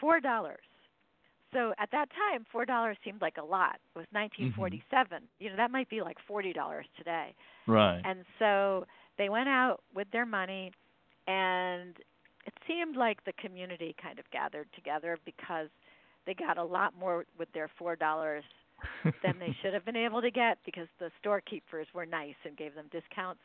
four 0.00 0.18
dollars. 0.18 0.64
So 1.52 1.74
at 1.78 1.90
that 1.92 2.08
time, 2.10 2.46
four 2.50 2.64
dollars 2.64 2.96
seemed 3.04 3.20
like 3.20 3.36
a 3.36 3.44
lot. 3.44 3.76
It 3.94 3.98
was 3.98 4.06
1947. 4.12 5.18
Mm-hmm. 5.18 5.24
You 5.38 5.50
know, 5.50 5.56
that 5.56 5.70
might 5.70 5.90
be 5.90 6.00
like 6.00 6.16
forty 6.26 6.54
dollars 6.54 6.86
today. 6.96 7.34
Right. 7.66 8.00
And 8.02 8.24
so 8.38 8.86
they 9.18 9.28
went 9.28 9.50
out 9.50 9.80
with 9.94 10.08
their 10.10 10.24
money, 10.24 10.72
and 11.26 11.94
it 12.46 12.54
seemed 12.66 12.96
like 12.96 13.22
the 13.26 13.34
community 13.34 13.94
kind 14.02 14.18
of 14.18 14.24
gathered 14.32 14.68
together 14.74 15.18
because 15.26 15.68
they 16.26 16.34
got 16.34 16.58
a 16.58 16.64
lot 16.64 16.94
more 16.98 17.24
with 17.38 17.50
their 17.52 17.70
four 17.78 17.96
dollars 17.96 18.44
than 19.22 19.38
they 19.38 19.54
should 19.62 19.74
have 19.74 19.84
been 19.84 19.96
able 19.96 20.20
to 20.20 20.30
get 20.30 20.58
because 20.64 20.88
the 20.98 21.10
storekeepers 21.20 21.86
were 21.94 22.06
nice 22.06 22.34
and 22.44 22.56
gave 22.56 22.74
them 22.74 22.86
discounts. 22.90 23.40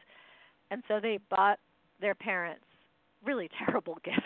And 0.72 0.84
so 0.88 1.00
they 1.00 1.20
bought 1.30 1.60
their 2.02 2.16
parents 2.16 2.64
really 3.26 3.50
terrible 3.66 3.98
gifts. 4.04 4.22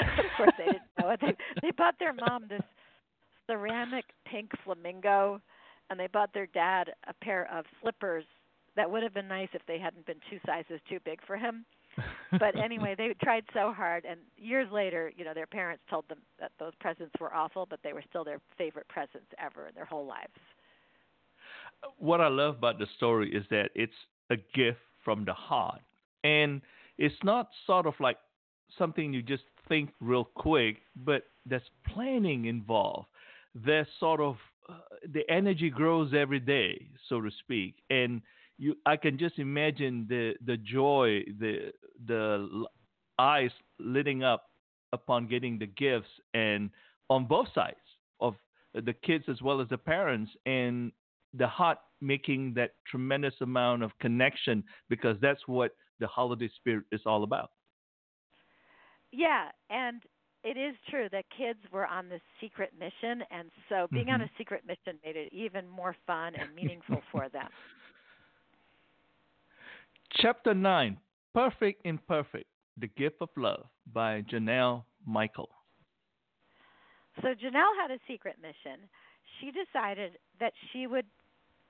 of 0.18 0.24
course, 0.36 0.52
they 0.58 0.64
didn't 0.64 0.82
know 1.00 1.10
it. 1.10 1.20
They 1.20 1.36
they 1.62 1.70
bought 1.70 1.98
their 1.98 2.12
mom 2.12 2.46
this 2.48 2.62
ceramic 3.46 4.04
pink 4.30 4.50
flamingo, 4.64 5.40
and 5.90 5.98
they 5.98 6.08
bought 6.08 6.34
their 6.34 6.46
dad 6.46 6.90
a 7.08 7.14
pair 7.24 7.48
of 7.52 7.64
slippers 7.80 8.24
that 8.76 8.90
would 8.90 9.02
have 9.02 9.14
been 9.14 9.28
nice 9.28 9.48
if 9.54 9.62
they 9.66 9.78
hadn't 9.78 10.06
been 10.06 10.20
two 10.28 10.38
sizes 10.44 10.80
too 10.88 10.98
big 11.04 11.20
for 11.26 11.36
him. 11.36 11.64
But 12.32 12.56
anyway, 12.62 12.94
they 12.96 13.14
tried 13.22 13.44
so 13.52 13.72
hard, 13.72 14.04
and 14.04 14.20
years 14.36 14.70
later, 14.72 15.12
you 15.16 15.24
know, 15.24 15.34
their 15.34 15.46
parents 15.46 15.82
told 15.88 16.08
them 16.08 16.18
that 16.40 16.52
those 16.58 16.72
presents 16.80 17.12
were 17.20 17.34
awful, 17.34 17.66
but 17.68 17.80
they 17.82 17.92
were 17.92 18.02
still 18.08 18.24
their 18.24 18.40
favorite 18.58 18.88
presents 18.88 19.26
ever 19.38 19.68
in 19.68 19.74
their 19.74 19.84
whole 19.84 20.06
lives. 20.06 20.32
What 21.98 22.20
I 22.20 22.28
love 22.28 22.56
about 22.56 22.78
the 22.78 22.86
story 22.96 23.30
is 23.34 23.44
that 23.50 23.70
it's 23.74 23.92
a 24.30 24.36
gift 24.54 24.78
from 25.04 25.24
the 25.24 25.34
heart, 25.34 25.80
and 26.24 26.60
it's 26.98 27.14
not 27.22 27.48
sort 27.66 27.86
of 27.86 27.94
like 28.00 28.18
something 28.78 29.12
you 29.12 29.22
just 29.22 29.44
think 29.68 29.90
real 30.00 30.24
quick, 30.24 30.78
but 31.04 31.24
there's 31.44 31.62
planning 31.92 32.46
involved. 32.46 33.06
There's 33.54 33.86
sort 34.00 34.20
of 34.20 34.36
uh, 34.68 34.74
the 35.12 35.28
energy 35.30 35.70
grows 35.70 36.12
every 36.14 36.40
day, 36.40 36.86
so 37.08 37.20
to 37.20 37.30
speak, 37.44 37.76
and 37.90 38.20
you 38.58 38.76
I 38.86 38.96
can 38.96 39.18
just 39.18 39.38
imagine 39.38 40.06
the 40.08 40.34
the 40.44 40.56
joy, 40.56 41.22
the 41.38 41.72
the 42.06 42.66
eyes 43.18 43.50
lighting 43.78 44.22
up 44.22 44.50
upon 44.92 45.26
getting 45.26 45.58
the 45.58 45.66
gifts, 45.66 46.08
and 46.34 46.70
on 47.10 47.26
both 47.26 47.48
sides 47.54 47.76
of 48.20 48.34
the 48.74 48.92
kids 48.92 49.24
as 49.28 49.42
well 49.42 49.60
as 49.60 49.68
the 49.68 49.78
parents, 49.78 50.30
and 50.46 50.92
the 51.34 51.46
heart 51.46 51.78
making 52.00 52.54
that 52.54 52.72
tremendous 52.86 53.34
amount 53.40 53.82
of 53.82 53.90
connection 54.00 54.62
because 54.88 55.16
that's 55.20 55.40
what 55.46 55.72
the 55.98 56.06
holiday 56.06 56.50
spirit 56.56 56.84
is 56.92 57.00
all 57.06 57.24
about. 57.24 57.50
Yeah, 59.12 59.48
and 59.70 60.02
it 60.44 60.56
is 60.56 60.76
true 60.90 61.08
that 61.10 61.24
kids 61.36 61.58
were 61.72 61.86
on 61.86 62.08
this 62.08 62.20
secret 62.40 62.72
mission, 62.78 63.22
and 63.30 63.50
so 63.68 63.86
being 63.90 64.06
mm-hmm. 64.06 64.14
on 64.14 64.20
a 64.22 64.30
secret 64.38 64.62
mission 64.66 64.98
made 65.04 65.16
it 65.16 65.32
even 65.32 65.68
more 65.68 65.96
fun 66.06 66.34
and 66.36 66.54
meaningful 66.54 67.02
for 67.10 67.28
them. 67.28 67.48
Chapter 70.12 70.54
9 70.54 70.98
Perfect 71.34 71.82
Imperfect. 71.84 72.46
The 72.78 72.88
Gift 72.88 73.16
of 73.20 73.30
Love 73.36 73.66
by 73.92 74.22
Janelle 74.22 74.84
Michael. 75.06 75.48
So 77.22 77.28
Janelle 77.28 77.74
had 77.80 77.90
a 77.90 77.98
secret 78.06 78.36
mission. 78.40 78.88
She 79.40 79.50
decided 79.50 80.18
that 80.40 80.52
she 80.72 80.86
would 80.86 81.06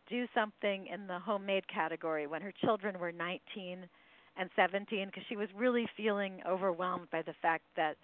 do 0.09 0.26
something 0.34 0.87
in 0.93 1.07
the 1.07 1.18
homemade 1.18 1.66
category 1.68 2.26
when 2.26 2.43
her 2.43 2.53
children 2.64 2.99
were 2.99 3.12
19 3.12 3.89
and 4.37 4.51
17 4.57 5.07
because 5.07 5.22
she 5.28 5.37
was 5.37 5.49
really 5.57 5.87
feeling 5.97 6.41
overwhelmed 6.49 7.11
by 7.11 7.22
the 7.22 7.34
fact 7.41 7.64
that 7.76 7.97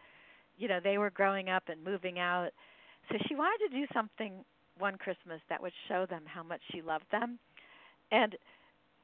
you 0.57 0.69
know 0.69 0.81
they 0.83 0.99
were 0.99 1.11
growing 1.11 1.49
up 1.49 1.65
and 1.69 1.83
moving 1.85 2.19
out. 2.19 2.51
So 3.11 3.17
she 3.29 3.35
wanted 3.35 3.69
to 3.69 3.81
do 3.81 3.87
something 3.93 4.45
one 4.79 4.97
Christmas 4.97 5.41
that 5.49 5.61
would 5.61 5.73
show 5.89 6.07
them 6.07 6.23
how 6.27 6.43
much 6.43 6.61
she 6.73 6.83
loved 6.83 7.05
them. 7.11 7.39
And 8.11 8.37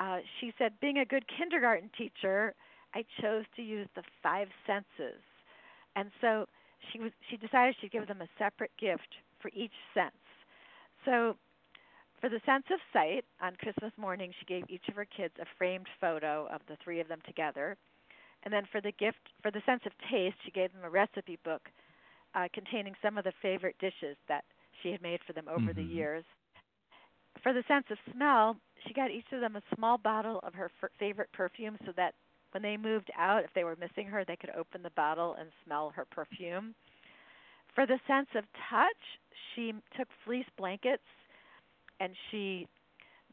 uh 0.00 0.18
she 0.40 0.52
said 0.58 0.72
being 0.80 0.98
a 0.98 1.04
good 1.04 1.24
kindergarten 1.28 1.90
teacher, 1.96 2.54
I 2.94 3.04
chose 3.20 3.44
to 3.56 3.62
use 3.62 3.88
the 3.94 4.02
five 4.22 4.48
senses. 4.66 5.20
And 5.96 6.10
so 6.20 6.46
she 6.92 7.00
was 7.00 7.12
she 7.30 7.36
decided 7.36 7.76
she'd 7.80 7.92
give 7.92 8.06
them 8.06 8.22
a 8.22 8.28
separate 8.38 8.72
gift 8.78 9.16
for 9.40 9.50
each 9.54 9.74
sense. 9.94 10.14
So 11.04 11.36
for 12.20 12.28
the 12.28 12.40
sense 12.44 12.64
of 12.72 12.80
sight, 12.92 13.24
on 13.40 13.54
Christmas 13.56 13.92
morning, 13.96 14.32
she 14.38 14.46
gave 14.46 14.64
each 14.68 14.88
of 14.88 14.96
her 14.96 15.04
kids 15.04 15.34
a 15.40 15.46
framed 15.56 15.86
photo 16.00 16.48
of 16.50 16.60
the 16.66 16.76
three 16.82 17.00
of 17.00 17.08
them 17.08 17.20
together. 17.26 17.76
And 18.42 18.52
then 18.52 18.64
for 18.70 18.80
the 18.80 18.92
gift, 18.92 19.18
for 19.42 19.50
the 19.50 19.62
sense 19.66 19.82
of 19.86 19.92
taste, 20.10 20.36
she 20.44 20.50
gave 20.50 20.72
them 20.72 20.84
a 20.84 20.90
recipe 20.90 21.38
book 21.44 21.68
uh, 22.34 22.48
containing 22.52 22.94
some 23.02 23.18
of 23.18 23.24
the 23.24 23.32
favorite 23.40 23.76
dishes 23.78 24.16
that 24.28 24.44
she 24.82 24.90
had 24.90 25.02
made 25.02 25.20
for 25.26 25.32
them 25.32 25.48
over 25.48 25.72
mm-hmm. 25.72 25.80
the 25.80 25.94
years. 25.94 26.24
For 27.42 27.52
the 27.52 27.64
sense 27.68 27.86
of 27.90 27.98
smell, 28.14 28.56
she 28.86 28.94
got 28.94 29.10
each 29.10 29.26
of 29.32 29.40
them 29.40 29.56
a 29.56 29.76
small 29.76 29.98
bottle 29.98 30.40
of 30.42 30.54
her 30.54 30.70
f- 30.82 30.90
favorite 30.98 31.30
perfume 31.32 31.76
so 31.84 31.92
that 31.96 32.14
when 32.52 32.62
they 32.62 32.76
moved 32.76 33.10
out, 33.16 33.44
if 33.44 33.50
they 33.54 33.64
were 33.64 33.76
missing 33.76 34.06
her, 34.06 34.24
they 34.24 34.36
could 34.36 34.50
open 34.50 34.82
the 34.82 34.90
bottle 34.90 35.36
and 35.38 35.50
smell 35.64 35.92
her 35.94 36.06
perfume. 36.10 36.74
For 37.74 37.86
the 37.86 38.00
sense 38.06 38.28
of 38.34 38.44
touch, 38.70 38.96
she 39.54 39.72
took 39.96 40.08
fleece 40.24 40.46
blankets 40.56 41.02
and 42.00 42.12
she 42.30 42.66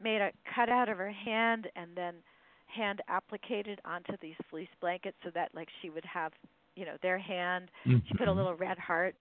made 0.02 0.20
a 0.20 0.30
cutout 0.54 0.88
of 0.88 0.98
her 0.98 1.10
hand 1.10 1.68
and 1.76 1.90
then 1.96 2.14
hand 2.66 3.00
applicated 3.08 3.78
onto 3.84 4.12
these 4.20 4.34
fleece 4.50 4.68
blankets 4.80 5.16
so 5.24 5.30
that 5.34 5.50
like 5.54 5.68
she 5.80 5.88
would 5.88 6.04
have 6.04 6.32
you 6.74 6.84
know 6.84 6.96
their 7.02 7.18
hand 7.18 7.70
mm-hmm. 7.86 7.98
she 8.06 8.14
put 8.18 8.28
a 8.28 8.32
little 8.32 8.54
red 8.54 8.78
heart 8.78 9.14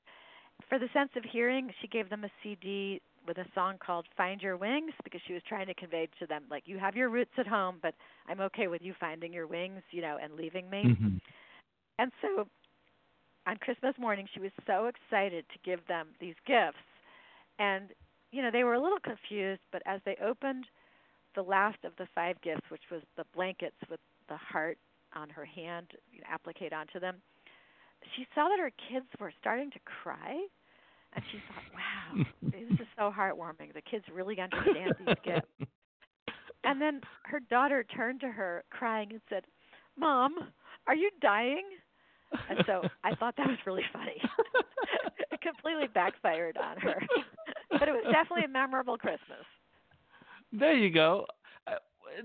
for 0.67 0.79
the 0.79 0.89
sense 0.93 1.11
of 1.15 1.23
hearing 1.31 1.69
she 1.81 1.87
gave 1.87 2.09
them 2.09 2.23
a 2.23 2.29
cd 2.43 3.01
with 3.27 3.37
a 3.37 3.45
song 3.53 3.75
called 3.85 4.05
find 4.15 4.41
your 4.41 4.57
wings 4.57 4.91
because 5.03 5.21
she 5.27 5.33
was 5.33 5.41
trying 5.47 5.67
to 5.67 5.73
convey 5.73 6.07
to 6.19 6.27
them 6.27 6.43
like 6.49 6.63
you 6.65 6.77
have 6.77 6.95
your 6.95 7.09
roots 7.09 7.31
at 7.37 7.47
home 7.47 7.77
but 7.81 7.93
i'm 8.27 8.39
okay 8.39 8.67
with 8.67 8.81
you 8.81 8.93
finding 8.99 9.33
your 9.33 9.47
wings 9.47 9.81
you 9.91 10.01
know 10.01 10.17
and 10.21 10.33
leaving 10.33 10.69
me 10.69 10.83
mm-hmm. 10.85 11.17
and 11.99 12.11
so 12.21 12.47
on 13.47 13.57
christmas 13.57 13.93
morning 13.99 14.27
she 14.33 14.39
was 14.39 14.51
so 14.67 14.85
excited 14.85 15.45
to 15.51 15.59
give 15.63 15.79
them 15.87 16.07
these 16.19 16.35
gifts 16.45 16.77
and 17.59 17.89
you 18.35 18.41
know, 18.41 18.51
they 18.51 18.65
were 18.65 18.73
a 18.73 18.81
little 18.81 18.99
confused, 18.99 19.61
but 19.71 19.81
as 19.85 20.01
they 20.05 20.17
opened 20.23 20.65
the 21.35 21.41
last 21.41 21.77
of 21.85 21.93
the 21.97 22.07
five 22.13 22.35
gifts, 22.41 22.69
which 22.69 22.83
was 22.91 23.01
the 23.15 23.23
blankets 23.33 23.77
with 23.89 24.01
the 24.27 24.35
heart 24.35 24.77
on 25.15 25.29
her 25.29 25.45
hand 25.45 25.87
you 26.11 26.19
know, 26.19 26.27
appliqued 26.35 26.73
onto 26.73 26.99
them, 26.99 27.15
she 28.15 28.27
saw 28.35 28.49
that 28.49 28.59
her 28.59 28.71
kids 28.89 29.05
were 29.21 29.31
starting 29.39 29.71
to 29.71 29.79
cry. 30.03 30.45
And 31.15 31.23
she 31.31 31.37
thought, 31.47 31.63
wow, 31.73 32.25
this 32.43 32.79
is 32.79 32.87
so 32.97 33.11
heartwarming. 33.15 33.73
The 33.73 33.81
kids 33.81 34.05
really 34.13 34.39
understand 34.39 34.95
these 34.99 35.15
gifts. 35.23 35.71
And 36.63 36.81
then 36.81 37.01
her 37.23 37.39
daughter 37.49 37.85
turned 37.95 38.19
to 38.21 38.27
her 38.27 38.63
crying 38.69 39.09
and 39.11 39.21
said, 39.29 39.43
Mom, 39.97 40.35
are 40.87 40.95
you 40.95 41.09
dying? 41.21 41.63
And 42.49 42.59
so 42.65 42.81
I 43.03 43.15
thought 43.15 43.35
that 43.37 43.47
was 43.47 43.57
really 43.65 43.83
funny. 43.93 44.19
it 45.31 45.39
completely 45.41 45.87
backfired 45.93 46.57
on 46.57 46.77
her 46.77 46.99
but 47.79 47.87
it 47.87 47.91
was 47.91 48.03
definitely 48.11 48.45
a 48.45 48.49
memorable 48.49 48.97
Christmas. 48.97 49.45
There 50.51 50.75
you 50.75 50.91
go. 50.91 51.25
Uh, 51.67 51.75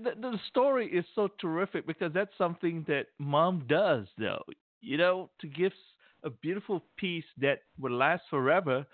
the, 0.03 0.11
the 0.19 0.37
story 0.49 0.87
is 0.87 1.05
so 1.15 1.29
terrific 1.39 1.85
because 1.87 2.13
that's 2.13 2.31
something 2.37 2.85
that 2.87 3.07
mom 3.19 3.65
does, 3.67 4.07
though. 4.17 4.43
You 4.81 4.97
know, 4.97 5.29
to 5.41 5.47
give 5.47 5.71
a 6.23 6.29
beautiful 6.29 6.83
piece 6.97 7.25
that 7.39 7.59
will 7.79 7.93
last 7.93 8.23
forever, 8.29 8.85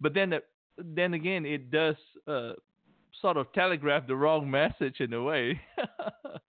but 0.00 0.14
then, 0.14 0.32
uh, 0.32 0.38
then 0.78 1.14
again, 1.14 1.46
it 1.46 1.70
does 1.70 1.96
uh, 2.26 2.52
sort 3.20 3.36
of 3.36 3.52
telegraph 3.52 4.06
the 4.06 4.16
wrong 4.16 4.50
message 4.50 5.00
in 5.00 5.12
a 5.12 5.22
way. 5.22 5.60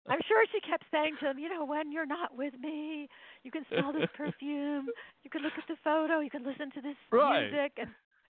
I'm 0.07 0.21
sure 0.29 0.45
she 0.53 0.61
kept 0.69 0.85
saying 0.91 1.17
to 1.21 1.31
him, 1.31 1.39
you 1.39 1.49
know, 1.49 1.65
when 1.65 1.93
you're 1.93 2.07
not 2.07 2.37
with 2.37 2.55
me, 2.61 3.09
you 3.43 3.51
can 3.51 3.65
smell 3.69 3.93
this 3.93 4.09
perfume, 4.17 4.87
you 5.23 5.31
can 5.31 5.43
look 5.43 5.53
at 5.57 5.65
the 5.69 5.77
photo, 5.83 6.21
you 6.21 6.31
can 6.31 6.45
listen 6.45 6.71
to 6.73 6.81
this 6.81 6.97
right. 7.11 7.51
music, 7.51 7.73
and 7.79 7.89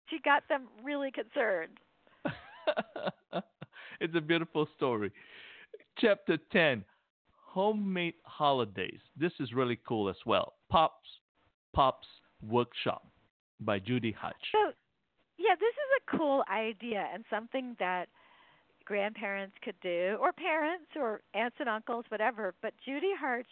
she 0.09 0.19
got 0.25 0.43
them 0.49 0.69
really 0.83 1.11
concerned. 1.11 1.79
it's 4.01 4.15
a 4.15 4.21
beautiful 4.21 4.69
story. 4.77 5.11
Chapter 5.99 6.39
10 6.53 6.85
Homemade 7.53 8.15
Holidays. 8.25 9.01
This 9.17 9.33
is 9.41 9.53
really 9.53 9.79
cool 9.87 10.09
as 10.09 10.17
well. 10.25 10.55
Pops 10.71 11.09
Pops 11.75 12.07
Workshop 12.49 13.07
by 13.61 13.79
Judy 13.79 14.13
Hutch. 14.13 14.35
So, 14.53 14.73
yeah, 15.39 15.55
this 15.59 15.73
is 15.73 15.91
a 16.03 16.17
cool 16.17 16.45
idea 16.51 17.07
and 17.13 17.25
something 17.31 17.77
that 17.79 18.09
grandparents 18.85 19.55
could 19.63 19.77
do, 19.83 20.17
or 20.21 20.33
parents, 20.33 20.87
or 20.97 21.21
aunts 21.35 21.57
and 21.61 21.69
uncles, 21.69 22.05
whatever. 22.09 22.55
But 22.63 22.75
Judy 22.85 23.13
Hutch 23.19 23.47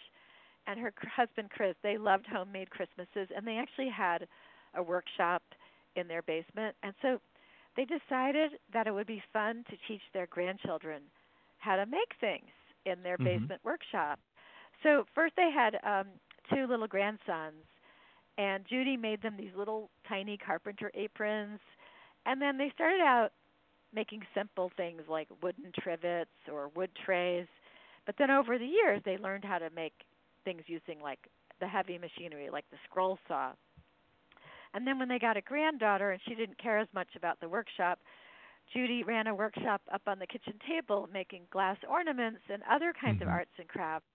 and 0.66 0.78
her 0.78 0.92
husband 1.14 1.50
Chris, 1.50 1.74
they 1.82 1.96
loved 1.96 2.26
homemade 2.26 2.70
Christmases, 2.70 3.28
and 3.34 3.46
they 3.46 3.56
actually 3.56 3.88
had 3.88 4.26
a 4.74 4.82
workshop 4.82 5.42
in 5.96 6.08
their 6.08 6.22
basement. 6.22 6.74
And 6.82 6.94
so 7.00 7.20
they 7.76 7.84
decided 7.84 8.52
that 8.72 8.86
it 8.86 8.92
would 8.92 9.06
be 9.06 9.22
fun 9.32 9.64
to 9.70 9.76
teach 9.88 10.02
their 10.12 10.26
grandchildren 10.26 11.02
how 11.58 11.76
to 11.76 11.86
make 11.86 12.12
things 12.20 12.50
in 12.86 13.02
their 13.02 13.16
mm-hmm. 13.16 13.40
basement 13.40 13.60
workshop. 13.64 14.18
So 14.82 15.04
first 15.14 15.34
they 15.36 15.50
had 15.50 15.78
um 15.84 16.06
two 16.52 16.66
little 16.66 16.86
grandsons 16.86 17.64
and 18.40 18.64
Judy 18.68 18.96
made 18.96 19.22
them 19.22 19.34
these 19.36 19.50
little 19.56 19.90
tiny 20.08 20.36
carpenter 20.36 20.90
aprons 20.94 21.60
and 22.26 22.40
then 22.40 22.56
they 22.56 22.70
started 22.74 23.00
out 23.00 23.30
making 23.94 24.22
simple 24.34 24.70
things 24.76 25.02
like 25.08 25.28
wooden 25.42 25.72
trivets 25.82 26.30
or 26.50 26.70
wood 26.76 26.90
trays. 27.04 27.46
But 28.06 28.14
then 28.18 28.30
over 28.30 28.58
the 28.58 28.66
years 28.66 29.02
they 29.04 29.18
learned 29.18 29.44
how 29.44 29.58
to 29.58 29.68
make 29.74 29.94
things 30.44 30.62
using 30.66 31.00
like 31.02 31.20
the 31.60 31.68
heavy 31.68 31.98
machinery 31.98 32.48
like 32.50 32.64
the 32.70 32.78
scroll 32.88 33.18
saw 33.28 33.52
and 34.74 34.86
then 34.86 34.98
when 34.98 35.08
they 35.08 35.18
got 35.18 35.36
a 35.36 35.40
granddaughter 35.40 36.10
and 36.10 36.20
she 36.26 36.34
didn't 36.34 36.58
care 36.58 36.78
as 36.78 36.88
much 36.94 37.08
about 37.16 37.40
the 37.40 37.48
workshop, 37.48 37.98
Judy 38.72 39.02
ran 39.02 39.26
a 39.26 39.34
workshop 39.34 39.80
up 39.92 40.02
on 40.06 40.18
the 40.18 40.26
kitchen 40.26 40.54
table 40.68 41.08
making 41.12 41.42
glass 41.50 41.76
ornaments 41.88 42.40
and 42.48 42.62
other 42.70 42.92
kinds 42.98 43.20
mm-hmm. 43.20 43.28
of 43.28 43.34
arts 43.34 43.50
and 43.58 43.68
crafts. 43.68 44.06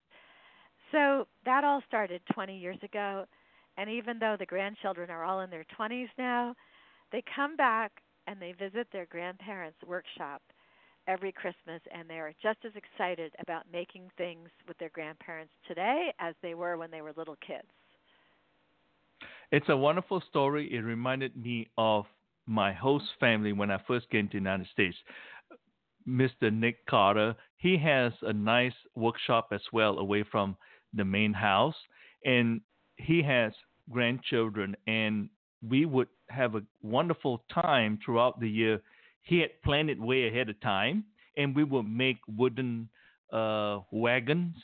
So 0.92 1.26
that 1.44 1.64
all 1.64 1.82
started 1.86 2.22
20 2.32 2.56
years 2.56 2.78
ago. 2.82 3.26
And 3.76 3.90
even 3.90 4.18
though 4.18 4.36
the 4.38 4.46
grandchildren 4.46 5.10
are 5.10 5.24
all 5.24 5.40
in 5.40 5.50
their 5.50 5.66
20s 5.78 6.08
now, 6.18 6.54
they 7.12 7.22
come 7.34 7.56
back 7.56 7.92
and 8.26 8.40
they 8.40 8.52
visit 8.52 8.88
their 8.92 9.06
grandparents' 9.06 9.78
workshop 9.86 10.42
every 11.08 11.30
Christmas, 11.30 11.80
and 11.94 12.08
they 12.08 12.18
are 12.18 12.32
just 12.42 12.58
as 12.64 12.72
excited 12.74 13.32
about 13.40 13.62
making 13.72 14.10
things 14.18 14.48
with 14.66 14.76
their 14.78 14.88
grandparents 14.88 15.52
today 15.68 16.12
as 16.18 16.34
they 16.42 16.54
were 16.54 16.76
when 16.76 16.90
they 16.90 17.00
were 17.00 17.12
little 17.16 17.36
kids. 17.46 17.68
It's 19.52 19.68
a 19.68 19.76
wonderful 19.76 20.20
story. 20.28 20.74
It 20.74 20.80
reminded 20.80 21.36
me 21.36 21.68
of 21.78 22.06
my 22.46 22.72
host 22.72 23.04
family 23.20 23.52
when 23.52 23.70
I 23.70 23.80
first 23.86 24.10
came 24.10 24.26
to 24.28 24.32
the 24.32 24.38
United 24.38 24.66
States. 24.72 24.96
Mr. 26.08 26.52
Nick 26.52 26.84
Carter, 26.86 27.34
he 27.56 27.76
has 27.78 28.12
a 28.22 28.32
nice 28.32 28.74
workshop 28.94 29.48
as 29.52 29.62
well 29.72 29.98
away 29.98 30.24
from 30.24 30.56
the 30.94 31.04
main 31.04 31.32
house, 31.32 31.74
and 32.24 32.60
he 32.96 33.22
has 33.22 33.52
grandchildren, 33.90 34.76
and 34.86 35.28
we 35.66 35.86
would 35.86 36.08
have 36.28 36.54
a 36.54 36.62
wonderful 36.82 37.42
time 37.52 37.98
throughout 38.04 38.40
the 38.40 38.48
year. 38.48 38.80
He 39.22 39.40
had 39.40 39.50
planned 39.62 39.90
it 39.90 40.00
way 40.00 40.28
ahead 40.28 40.48
of 40.48 40.60
time, 40.60 41.04
and 41.36 41.54
we 41.54 41.64
would 41.64 41.84
make 41.88 42.18
wooden 42.28 42.88
uh, 43.32 43.80
wagons 43.90 44.54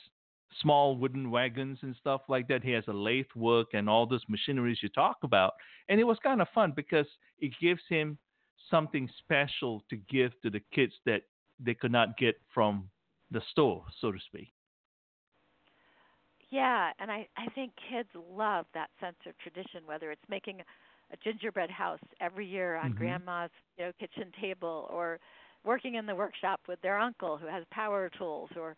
small 0.61 0.95
wooden 0.95 1.31
wagons 1.31 1.79
and 1.81 1.95
stuff 1.99 2.21
like 2.27 2.47
that. 2.47 2.63
He 2.63 2.71
has 2.71 2.83
a 2.87 2.93
lathe 2.93 3.25
work 3.35 3.69
and 3.73 3.89
all 3.89 4.05
those 4.05 4.23
machineries 4.27 4.79
you 4.81 4.89
talk 4.89 5.17
about. 5.23 5.53
And 5.89 5.99
it 5.99 6.03
was 6.03 6.17
kind 6.23 6.41
of 6.41 6.47
fun 6.53 6.73
because 6.75 7.07
it 7.39 7.51
gives 7.61 7.81
him 7.89 8.17
something 8.69 9.09
special 9.19 9.83
to 9.89 9.97
give 10.09 10.31
to 10.41 10.49
the 10.49 10.61
kids 10.73 10.93
that 11.05 11.23
they 11.59 11.73
could 11.73 11.91
not 11.91 12.17
get 12.17 12.35
from 12.53 12.89
the 13.31 13.41
store, 13.51 13.83
so 13.99 14.11
to 14.11 14.19
speak. 14.27 14.53
Yeah, 16.53 16.91
and 16.99 17.11
I 17.11 17.27
I 17.35 17.47
think 17.55 17.71
kids 17.89 18.09
love 18.31 18.67
that 18.75 18.91
sense 19.01 19.17
of 19.25 19.33
tradition, 19.39 19.81
whether 19.87 20.11
it's 20.11 20.21
making 20.29 20.61
a 21.11 21.17
gingerbread 21.23 21.71
house 21.71 21.99
every 22.21 22.45
year 22.45 22.75
on 22.75 22.91
mm-hmm. 22.91 22.99
grandma's 22.99 23.49
you 23.75 23.85
know 23.85 23.91
kitchen 23.99 24.31
table 24.39 24.87
or 24.91 25.19
working 25.65 25.95
in 25.95 26.05
the 26.05 26.13
workshop 26.13 26.59
with 26.67 26.79
their 26.81 26.99
uncle 26.99 27.37
who 27.37 27.47
has 27.47 27.63
power 27.71 28.07
tools 28.19 28.51
or 28.55 28.75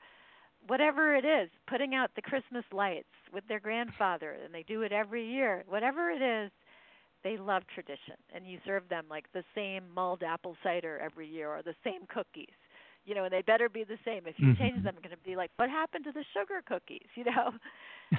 whatever 0.67 1.17
it 1.17 1.25
is, 1.25 1.49
putting 1.67 1.93
out 1.93 2.11
the 2.15 2.21
Christmas 2.21 2.63
lights 2.71 3.11
with 3.33 3.43
their 3.49 3.59
grandfather, 3.59 4.37
and 4.41 4.53
they 4.53 4.63
do 4.63 4.83
it 4.83 4.93
every 4.93 5.27
year. 5.29 5.65
Whatever 5.67 6.11
it 6.11 6.21
is, 6.21 6.51
they 7.25 7.35
love 7.35 7.63
tradition, 7.73 8.15
and 8.33 8.47
you 8.47 8.57
serve 8.65 8.87
them 8.87 9.03
like 9.09 9.25
the 9.33 9.43
same 9.53 9.83
mulled 9.93 10.23
apple 10.23 10.55
cider 10.63 10.97
every 11.03 11.27
year 11.27 11.49
or 11.49 11.61
the 11.61 11.75
same 11.83 12.05
cookies. 12.07 12.55
You 13.05 13.13
know, 13.13 13.25
and 13.25 13.33
they 13.33 13.41
better 13.41 13.69
be 13.69 13.83
the 13.83 13.97
same. 14.03 14.23
If 14.25 14.35
you 14.37 14.47
mm-hmm. 14.47 14.61
change 14.61 14.83
them, 14.83 14.95
it's 14.97 15.05
going 15.05 15.15
to 15.15 15.23
be 15.23 15.35
like, 15.35 15.51
what 15.57 15.69
happened 15.69 16.05
to 16.05 16.11
the 16.11 16.25
sugar 16.33 16.61
cookies? 16.67 17.07
You 17.15 17.25
know, 17.25 17.51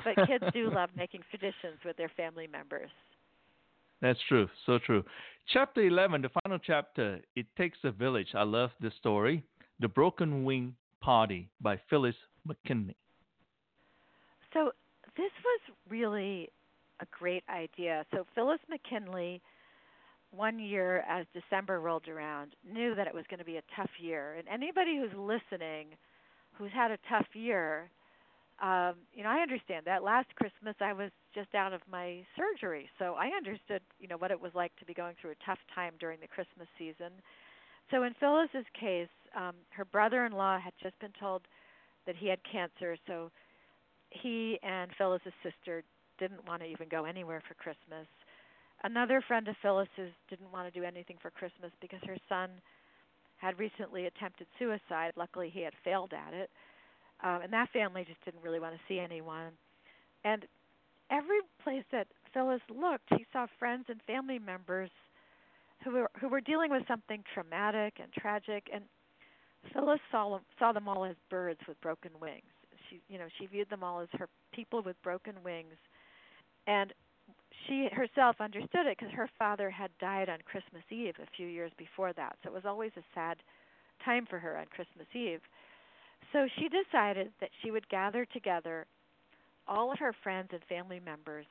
but 0.05 0.27
kids 0.27 0.45
do 0.53 0.71
love 0.75 0.91
making 0.97 1.23
traditions 1.31 1.79
with 1.85 1.97
their 1.97 2.11
family 2.17 2.47
members. 2.47 2.91
That's 4.01 4.19
true. 4.29 4.49
So 4.65 4.79
true. 4.79 5.05
Chapter 5.53 5.83
11, 5.83 6.23
the 6.23 6.31
final 6.43 6.59
chapter, 6.59 7.21
It 7.35 7.47
Takes 7.57 7.79
a 7.85 7.91
Village. 7.91 8.29
I 8.35 8.43
love 8.43 8.71
this 8.81 8.93
story. 8.99 9.43
The 9.81 9.89
Broken 9.89 10.45
Wing 10.45 10.75
Party 11.01 11.49
by 11.61 11.79
Phyllis 11.89 12.17
McKinley. 12.45 12.97
So, 14.53 14.73
this 15.17 15.31
was 15.45 15.61
really 15.89 16.49
a 17.01 17.07
great 17.17 17.45
idea. 17.49 18.05
So, 18.13 18.27
Phyllis 18.35 18.61
McKinley, 18.69 19.41
one 20.37 20.59
year 20.59 21.05
as 21.09 21.27
December 21.33 21.81
rolled 21.81 22.09
around, 22.09 22.53
knew 22.71 22.95
that 22.95 23.07
it 23.07 23.15
was 23.15 23.25
going 23.29 23.39
to 23.39 23.45
be 23.45 23.57
a 23.57 23.63
tough 23.75 23.91
year. 23.99 24.35
And 24.39 24.47
anybody 24.49 24.97
who's 24.99 25.17
listening 25.17 25.97
who's 26.59 26.73
had 26.73 26.91
a 26.91 26.99
tough 27.09 27.27
year, 27.35 27.91
um, 28.63 28.95
you 29.15 29.23
know, 29.23 29.29
I 29.29 29.41
understand 29.41 29.85
that. 29.87 30.03
Last 30.03 30.35
Christmas, 30.37 30.75
I 30.81 30.93
was 30.93 31.11
just 31.35 31.55
out 31.55 31.73
of 31.73 31.83
my 31.91 32.25
surgery, 32.37 32.89
so 32.99 33.15
I 33.15 33.29
understood, 33.37 33.83
you 34.01 34.09
know, 34.09 34.17
what 34.17 34.31
it 34.31 34.41
was 34.41 34.53
like 34.55 34.75
to 34.77 34.87
be 34.87 34.95
going 34.95 35.15
through 35.21 35.33
a 35.33 35.45
tough 35.45 35.59
time 35.75 35.93
during 36.01 36.19
the 36.21 36.27
Christmas 36.27 36.69
season. 36.79 37.13
So 37.91 38.03
in 38.05 38.15
Phyllis's 38.19 38.65
case, 38.79 39.13
um, 39.37 39.55
her 39.71 39.85
brother-in-law 39.85 40.61
had 40.61 40.73
just 40.83 40.99
been 40.99 41.13
told 41.21 41.43
that 42.07 42.17
he 42.17 42.29
had 42.29 42.39
cancer, 42.51 42.97
so 43.07 43.31
he 44.11 44.59
and 44.63 44.91
Phyllis's 44.97 45.35
sister 45.43 45.83
didn't 46.19 46.47
want 46.49 46.63
to 46.63 46.69
even 46.69 46.89
go 46.89 47.05
anywhere 47.05 47.43
for 47.47 47.55
Christmas. 47.55 48.07
Another 48.85 49.23
friend 49.27 49.49
of 49.49 49.57
Phyllis's 49.63 50.13
didn't 50.29 50.53
want 50.53 50.73
to 50.73 50.79
do 50.79 50.85
anything 50.85 51.17
for 51.21 51.31
Christmas 51.31 51.73
because 51.81 52.01
her 52.07 52.17
son 52.29 52.51
had 53.37 53.59
recently 53.59 54.07
attempted 54.07 54.47
suicide. 54.59 55.13
Luckily, 55.17 55.51
he 55.53 55.63
had 55.63 55.73
failed 55.85 56.13
at 56.13 56.35
it 56.35 56.51
um, 57.23 57.41
and 57.43 57.53
that 57.53 57.71
family 57.73 58.05
just 58.07 58.23
didn't 58.25 58.43
really 58.43 58.61
want 58.61 58.75
to 58.75 58.81
see 58.89 58.99
anyone. 58.99 59.53
And 60.25 60.45
every 61.11 61.41
place 61.63 61.85
that 61.93 62.07
Phyllis 62.33 62.61
looked, 62.69 63.05
she 63.17 63.25
saw 63.33 63.47
friends 63.59 63.87
and 63.89 64.01
family 64.07 64.39
members 64.39 64.91
who 65.85 65.93
were 65.93 66.11
who 66.21 66.29
were 66.29 66.41
dealing 66.41 66.71
with 66.71 66.83
something 66.89 67.23
traumatic 67.33 67.95
and 68.03 68.13
tragic. 68.13 68.69
And 68.73 68.85
Phyllis 69.73 70.01
saw 70.11 70.39
saw 70.59 70.73
them 70.73 70.89
all 70.89 71.05
as 71.05 71.17
birds 71.31 71.61
with 71.67 71.81
broken 71.81 72.11
wings. 72.21 72.45
She, 72.91 73.01
you 73.09 73.19
know, 73.19 73.27
she 73.39 73.47
viewed 73.47 73.71
them 73.71 73.83
all 73.83 74.01
as 74.01 74.09
her 74.13 74.29
people 74.53 74.83
with 74.83 75.01
broken 75.03 75.35
wings, 75.45 75.75
and 76.67 76.93
she 77.67 77.89
herself 77.93 78.37
understood 78.41 78.87
it 78.87 78.99
because 78.99 79.13
her 79.15 79.29
father 79.39 79.71
had 79.71 79.91
died 80.01 80.29
on 80.29 80.39
Christmas 80.45 80.83
Eve 80.91 81.15
a 81.21 81.37
few 81.37 81.47
years 81.47 81.73
before 81.79 82.13
that. 82.15 82.37
So 82.43 82.51
it 82.51 82.55
was 82.55 82.67
always 82.67 82.93
a 82.97 83.05
sad 83.15 83.39
time 84.05 84.27
for 84.29 84.39
her 84.39 84.57
on 84.57 84.67
Christmas 84.67 85.07
Eve. 85.15 85.41
So 86.33 86.47
she 86.59 86.69
decided 86.69 87.33
that 87.41 87.51
she 87.63 87.71
would 87.71 87.89
gather 87.89 88.25
together 88.25 88.87
all 89.67 89.93
of 89.93 89.99
her 89.99 90.15
friends 90.23 90.49
and 90.53 90.63
family 90.69 91.01
members 91.01 91.47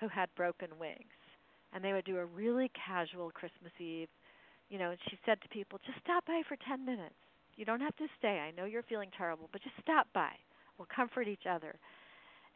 who 0.00 0.08
had 0.08 0.28
broken 0.36 0.68
wings. 0.78 0.98
And 1.72 1.82
they 1.82 1.92
would 1.92 2.04
do 2.04 2.18
a 2.18 2.24
really 2.24 2.70
casual 2.86 3.30
Christmas 3.30 3.72
Eve. 3.78 4.08
You 4.70 4.78
know, 4.78 4.90
and 4.90 4.98
she 5.10 5.18
said 5.26 5.40
to 5.42 5.48
people, 5.48 5.78
just 5.84 5.98
stop 6.00 6.24
by 6.26 6.42
for 6.48 6.56
10 6.66 6.84
minutes. 6.84 7.14
You 7.56 7.64
don't 7.64 7.80
have 7.80 7.96
to 7.96 8.06
stay. 8.18 8.40
I 8.40 8.50
know 8.50 8.64
you're 8.64 8.82
feeling 8.82 9.10
terrible, 9.16 9.48
but 9.52 9.62
just 9.62 9.76
stop 9.80 10.06
by. 10.14 10.30
We'll 10.78 10.88
comfort 10.94 11.28
each 11.28 11.46
other. 11.48 11.76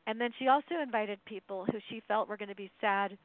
And 0.08 0.18
then 0.18 0.30
she 0.38 0.48
also 0.48 0.80
invited 0.82 1.22
people 1.26 1.66
who 1.66 1.78
she 1.90 2.02
felt 2.08 2.30
were 2.30 2.38
going 2.38 2.48
to 2.48 2.54
be 2.54 2.70
sad 2.80 3.18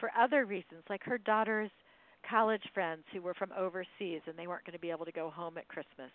for 0.00 0.10
other 0.18 0.44
reasons, 0.44 0.82
like 0.90 1.04
her 1.04 1.16
daughter's 1.16 1.70
college 2.28 2.64
friends 2.74 3.04
who 3.12 3.22
were 3.22 3.34
from 3.34 3.50
overseas 3.56 4.20
and 4.26 4.36
they 4.36 4.48
weren't 4.48 4.64
going 4.64 4.72
to 4.72 4.80
be 4.80 4.90
able 4.90 5.04
to 5.04 5.12
go 5.12 5.30
home 5.30 5.56
at 5.56 5.68
Christmas. 5.68 6.10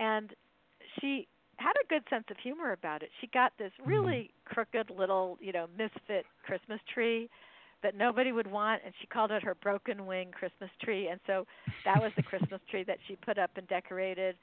And 0.00 0.30
she 1.00 1.28
had 1.58 1.74
a 1.84 1.86
good 1.88 2.02
sense 2.10 2.24
of 2.32 2.36
humor 2.42 2.72
about 2.72 3.04
it. 3.04 3.10
She 3.20 3.28
got 3.28 3.52
this 3.58 3.70
mm-hmm. 3.80 3.90
really 3.90 4.30
crooked 4.44 4.90
little, 4.90 5.38
you 5.40 5.52
know, 5.52 5.66
misfit 5.78 6.26
Christmas 6.44 6.80
tree 6.92 7.30
that 7.84 7.94
nobody 7.96 8.32
would 8.32 8.50
want 8.50 8.82
and 8.84 8.92
she 9.00 9.06
called 9.06 9.30
it 9.30 9.44
her 9.44 9.54
broken 9.54 10.04
wing 10.04 10.30
Christmas 10.32 10.70
tree 10.82 11.08
and 11.08 11.20
so 11.28 11.46
that 11.84 12.02
was 12.02 12.10
the 12.16 12.22
Christmas 12.24 12.60
tree 12.70 12.82
that 12.84 12.98
she 13.06 13.14
put 13.16 13.38
up 13.38 13.50
and 13.56 13.68
decorated. 13.68 14.34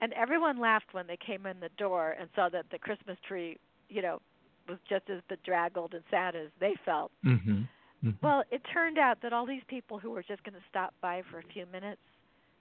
And 0.00 0.12
everyone 0.12 0.60
laughed 0.60 0.92
when 0.92 1.08
they 1.08 1.18
came 1.24 1.44
in 1.46 1.58
the 1.58 1.70
door 1.76 2.14
and 2.20 2.28
saw 2.36 2.48
that 2.50 2.66
the 2.70 2.78
Christmas 2.78 3.16
tree, 3.26 3.58
you 3.92 4.02
know, 4.02 4.20
was 4.68 4.78
just 4.88 5.08
as 5.10 5.20
bedraggled 5.28 5.92
and 5.92 6.02
sad 6.10 6.34
as 6.34 6.48
they 6.60 6.74
felt. 6.84 7.10
Mm-hmm. 7.24 7.62
Mm-hmm. 8.04 8.26
Well, 8.26 8.42
it 8.50 8.62
turned 8.72 8.98
out 8.98 9.18
that 9.22 9.32
all 9.32 9.46
these 9.46 9.62
people 9.68 9.98
who 9.98 10.10
were 10.10 10.22
just 10.22 10.42
going 10.44 10.54
to 10.54 10.64
stop 10.68 10.94
by 11.00 11.22
for 11.30 11.38
a 11.38 11.52
few 11.52 11.66
minutes 11.66 12.00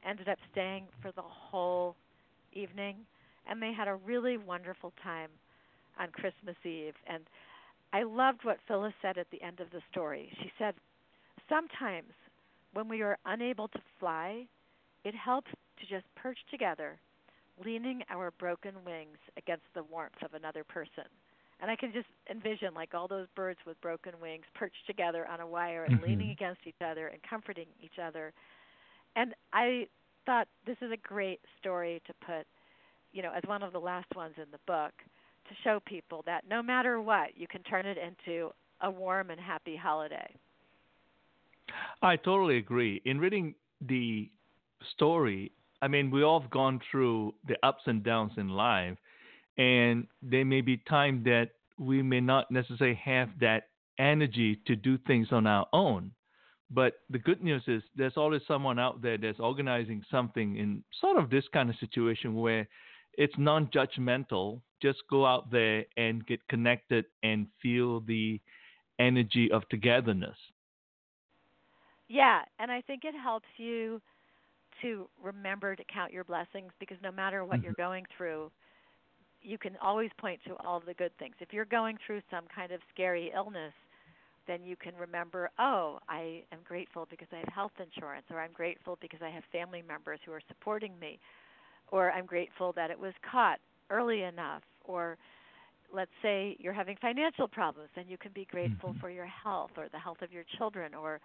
ended 0.08 0.28
up 0.28 0.38
staying 0.52 0.86
for 1.02 1.12
the 1.12 1.22
whole 1.22 1.96
evening, 2.54 2.98
and 3.50 3.62
they 3.62 3.72
had 3.74 3.88
a 3.88 3.96
really 3.96 4.38
wonderful 4.38 4.94
time 5.04 5.30
on 6.00 6.10
Christmas 6.10 6.56
Eve. 6.64 6.94
And 7.08 7.24
I 7.94 8.04
loved 8.04 8.44
what 8.44 8.58
Phyllis 8.68 8.94
said 9.02 9.18
at 9.18 9.28
the 9.32 9.42
end 9.42 9.60
of 9.60 9.72
the 9.72 9.82
story. 9.92 10.32
She 10.42 10.52
said, 10.60 10.76
Sometimes 11.50 12.14
when 12.74 12.88
we 12.88 13.02
are 13.02 13.18
unable 13.26 13.68
to 13.70 13.80
fly, 14.00 14.46
it 15.04 15.16
helps 15.16 15.52
to 15.80 15.86
just 15.88 16.06
perch 16.16 16.38
together, 16.50 17.00
leaning 17.64 18.02
our 18.10 18.32
broken 18.40 18.76
wings 18.86 19.18
against 19.38 19.66
the 19.74 19.84
warmth 19.84 20.22
of 20.24 20.34
another 20.34 20.64
person. 20.64 21.10
And 21.62 21.70
I 21.70 21.76
can 21.76 21.94
just 21.94 22.08
envision 22.30 22.74
like 22.74 22.94
all 22.94 23.08
those 23.08 23.28
birds 23.36 23.60
with 23.68 23.80
broken 23.82 24.14
wings 24.22 24.46
perched 24.56 24.86
together 24.88 25.28
on 25.28 25.40
a 25.40 25.48
wire 25.48 25.84
and 25.84 25.96
mm-hmm. 25.98 26.06
leaning 26.06 26.32
against 26.32 26.62
each 26.66 26.82
other 26.84 27.08
and 27.08 27.22
comforting 27.28 27.68
each 27.82 28.00
other. 28.04 28.34
And 29.16 29.34
I 29.54 29.88
thought 30.26 30.48
this 30.66 30.78
is 30.82 30.92
a 30.92 30.98
great 30.98 31.40
story 31.60 32.02
to 32.08 32.14
put, 32.26 32.48
you 33.14 33.22
know, 33.22 33.32
as 33.36 33.44
one 33.46 33.62
of 33.62 33.74
the 33.74 33.80
last 33.80 34.08
ones 34.16 34.34
in 34.38 34.46
the 34.52 34.60
book 34.66 34.94
to 35.48 35.56
show 35.64 35.80
people 35.86 36.24
that 36.26 36.44
no 36.50 36.64
matter 36.64 37.02
what, 37.02 37.30
you 37.36 37.48
can 37.48 37.62
turn 37.64 37.86
it 37.86 37.98
into 37.98 38.52
a 38.82 38.90
warm 38.90 39.30
and 39.30 39.40
happy 39.40 39.76
holiday. 39.76 40.36
I 42.02 42.16
totally 42.16 42.58
agree. 42.58 43.02
In 43.06 43.20
reading 43.20 43.54
the 43.88 44.30
story, 44.96 45.52
I 45.82 45.88
mean, 45.88 46.12
we 46.12 46.24
all 46.24 46.40
have 46.42 46.50
gone 46.50 46.80
through 46.90 47.34
the 47.48 47.56
ups 47.64 47.84
and 47.86 48.04
downs 48.04 48.34
in 48.38 48.50
life, 48.50 48.98
and 49.58 50.08
there 50.22 50.46
may 50.46 50.62
be 50.62 50.78
time 50.78 51.24
that 51.24 51.50
we 51.78 52.02
may 52.02 52.22
not 52.22 52.52
necessarily 52.52 53.00
have 53.04 53.30
that 53.40 53.68
energy 53.98 54.60
to 54.68 54.76
do 54.76 54.98
things 55.00 55.28
on 55.32 55.48
our 55.48 55.68
own. 55.74 56.12
But 56.70 56.94
the 57.10 57.20
good 57.20 57.44
news 57.44 57.64
is 57.68 57.84
there's 57.96 58.16
always 58.16 58.42
someone 58.48 58.80
out 58.80 59.02
there 59.02 59.18
that's 59.18 59.40
organizing 59.40 60.04
something 60.10 60.56
in 60.56 60.84
sort 61.02 61.18
of 61.18 61.30
this 61.30 61.44
kind 61.54 61.70
of 61.70 61.76
situation 61.78 62.36
where 62.36 62.68
it's 63.18 63.34
non 63.38 63.68
judgmental. 63.68 64.62
Just 64.82 65.00
go 65.10 65.26
out 65.26 65.52
there 65.52 65.86
and 65.98 66.26
get 66.26 66.48
connected 66.48 67.06
and 67.24 67.48
feel 67.62 68.00
the 68.02 68.40
energy 69.00 69.52
of 69.52 69.68
togetherness. 69.70 70.38
Yeah, 72.08 72.42
and 72.60 72.72
I 72.72 72.82
think 72.82 73.04
it 73.04 73.16
helps 73.16 73.48
you 73.58 74.02
to 74.82 75.08
remember 75.22 75.76
to 75.76 75.84
count 75.94 76.14
your 76.14 76.24
blessings 76.24 76.72
because 76.80 76.98
no 77.04 77.12
matter 77.12 77.44
what 77.44 77.58
mm-hmm. 77.58 77.66
you're 77.66 77.74
going 77.74 78.06
through, 78.18 78.50
you 79.42 79.58
can 79.58 79.76
always 79.82 80.10
point 80.20 80.40
to 80.48 80.56
all 80.66 80.82
the 80.86 80.94
good 80.94 81.12
things. 81.18 81.36
If 81.40 81.54
you're 81.54 81.66
going 81.66 81.98
through 82.06 82.22
some 82.30 82.46
kind 82.54 82.72
of 82.72 82.80
scary 82.94 83.32
illness, 83.36 83.74
then 84.48 84.64
you 84.64 84.76
can 84.76 84.94
remember, 84.96 85.50
oh, 85.60 86.00
I 86.10 86.44
am 86.52 86.60
grateful 86.68 87.08
because 87.10 87.28
I 87.32 87.38
have 87.38 87.54
health 87.54 87.72
insurance, 87.80 88.26
or 88.32 88.40
I'm 88.40 88.52
grateful 88.54 88.98
because 89.02 89.22
I 89.22 89.30
have 89.30 89.44
family 89.52 89.84
members 89.88 90.20
who 90.26 90.32
are 90.32 90.42
supporting 90.48 90.98
me, 91.00 91.20
or 91.92 92.12
I'm 92.12 92.26
grateful 92.26 92.74
that 92.74 92.92
it 92.92 93.00
was 93.00 93.14
caught 93.30 93.60
early 93.90 94.24
enough, 94.24 94.64
or 94.86 95.18
let's 95.94 96.12
say 96.22 96.56
you're 96.60 96.74
having 96.74 96.98
financial 97.02 97.48
problems, 97.48 97.90
then 97.96 98.06
you 98.08 98.18
can 98.18 98.32
be 98.34 98.48
grateful 98.50 98.90
mm-hmm. 98.90 99.00
for 99.00 99.10
your 99.10 99.26
health 99.26 99.72
or 99.78 99.88
the 99.92 100.00
health 100.00 100.22
of 100.22 100.32
your 100.32 100.44
children 100.58 100.94
or 100.96 101.20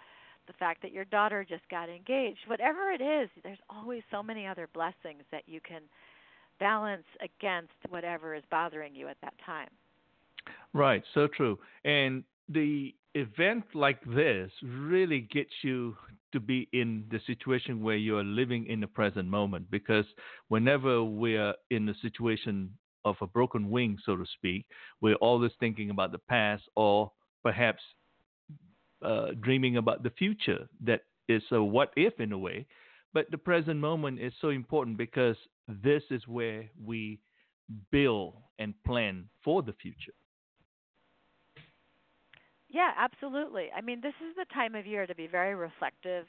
the 0.47 0.53
fact 0.55 0.83
that 0.83 0.93
your 0.93 1.05
daughter 1.07 1.45
just 1.49 1.69
got 1.71 1.89
engaged. 1.89 2.39
Whatever 2.47 2.91
it 2.91 3.01
is, 3.01 3.29
there's 3.43 3.59
always 3.69 4.03
so 4.11 4.23
many 4.23 4.47
other 4.47 4.69
blessings 4.73 5.23
that 5.33 5.43
you 5.47 5.61
can 5.67 5.83
balance 6.59 7.07
against 7.21 7.73
whatever 7.89 8.35
is 8.35 8.43
bothering 8.51 8.95
you 8.95 9.09
at 9.09 9.17
that 9.23 9.35
time. 9.45 9.69
Right, 10.73 11.03
so 11.15 11.27
true. 11.27 11.59
And 11.85 12.25
the 12.49 12.95
event 13.15 13.65
like 13.75 14.03
this 14.05 14.51
really 14.63 15.21
gets 15.33 15.51
you 15.63 15.97
to 16.33 16.41
be 16.41 16.69
in 16.73 17.05
the 17.11 17.21
situation 17.27 17.83
where 17.83 17.97
you 17.97 18.19
are 18.19 18.25
living 18.25 18.67
in 18.67 18.81
the 18.81 18.87
present 18.87 19.27
moment 19.27 19.71
because 19.71 20.05
whenever 20.49 21.03
we're 21.03 21.55
in 21.71 21.89
a 21.89 21.95
situation 22.03 22.71
of 23.05 23.17
a 23.21 23.27
broken 23.27 23.71
wing, 23.71 23.97
so 24.05 24.17
to 24.17 24.27
speak, 24.35 24.67
we're 25.01 25.15
always 25.17 25.53
thinking 25.59 25.91
about 25.91 26.13
the 26.13 26.19
past 26.19 26.65
or 26.75 27.11
perhaps 27.43 27.81
uh, 29.03 29.29
dreaming 29.41 29.77
about 29.77 30.03
the 30.03 30.11
future 30.11 30.69
that 30.85 31.03
is 31.29 31.43
a 31.53 31.63
what 31.63 31.93
if 31.97 32.19
in 32.21 32.33
a 32.33 32.39
way. 32.39 32.67
But 33.15 33.31
the 33.31 33.39
present 33.39 33.81
moment 33.81 34.21
is 34.21 34.33
so 34.41 34.51
important 34.51 34.99
because 34.99 35.37
this 35.69 36.03
is 36.11 36.27
where 36.27 36.64
we 36.85 37.21
build 37.91 38.35
and 38.59 38.75
plan 38.85 39.29
for 39.45 39.62
the 39.62 39.73
future. 39.73 40.12
Yeah, 42.69 42.93
absolutely. 42.99 43.69
I 43.77 43.81
mean, 43.81 44.01
this 44.01 44.14
is 44.29 44.35
the 44.37 44.45
time 44.53 44.75
of 44.75 44.87
year 44.87 45.07
to 45.07 45.14
be 45.14 45.27
very 45.27 45.55
reflective 45.55 46.27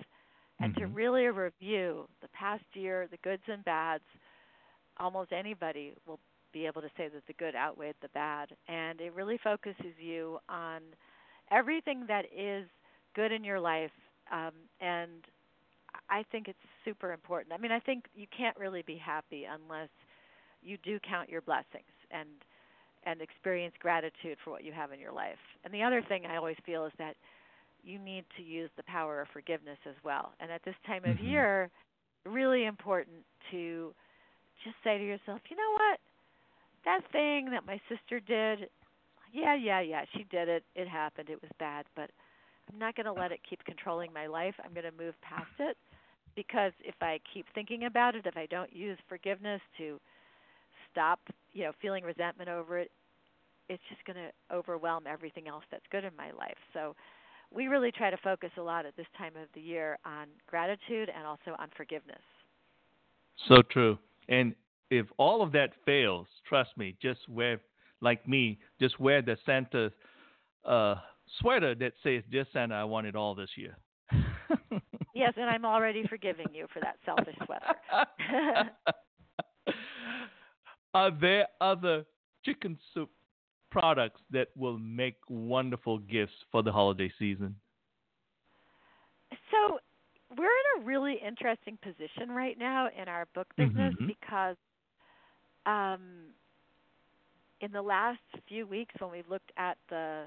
and 0.60 0.74
mm-hmm. 0.74 0.82
to 0.82 0.88
really 0.88 1.26
review 1.26 2.08
the 2.22 2.28
past 2.30 2.64
year, 2.74 3.08
the 3.10 3.18
goods 3.18 3.44
and 3.48 3.64
bads. 3.66 4.04
Almost 5.00 5.32
anybody 5.32 5.94
will 6.06 6.20
be 6.54 6.66
able 6.66 6.82
to 6.82 6.90
say 6.98 7.10
that 7.10 7.26
the 7.28 7.34
good 7.34 7.56
outweighed 7.56 7.96
the 8.02 8.10
bad, 8.10 8.50
and 8.68 9.02
it 9.02 9.14
really 9.14 9.38
focuses 9.44 9.94
you 10.00 10.40
on 10.50 10.82
everything 11.52 12.06
that 12.08 12.26
is 12.36 12.68
good 13.16 13.32
in 13.32 13.44
your 13.44 13.60
life. 13.60 13.92
Um, 14.32 14.52
and 14.80 15.26
I 16.10 16.24
think 16.32 16.48
it's 16.48 16.58
super 16.86 17.12
important. 17.12 17.54
I 17.54 17.58
mean, 17.58 17.72
I 17.72 17.80
think 17.80 18.06
you 18.16 18.28
can't 18.36 18.58
really 18.58 18.84
be 18.86 18.98
happy 18.98 19.46
unless 19.46 19.90
you 20.62 20.78
do 20.84 21.00
count 21.08 21.30
your 21.30 21.42
blessings 21.42 21.96
and 22.12 22.28
and 23.06 23.22
experience 23.22 23.74
gratitude 23.80 24.38
for 24.44 24.52
what 24.52 24.66
you 24.66 24.74
have 24.74 24.92
in 24.92 25.00
your 25.00 25.14
life. 25.14 25.40
And 25.64 25.74
the 25.74 25.82
other 25.82 26.04
thing 26.10 26.26
I 26.26 26.36
always 26.36 26.58
feel 26.66 26.86
is 26.86 26.92
that 26.98 27.16
you 27.82 28.00
need 28.00 28.26
to 28.36 28.44
use 28.44 28.70
the 28.76 28.84
power 28.84 29.22
of 29.22 29.30
forgiveness 29.32 29.78
as 29.88 29.96
well. 30.04 30.34
And 30.42 30.52
at 30.52 30.64
this 30.66 30.76
time 30.86 31.06
of 31.06 31.16
mm-hmm. 31.16 31.28
year, 31.28 31.70
really 32.26 32.66
important 32.66 33.24
to 33.52 33.94
just 34.64 34.76
say 34.84 34.98
to 34.98 35.04
yourself, 35.06 35.40
you 35.50 35.56
know 35.56 35.72
what? 35.74 36.00
That 36.84 37.10
thing 37.14 37.50
that 37.52 37.66
my 37.66 37.80
sister 37.88 38.20
did, 38.20 38.70
yeah, 39.32 39.56
yeah, 39.56 39.80
yeah, 39.80 40.04
she 40.14 40.26
did 40.30 40.50
it. 40.50 40.64
It 40.76 40.90
happened. 40.90 41.30
It 41.30 41.42
was 41.42 41.52
bad, 41.60 41.86
but 41.96 42.10
I'm 42.72 42.78
not 42.78 42.96
going 42.96 43.06
to 43.06 43.14
let 43.14 43.32
it 43.32 43.40
keep 43.50 43.64
controlling 43.64 44.12
my 44.12 44.28
life. 44.28 44.56
I'm 44.66 44.74
going 44.74 44.92
to 44.92 45.04
move 45.04 45.14
past 45.22 45.48
it 45.60 45.78
because 46.38 46.72
if 46.86 46.96
I 47.02 47.20
keep 47.34 47.48
thinking 47.54 47.86
about 47.86 48.16
it, 48.16 48.26
if 48.26 48.38
I 48.38 48.46
don't 48.46 48.72
use 48.72 48.98
forgiveness 49.10 49.60
to 49.80 50.00
stop, 50.92 51.20
you 51.52 51.64
know, 51.64 51.72
feeling 51.82 52.04
resentment 52.04 52.48
over 52.48 52.78
it, 52.78 52.92
it's 53.68 53.82
just 53.90 54.06
going 54.06 54.16
to 54.16 54.56
overwhelm 54.56 55.06
everything 55.08 55.48
else 55.50 55.64
that's 55.72 55.84
good 55.92 56.06
in 56.06 56.16
my 56.16 56.32
life. 56.32 56.56
So 56.74 56.96
we 57.54 57.68
really 57.68 57.92
try 57.92 58.12
to 58.12 58.18
focus 58.18 58.52
a 58.58 58.62
lot 58.62 58.86
at 58.86 58.96
this 58.96 59.08
time 59.18 59.34
of 59.36 59.50
the 59.56 59.60
year 59.60 59.98
on 60.06 60.28
gratitude 60.48 61.10
and 61.14 61.26
also 61.26 61.60
on 61.60 61.70
forgiveness. 61.76 62.22
So 63.50 63.64
true. 63.64 63.98
And 64.30 64.54
if 64.92 65.08
all 65.18 65.42
of 65.42 65.52
that 65.54 65.72
fails, 65.86 66.28
trust 66.48 66.70
me, 66.78 66.96
just 67.02 67.28
wear 67.28 67.60
like 68.00 68.28
me, 68.28 68.60
just 68.80 69.00
wear 69.00 69.24
the 69.24 69.38
Santa 69.44 69.92
uh, 70.66 70.96
sweater 71.40 71.74
that 71.76 71.94
says 72.04 72.22
"Dear 72.32 72.46
Santa, 72.54 72.76
I 72.76 72.84
want 72.84 73.08
it 73.08 73.16
all 73.16 73.34
this 73.34 73.50
year." 73.56 73.76
yes, 75.18 75.34
and 75.36 75.50
I'm 75.50 75.66
already 75.66 76.04
forgiving 76.08 76.48
you 76.54 76.68
for 76.74 76.80
that 76.80 76.98
selfish 77.06 77.36
sweater. 77.46 77.66
Are 80.94 81.12
there 81.12 81.48
other 81.62 82.06
chicken 82.46 82.78
soup 82.94 83.10
products 83.72 84.22
that 84.32 84.48
will 84.56 84.78
make 84.80 85.16
wonderful 85.28 86.00
gifts 86.00 86.34
for 86.52 86.64
the 86.64 86.72
holiday 86.72 87.12
season? 87.20 87.56
So, 89.52 89.80
we're 90.38 90.46
in 90.46 90.84
a 90.84 90.86
really 90.86 91.20
interesting 91.26 91.78
position 91.84 92.30
right 92.30 92.58
now 92.58 92.90
in 93.00 93.08
our 93.08 93.28
book 93.34 93.48
business 93.56 93.94
mm-hmm. 93.94 94.08
because 94.08 94.56
um, 95.66 96.32
in 97.62 97.72
the 97.72 97.82
last 97.82 98.20
few 98.48 98.66
weeks, 98.66 98.94
when 99.00 99.12
we've 99.12 99.30
looked 99.30 99.52
at 99.58 99.78
the 99.90 100.24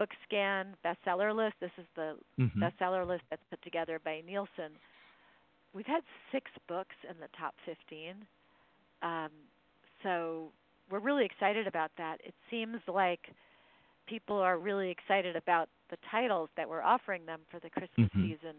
BookScan 0.00 0.66
bestseller 0.84 1.34
list, 1.34 1.54
this 1.60 1.70
is 1.78 1.86
the 1.94 2.16
mm-hmm. 2.38 2.62
bestseller 2.62 3.06
list 3.06 3.22
that's 3.28 3.42
put 3.50 3.62
together 3.62 4.00
by 4.04 4.22
Nielsen. 4.26 4.72
We've 5.74 5.86
had 5.86 6.02
six 6.32 6.50
books 6.68 6.96
in 7.08 7.16
the 7.20 7.28
top 7.38 7.54
15. 7.66 8.14
Um, 9.02 9.28
so 10.02 10.48
we're 10.90 11.00
really 11.00 11.24
excited 11.24 11.66
about 11.66 11.90
that. 11.98 12.18
It 12.24 12.34
seems 12.50 12.78
like 12.88 13.20
people 14.06 14.36
are 14.36 14.58
really 14.58 14.90
excited 14.90 15.36
about 15.36 15.68
the 15.90 15.96
titles 16.10 16.48
that 16.56 16.68
we're 16.68 16.82
offering 16.82 17.26
them 17.26 17.40
for 17.50 17.60
the 17.60 17.70
Christmas 17.70 18.08
mm-hmm. 18.08 18.22
season. 18.22 18.56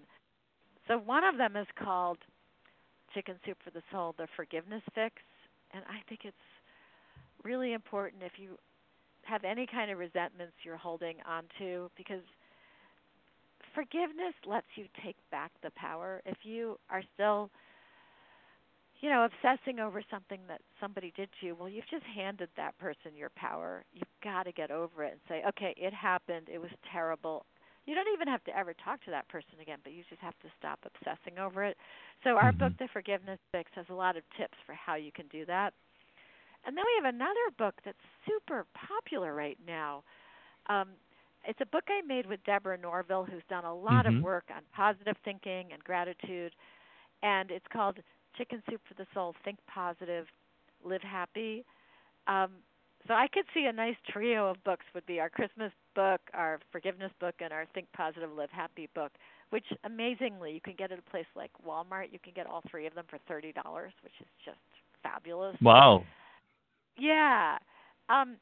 So 0.88 0.98
one 0.98 1.24
of 1.24 1.38
them 1.38 1.56
is 1.56 1.68
called 1.82 2.18
Chicken 3.14 3.36
Soup 3.46 3.58
for 3.64 3.72
the 3.72 3.82
Soul, 3.92 4.16
the 4.18 4.28
Forgiveness 4.36 4.84
Fix, 4.96 5.16
and 5.74 5.84
I 5.88 6.02
think 6.08 6.22
it's 6.24 6.36
really 7.44 7.74
important 7.74 8.24
if 8.24 8.34
you 8.38 8.58
have 9.32 9.44
any 9.44 9.66
kind 9.66 9.90
of 9.90 9.98
resentments 9.98 10.54
you're 10.64 10.78
holding 10.78 11.16
onto 11.28 11.90
because 11.96 12.22
forgiveness 13.74 14.36
lets 14.46 14.68
you 14.76 14.86
take 15.04 15.16
back 15.32 15.52
the 15.64 15.72
power. 15.72 16.22
If 16.26 16.38
you 16.44 16.78
are 16.90 17.02
still 17.16 17.50
you 19.02 19.10
know, 19.10 19.26
obsessing 19.26 19.80
over 19.80 20.04
something 20.12 20.40
that 20.48 20.62
somebody 20.80 21.12
did 21.16 21.28
to 21.40 21.48
you, 21.48 21.56
well, 21.60 21.68
you've 21.68 21.90
just 21.90 22.04
handed 22.16 22.50
that 22.56 22.78
person 22.78 23.18
your 23.18 23.32
power. 23.36 23.84
You've 23.94 24.04
got 24.24 24.44
to 24.44 24.52
get 24.52 24.70
over 24.70 25.04
it 25.04 25.14
and 25.14 25.22
say, 25.28 25.42
okay, 25.50 25.74
it 25.76 25.92
happened. 25.92 26.48
It 26.54 26.60
was 26.60 26.70
terrible. 26.92 27.46
You 27.88 27.96
don't 27.96 28.14
even 28.14 28.28
have 28.28 28.44
to 28.44 28.56
ever 28.56 28.76
talk 28.76 29.04
to 29.06 29.12
that 29.12 29.28
person 29.28 29.58
again, 29.60 29.80
but 29.84 29.94
you 29.94 30.04
just 30.08 30.22
have 30.22 30.38
to 30.44 30.50
stop 30.60 30.78
obsessing 30.86 31.40
over 31.40 31.64
it. 31.64 31.78
So, 32.24 32.38
our 32.38 32.52
mm-hmm. 32.52 32.60
book, 32.60 32.74
The 32.78 32.88
Forgiveness 32.94 33.40
Fix, 33.52 33.72
has 33.74 33.88
a 33.90 33.94
lot 33.94 34.18
of 34.18 34.24
tips 34.38 34.58
for 34.68 34.76
how 34.76 34.94
you 34.94 35.12
can 35.12 35.26
do 35.32 35.48
that. 35.48 35.74
And 36.66 36.78
then 36.78 36.84
we 36.86 37.04
have 37.04 37.14
another 37.14 37.48
book 37.58 37.76
that's 37.84 37.98
super 38.28 38.66
popular 38.74 39.34
right 39.34 39.58
now. 39.66 40.04
Um, 40.70 40.90
it's 41.46 41.60
a 41.62 41.66
book 41.66 41.86
I 41.90 42.06
made 42.06 42.28
with 42.28 42.44
Deborah 42.46 42.78
Norville, 42.78 43.26
who's 43.26 43.42
done 43.50 43.66
a 43.66 43.74
lot 43.74 44.06
mm-hmm. 44.06 44.18
of 44.18 44.24
work 44.24 44.46
on 44.56 44.62
positive 44.76 45.16
thinking 45.26 45.70
and 45.74 45.84
gratitude. 45.84 46.54
And 47.24 47.50
it's 47.50 47.66
called 47.74 47.98
Chicken 48.38 48.62
Soup 48.70 48.82
for 48.88 48.94
the 48.94 49.08
Soul, 49.14 49.34
Think 49.44 49.58
Positive, 49.68 50.28
Live 50.84 51.02
Happy. 51.02 51.66
Um, 52.28 52.52
so 53.08 53.16
I 53.16 53.28
could 53.28 53.46
see 53.54 53.66
a 53.66 53.74
nice 53.74 53.96
trio 54.08 54.48
of 54.48 54.64
books 54.64 54.86
would 54.94 55.06
be 55.08 55.20
our 55.20 55.30
Christmas 55.30 55.72
book, 55.96 56.22
our 56.34 56.60
Forgiveness 56.72 57.12
book, 57.20 57.36
and 57.40 57.52
our 57.52 57.66
Think 57.74 57.88
Positive, 57.94 58.30
Live 58.36 58.52
Happy 58.52 58.88
book. 58.94 59.12
Which 59.50 59.66
amazingly 59.84 60.54
you 60.54 60.62
can 60.62 60.76
get 60.78 60.92
at 60.92 61.00
a 61.00 61.10
place 61.10 61.26
like 61.36 61.52
Walmart. 61.68 62.06
You 62.12 62.20
can 62.24 62.32
get 62.34 62.48
all 62.48 62.62
three 62.70 62.86
of 62.88 62.96
them 62.96 63.04
for 63.10 63.18
thirty 63.28 63.52
dollars, 63.52 63.92
which 64.02 64.14
is 64.22 64.28
just 64.46 64.60
fabulous. 65.04 65.58
Wow. 65.62 66.06
Yeah. 66.98 67.58
Um, 68.10 68.38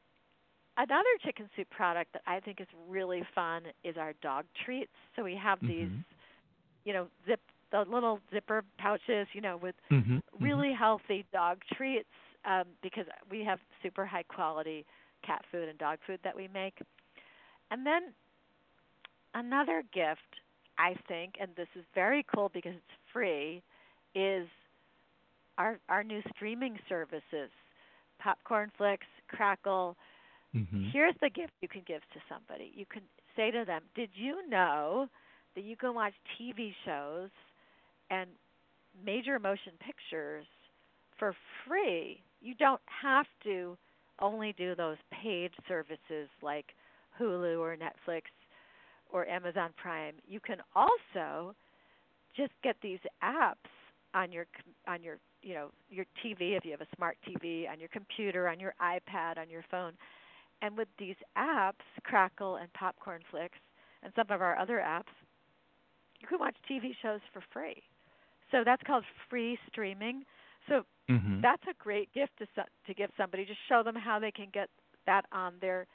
another 0.77 1.09
chicken 1.23 1.49
soup 1.55 1.69
product 1.69 2.13
that 2.13 2.21
I 2.25 2.39
think 2.39 2.61
is 2.61 2.67
really 2.87 3.23
fun 3.35 3.63
is 3.83 3.97
our 3.97 4.13
dog 4.21 4.45
treats. 4.65 4.91
So 5.15 5.23
we 5.23 5.35
have 5.35 5.59
these, 5.61 5.87
mm-hmm. 5.87 5.99
you 6.85 6.93
know, 6.93 7.07
zip 7.27 7.39
the 7.71 7.85
little 7.87 8.19
zipper 8.33 8.63
pouches, 8.79 9.27
you 9.33 9.41
know, 9.41 9.57
with 9.57 9.75
mm-hmm. 9.91 10.15
mm-hmm. 10.15 10.43
really 10.43 10.73
healthy 10.73 11.25
dog 11.31 11.59
treats 11.75 12.07
um, 12.45 12.63
because 12.81 13.05
we 13.29 13.43
have 13.43 13.59
super 13.83 14.05
high 14.05 14.23
quality 14.23 14.85
cat 15.25 15.43
food 15.51 15.69
and 15.69 15.77
dog 15.77 15.99
food 16.07 16.19
that 16.23 16.35
we 16.35 16.47
make. 16.53 16.79
And 17.71 17.85
then 17.85 18.13
another 19.33 19.83
gift, 19.93 20.41
I 20.77 20.95
think, 21.07 21.35
and 21.39 21.51
this 21.55 21.67
is 21.75 21.83
very 21.93 22.25
cool 22.33 22.49
because 22.53 22.73
it's 22.73 22.99
free, 23.13 23.61
is 24.15 24.47
our 25.57 25.77
our 25.89 26.03
new 26.03 26.21
streaming 26.35 26.79
services, 26.87 27.51
Popcorn 28.19 28.71
Flicks, 28.77 29.07
Crackle. 29.27 29.95
Mm-hmm. 30.55 30.89
Here's 30.91 31.15
the 31.21 31.29
gift 31.29 31.53
you 31.61 31.67
can 31.67 31.83
give 31.87 32.01
to 32.13 32.19
somebody. 32.27 32.71
You 32.75 32.85
can 32.85 33.01
say 33.35 33.51
to 33.51 33.63
them, 33.65 33.83
"Did 33.95 34.09
you 34.15 34.47
know 34.49 35.07
that 35.55 35.63
you 35.63 35.75
can 35.75 35.93
watch 35.93 36.13
TV 36.39 36.73
shows 36.85 37.29
and 38.09 38.29
major 39.05 39.39
motion 39.39 39.73
pictures 39.79 40.45
for 41.17 41.35
free. 41.67 42.23
You 42.41 42.55
don't 42.55 42.81
have 43.01 43.25
to 43.43 43.77
only 44.21 44.53
do 44.57 44.75
those 44.75 44.97
paid 45.11 45.51
services 45.67 46.29
like 46.41 46.67
Hulu 47.19 47.59
or 47.59 47.75
Netflix 47.75 48.23
or 49.11 49.27
Amazon 49.27 49.71
Prime. 49.77 50.15
You 50.27 50.39
can 50.39 50.57
also 50.75 51.55
just 52.35 52.51
get 52.63 52.75
these 52.81 52.99
apps 53.23 53.55
on 54.13 54.31
your 54.31 54.45
on 54.87 55.03
your 55.03 55.17
you 55.41 55.53
know 55.53 55.69
your 55.89 56.05
TV 56.23 56.57
if 56.57 56.65
you 56.65 56.71
have 56.71 56.81
a 56.81 56.95
smart 56.95 57.17
TV 57.27 57.69
on 57.69 57.79
your 57.79 57.89
computer 57.89 58.47
on 58.47 58.59
your 58.59 58.73
iPad 58.81 59.37
on 59.37 59.49
your 59.49 59.63
phone 59.69 59.93
and 60.61 60.77
with 60.77 60.87
these 60.97 61.15
apps 61.37 61.85
Crackle 62.03 62.57
and 62.57 62.71
Popcorn 62.73 63.21
Flicks 63.31 63.57
and 64.03 64.11
some 64.15 64.27
of 64.29 64.41
our 64.41 64.57
other 64.57 64.83
apps 64.85 65.13
you 66.19 66.27
can 66.27 66.39
watch 66.39 66.55
TV 66.69 66.91
shows 67.01 67.21
for 67.33 67.41
free 67.53 67.81
so 68.51 68.63
that's 68.65 68.81
called 68.83 69.03
free 69.29 69.57
streaming. 69.71 70.23
So 70.67 70.83
mm-hmm. 71.09 71.41
that's 71.41 71.63
a 71.69 71.73
great 71.81 72.13
gift 72.13 72.31
to 72.39 72.45
to 72.55 72.93
give 72.93 73.09
somebody. 73.17 73.45
Just 73.45 73.59
show 73.67 73.83
them 73.83 73.95
how 73.95 74.19
they 74.19 74.31
can 74.31 74.47
get 74.53 74.69
that 75.05 75.25
on 75.31 75.53
their 75.61 75.87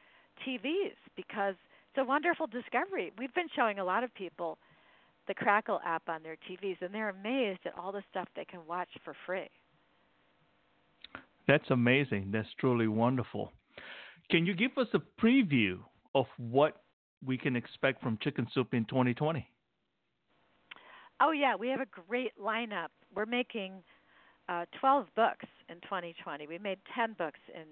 TVs 0.47 0.97
because 1.17 1.55
it's 1.91 1.99
a 1.99 2.05
wonderful 2.05 2.47
discovery. 2.47 3.13
We've 3.19 3.35
been 3.35 3.49
showing 3.55 3.79
a 3.79 3.85
lot 3.85 4.03
of 4.05 4.15
people 4.15 4.59
the 5.27 5.35
Crackle 5.35 5.81
app 5.85 6.09
on 6.09 6.23
their 6.23 6.37
TVs, 6.49 6.81
and 6.81 6.95
they're 6.95 7.11
amazed 7.11 7.61
at 7.67 7.77
all 7.79 7.93
the 7.93 8.03
stuff 8.11 8.29
they 8.37 8.45
can 8.45 8.61
watch 8.67 8.89
for 9.05 9.15
free. 9.27 9.49
That's 11.47 11.71
amazing. 11.71 12.31
That's 12.33 12.49
truly 12.59 12.89
wonderful. 12.89 13.53
Can 14.31 14.47
you 14.47 14.55
give 14.55 14.79
us 14.79 14.89
a 14.95 15.01
preview 15.21 15.79
of 16.15 16.27
what 16.39 16.81
we 17.25 17.37
can 17.37 17.57
expect 17.57 18.03
from 18.03 18.19
Chicken 18.23 18.47
Soup 18.55 18.73
in 18.73 18.85
2020? 18.87 19.47
Oh 21.21 21.31
yeah, 21.31 21.55
we 21.55 21.69
have 21.69 21.81
a 21.81 21.87
great 22.09 22.33
lineup. 22.43 22.89
We're 23.15 23.27
making 23.27 23.83
uh, 24.49 24.65
12 24.81 25.07
books 25.15 25.47
in 25.69 25.77
2020. 25.83 26.47
We 26.47 26.59
made 26.59 26.79
10 26.95 27.15
books 27.19 27.41
in 27.55 27.65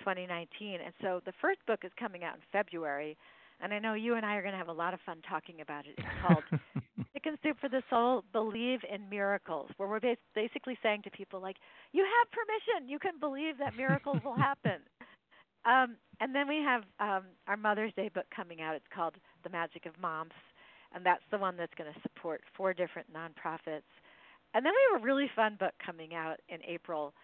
2019, 0.00 0.80
and 0.84 0.92
so 1.00 1.20
the 1.24 1.32
first 1.40 1.64
book 1.66 1.80
is 1.84 1.92
coming 1.98 2.24
out 2.24 2.34
in 2.34 2.40
February. 2.52 3.16
And 3.62 3.72
I 3.72 3.78
know 3.78 3.94
you 3.94 4.16
and 4.16 4.26
I 4.26 4.34
are 4.34 4.42
going 4.42 4.52
to 4.52 4.58
have 4.58 4.68
a 4.68 4.72
lot 4.72 4.92
of 4.92 5.00
fun 5.06 5.18
talking 5.28 5.60
about 5.60 5.86
it. 5.86 5.94
It's 5.96 6.08
called 6.26 6.42
Chicken 7.14 7.38
Soup 7.42 7.56
for 7.60 7.68
the 7.68 7.82
Soul 7.88 8.24
Believe 8.32 8.80
in 8.92 9.08
Miracles, 9.08 9.70
where 9.76 9.88
we're 9.88 10.16
basically 10.34 10.76
saying 10.82 11.02
to 11.04 11.10
people, 11.10 11.40
like, 11.40 11.56
you 11.92 12.04
have 12.04 12.30
permission. 12.32 12.90
You 12.90 12.98
can 12.98 13.20
believe 13.20 13.58
that 13.58 13.76
miracles 13.76 14.18
will 14.24 14.36
happen. 14.36 14.82
Um, 15.64 15.96
and 16.20 16.34
then 16.34 16.48
we 16.48 16.56
have 16.56 16.82
um, 16.98 17.24
our 17.46 17.56
Mother's 17.56 17.92
Day 17.94 18.10
book 18.12 18.26
coming 18.34 18.60
out. 18.60 18.74
It's 18.74 18.92
called 18.92 19.14
The 19.44 19.50
Magic 19.50 19.86
of 19.86 19.92
Moms, 20.00 20.32
and 20.92 21.06
that's 21.06 21.22
the 21.30 21.38
one 21.38 21.56
that's 21.56 21.74
going 21.78 21.92
to 21.92 22.00
support 22.02 22.42
four 22.56 22.74
different 22.74 23.06
nonprofits. 23.12 23.86
And 24.54 24.66
then 24.66 24.72
we 24.72 24.92
have 24.92 25.02
a 25.02 25.04
really 25.04 25.30
fun 25.36 25.56
book 25.58 25.72
coming 25.84 26.14
out 26.14 26.40
in 26.48 26.58
April. 26.66 27.14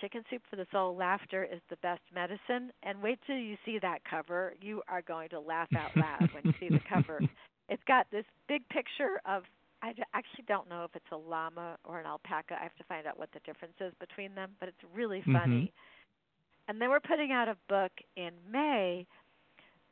Chicken 0.00 0.22
Soup 0.30 0.42
for 0.48 0.56
the 0.56 0.66
Soul 0.72 0.96
Laughter 0.96 1.44
is 1.44 1.60
the 1.68 1.76
Best 1.76 2.02
Medicine. 2.14 2.72
And 2.82 3.02
wait 3.02 3.18
till 3.26 3.36
you 3.36 3.56
see 3.64 3.78
that 3.80 4.00
cover. 4.08 4.54
You 4.60 4.82
are 4.88 5.02
going 5.02 5.28
to 5.30 5.40
laugh 5.40 5.68
out 5.76 5.96
loud 5.96 6.30
when 6.32 6.42
you 6.44 6.52
see 6.60 6.68
the 6.68 6.80
cover. 6.88 7.20
It's 7.72 7.82
got 7.86 8.10
this 8.10 8.24
big 8.48 8.68
picture 8.68 9.20
of, 9.24 9.44
I 9.80 9.90
actually 10.12 10.42
don't 10.48 10.68
know 10.68 10.82
if 10.82 10.90
it's 10.96 11.06
a 11.12 11.16
llama 11.16 11.76
or 11.84 12.00
an 12.00 12.06
alpaca. 12.06 12.56
I 12.58 12.64
have 12.64 12.74
to 12.78 12.84
find 12.88 13.06
out 13.06 13.16
what 13.16 13.28
the 13.32 13.38
difference 13.46 13.74
is 13.78 13.92
between 14.00 14.34
them, 14.34 14.50
but 14.58 14.68
it's 14.68 14.82
really 14.92 15.22
funny. 15.24 15.70
Mm-hmm 15.70 15.78
and 16.70 16.80
then 16.80 16.88
we're 16.88 17.00
putting 17.00 17.32
out 17.32 17.48
a 17.48 17.56
book 17.68 17.90
in 18.16 18.30
May 18.48 19.04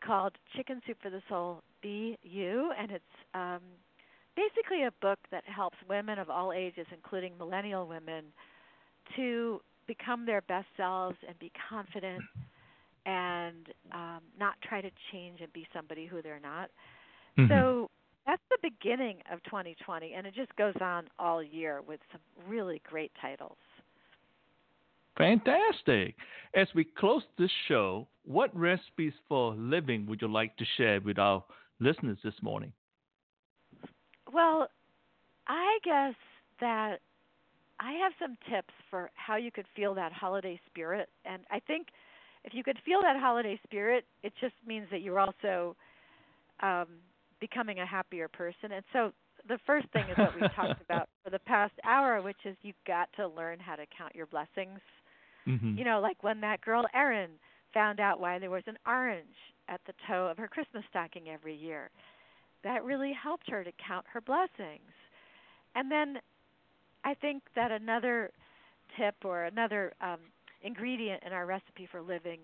called 0.07 0.35
Chicken 0.57 0.81
Soup 0.87 0.97
for 1.03 1.11
the 1.11 1.21
Soul 1.29 1.61
Be 1.83 2.17
You, 2.23 2.71
and 2.79 2.93
it's 2.93 3.05
um, 3.35 3.59
basically 4.37 4.85
a 4.85 4.93
book 5.03 5.19
that 5.33 5.43
helps 5.45 5.77
women 5.89 6.21
of 6.21 6.31
all 6.31 6.53
ages, 6.53 6.87
including 6.93 7.37
millennial 7.37 7.89
women, 7.89 8.27
to 9.17 9.61
become 9.89 10.25
their 10.25 10.43
best 10.43 10.69
selves 10.77 11.17
and 11.27 11.37
be 11.41 11.51
confident 11.69 12.23
and 13.07 13.67
um, 13.93 14.21
not 14.39 14.55
try 14.63 14.81
to 14.81 14.91
change 15.11 15.41
and 15.41 15.53
be 15.53 15.67
somebody 15.75 16.07
who 16.07 16.23
they're 16.23 16.41
not. 16.41 16.71
Mm-hmm. 17.37 17.51
So 17.51 17.91
that's 18.27 18.43
the 18.51 18.59
beginning 18.63 19.17
of 19.33 19.43
2020, 19.45 20.13
and 20.13 20.27
it 20.27 20.35
just 20.35 20.55
goes 20.57 20.75
on 20.81 21.09
all 21.19 21.43
year 21.43 21.81
with 21.89 21.99
some 22.13 22.21
really 22.47 22.81
great 22.89 23.11
titles. 23.21 23.57
Fantastic. 25.17 26.15
As 26.55 26.69
we 26.75 26.85
close 26.85 27.23
this 27.39 27.51
show, 27.67 28.07
what 28.25 28.55
recipes 28.57 29.15
for 29.29 29.55
living 29.55 30.07
would 30.07 30.23
you 30.23 30.29
like 30.29 30.57
to 30.59 30.65
share 30.77 31.01
with 31.01 31.19
our 31.19 31.43
listeners 31.81 32.19
this 32.23 32.35
morning? 32.41 32.73
Well, 34.33 34.69
I 35.49 35.79
guess 35.83 36.15
that 36.61 36.99
I 37.81 37.93
have 37.93 38.13
some 38.21 38.37
tips 38.51 38.75
for 38.91 39.11
how 39.15 39.37
you 39.37 39.51
could 39.51 39.67
feel 39.77 39.95
that 39.95 40.13
holiday 40.13 40.61
spirit. 40.67 41.09
And 41.25 41.43
I 41.51 41.61
think 41.61 41.89
if 42.45 42.55
you 42.55 42.65
could 42.65 42.79
feel 42.85 43.01
that 43.03 43.17
holiday 43.19 43.61
spirit, 43.65 44.05
it 44.23 44.33
just 44.41 44.55
means 44.67 44.87
that 44.91 45.01
you're 45.01 45.21
also 45.21 45.77
um, 46.61 46.87
becoming 47.41 47.79
a 47.81 47.87
happier 47.87 48.29
person. 48.29 48.73
And 48.73 48.85
so 48.93 49.13
the 49.47 49.59
first 49.65 49.87
thing 49.93 50.05
is 50.11 50.19
what 50.19 50.35
we've 50.35 50.55
talked 50.55 50.81
about 50.89 51.09
for 51.23 51.31
the 51.31 51.39
past 51.41 51.75
hour, 51.85 52.21
which 52.21 52.39
is 52.45 52.57
you've 52.63 52.75
got 52.87 53.09
to 53.17 53.29
learn 53.29 53.59
how 53.61 53.77
to 53.77 53.85
count 53.97 54.15
your 54.15 54.27
blessings 54.27 54.81
Mm-hmm. 55.49 55.79
You 55.79 55.85
know, 55.85 56.01
like 56.01 56.23
when 56.23 56.41
that 56.43 56.61
girl 56.61 56.85
Erin 56.95 57.31
found 57.73 58.01
out 58.01 58.21
why 58.21 58.39
there 58.39 58.51
was 58.51 58.63
an 58.67 58.79
orange 58.87 59.27
at 59.69 59.81
the 59.87 59.93
toe 60.07 60.29
of 60.31 60.37
her 60.39 60.49
Christmas 60.49 60.85
stocking 60.91 61.29
every 61.29 61.55
year. 61.55 61.91
That 62.65 62.85
really 62.85 63.13
helped 63.13 63.51
her 63.51 63.65
to 63.65 63.73
count 63.87 64.05
her 64.13 64.21
blessings. 64.21 64.93
And 65.75 65.91
then 65.91 66.19
I 67.09 67.15
think 67.15 67.43
that 67.57 67.73
another 67.73 68.31
tip 68.99 69.15
or 69.25 69.45
another 69.45 69.95
um, 70.03 70.19
ingredient 70.63 71.23
in 71.25 71.33
our 71.33 71.47
recipe 71.47 71.89
for 71.91 72.03
living 72.03 72.41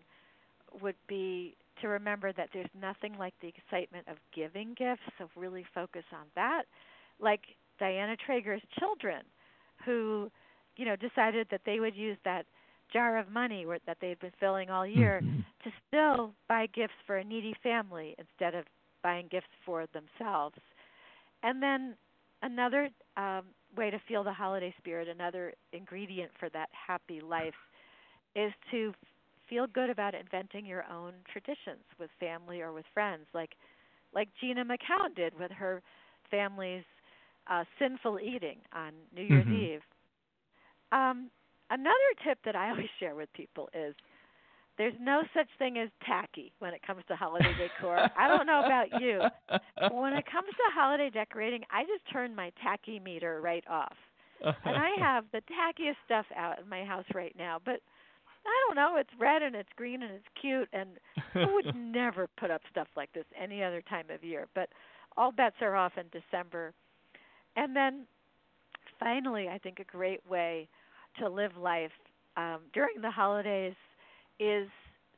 would 0.81 0.95
be 1.07 1.55
to 1.83 1.89
remember 1.89 2.33
that 2.33 2.49
there's 2.55 2.71
nothing 2.81 3.19
like 3.19 3.35
the 3.43 3.49
excitement 3.49 4.09
of 4.09 4.17
giving 4.35 4.75
gifts, 4.79 5.03
so 5.19 5.29
really 5.37 5.67
focus 5.75 6.05
on 6.13 6.25
that. 6.35 6.63
Like 7.21 7.43
Diana 7.79 8.17
Traeger's 8.17 8.63
children, 8.79 9.21
who, 9.85 10.31
you 10.79 10.87
know, 10.87 10.97
decided 10.97 11.47
that 11.51 11.61
they 11.67 11.79
would 11.79 11.95
use 11.95 12.17
that 12.25 12.47
jar 12.91 13.19
of 13.19 13.29
money 13.31 13.67
that 13.87 13.99
they've 14.01 14.21
been 14.21 14.33
filling 14.41 14.71
all 14.71 14.87
year 14.87 15.21
mm-hmm. 15.23 15.41
to 15.63 15.71
still 15.89 16.33
buy 16.49 16.67
gifts 16.75 16.95
for 17.07 17.19
a 17.19 17.25
needy 17.25 17.55
family 17.63 18.15
instead 18.19 18.55
of 18.55 18.65
buying 19.03 19.29
gifts 19.31 19.47
for 19.67 19.85
themselves. 19.93 20.57
And 21.43 21.63
then 21.63 21.97
another 22.45 22.89
um, 23.17 23.43
way 23.77 23.91
to 23.91 23.99
feel 24.07 24.23
the 24.23 24.33
holiday 24.33 24.73
spirit, 24.79 25.09
another 25.09 25.53
ingredient 25.73 26.31
for 26.39 26.49
that 26.51 26.69
happy 26.73 27.21
life, 27.21 27.55
is 28.37 28.53
to 28.71 28.93
feel 29.49 29.67
good 29.67 29.91
about 29.91 30.15
inventing 30.15 30.65
your 30.65 30.85
own 30.91 31.13
traditions 31.31 31.85
with 31.99 32.11
family 32.21 32.61
or 32.61 32.73
with 32.73 32.85
friends, 32.95 33.27
like 33.35 33.51
like 34.15 34.29
Gina 34.41 34.65
McCown 34.65 35.15
did 35.17 35.37
with 35.39 35.51
her 35.51 35.83
family's 36.31 36.85
uh, 37.49 37.65
sinful 37.81 38.21
eating 38.21 38.59
on 38.73 38.93
New 39.15 39.23
Year's 39.23 39.45
mm-hmm. 39.45 39.75
Eve. 39.75 39.81
Um, 40.93 41.31
Another 41.71 42.11
tip 42.23 42.39
that 42.45 42.55
I 42.55 42.71
always 42.71 42.89
share 43.01 43.15
with 43.15 43.33
people 43.33 43.69
is 43.75 43.95
there's 44.77 44.95
no 45.01 45.23
such 45.35 45.49
thing 45.59 45.79
as 45.79 45.89
tacky 46.05 46.53
when 46.59 46.75
it 46.75 46.83
comes 46.85 47.03
to 47.09 47.17
holiday 47.17 47.53
decor. 47.57 48.11
I 48.19 48.29
don't 48.29 48.47
know 48.47 48.65
about 48.65 49.01
you. 49.01 49.21
But 49.49 49.95
when 49.95 50.15
it 50.15 50.25
comes 50.31 50.49
to 50.49 50.75
holiday 50.75 51.11
decorating, 51.11 51.63
I 51.71 51.83
just 51.83 52.11
turn 52.13 52.35
my 52.35 52.51
tacky 52.63 52.99
meter 52.99 53.41
right 53.41 53.65
off. 53.69 53.95
And 54.43 54.77
I 54.77 54.91
have 54.99 55.25
the 55.33 55.43
tackiest 55.43 55.97
stuff 56.05 56.27
out 56.37 56.59
in 56.61 56.69
my 56.69 56.85
house 56.85 57.05
right 57.15 57.35
now, 57.39 57.59
but 57.65 57.81
I 58.47 58.67
don't 58.67 58.77
know, 58.77 58.97
it's 58.97 59.11
red 59.19 59.43
and 59.43 59.55
it's 59.55 59.69
green 59.77 60.03
and 60.03 60.13
it's 60.13 60.27
cute 60.41 60.69
and 60.73 60.91
I 61.35 61.47
would 61.53 61.75
never 61.77 62.29
put 62.39 62.51
up 62.51 62.61
stuff 62.71 62.89
like 62.97 63.13
this 63.13 63.25
any 63.41 63.63
other 63.63 63.83
time 63.83 64.07
of 64.11 64.23
year. 64.23 64.49
But 64.55 64.69
all 65.17 65.33
bets 65.33 65.57
are 65.61 65.77
off 65.77 65.93
in 65.97 66.07
December. 66.13 66.75
And 67.57 67.75
then 67.75 68.07
finally, 68.99 69.49
I 69.49 69.59
think 69.59 69.79
a 69.79 69.85
great 69.85 70.21
way 70.29 70.69
to 71.21 71.29
live 71.29 71.57
life 71.57 71.93
um, 72.37 72.59
during 72.73 73.01
the 73.01 73.11
holidays 73.11 73.75
is 74.39 74.69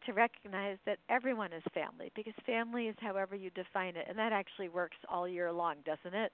to 0.04 0.12
recognize 0.12 0.78
that 0.86 0.98
everyone 1.08 1.52
is 1.52 1.62
family 1.74 2.12
because 2.14 2.34
family 2.44 2.86
is 2.86 2.96
however 3.00 3.34
you 3.34 3.50
define 3.50 3.96
it 3.96 4.06
and 4.08 4.16
that 4.18 4.32
actually 4.32 4.68
works 4.68 4.96
all 5.08 5.26
year 5.26 5.50
long 5.50 5.76
doesn't 5.84 6.16
it 6.16 6.30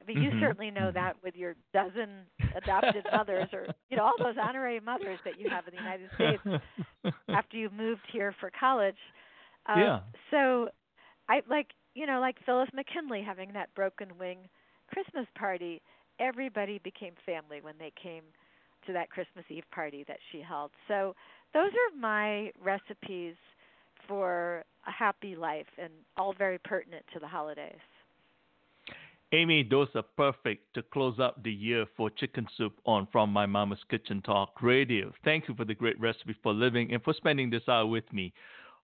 i 0.00 0.04
mean 0.06 0.18
mm-hmm. 0.18 0.36
you 0.36 0.40
certainly 0.40 0.70
know 0.70 0.88
mm-hmm. 0.88 0.94
that 0.94 1.16
with 1.22 1.34
your 1.34 1.54
dozen 1.72 2.10
adopted 2.54 3.04
mothers 3.12 3.48
or 3.52 3.66
you 3.90 3.96
know 3.96 4.04
all 4.04 4.14
those 4.18 4.36
honorary 4.40 4.80
mothers 4.80 5.18
that 5.24 5.40
you 5.40 5.48
have 5.48 5.64
in 5.66 5.74
the 5.74 5.80
united 5.80 6.10
states 6.14 7.16
after 7.30 7.56
you 7.56 7.70
moved 7.70 8.02
here 8.12 8.34
for 8.40 8.50
college 8.58 8.98
um, 9.66 9.80
yeah 9.80 10.00
so 10.30 10.68
i 11.28 11.40
like 11.48 11.68
you 11.94 12.06
know 12.06 12.20
like 12.20 12.36
phyllis 12.44 12.68
mckinley 12.74 13.24
having 13.24 13.52
that 13.54 13.74
broken 13.74 14.08
wing 14.18 14.38
christmas 14.92 15.26
party 15.34 15.80
everybody 16.20 16.78
became 16.84 17.14
family 17.24 17.60
when 17.62 17.74
they 17.78 17.92
came 18.00 18.22
to 18.86 18.92
that 18.92 19.10
Christmas 19.10 19.44
Eve 19.48 19.64
party 19.72 20.04
that 20.08 20.18
she 20.30 20.40
held. 20.40 20.70
So 20.88 21.14
those 21.54 21.70
are 21.70 21.98
my 21.98 22.52
recipes 22.62 23.36
for 24.06 24.64
a 24.86 24.90
happy 24.90 25.34
life 25.34 25.66
and 25.78 25.92
all 26.16 26.34
very 26.36 26.58
pertinent 26.58 27.04
to 27.14 27.20
the 27.20 27.26
holidays. 27.26 27.78
Amy, 29.32 29.66
those 29.68 29.88
are 29.94 30.04
perfect 30.16 30.62
to 30.74 30.82
close 30.82 31.18
up 31.18 31.42
the 31.42 31.52
year 31.52 31.86
for 31.96 32.10
chicken 32.10 32.46
soup 32.56 32.74
on 32.84 33.08
From 33.10 33.30
My 33.30 33.46
Mama's 33.46 33.80
Kitchen 33.90 34.22
Talk 34.22 34.62
Radio. 34.62 35.12
Thank 35.24 35.48
you 35.48 35.54
for 35.54 35.64
the 35.64 35.74
great 35.74 35.98
recipe 35.98 36.36
for 36.42 36.52
living 36.52 36.92
and 36.92 37.02
for 37.02 37.14
spending 37.14 37.50
this 37.50 37.66
hour 37.68 37.86
with 37.86 38.10
me 38.12 38.32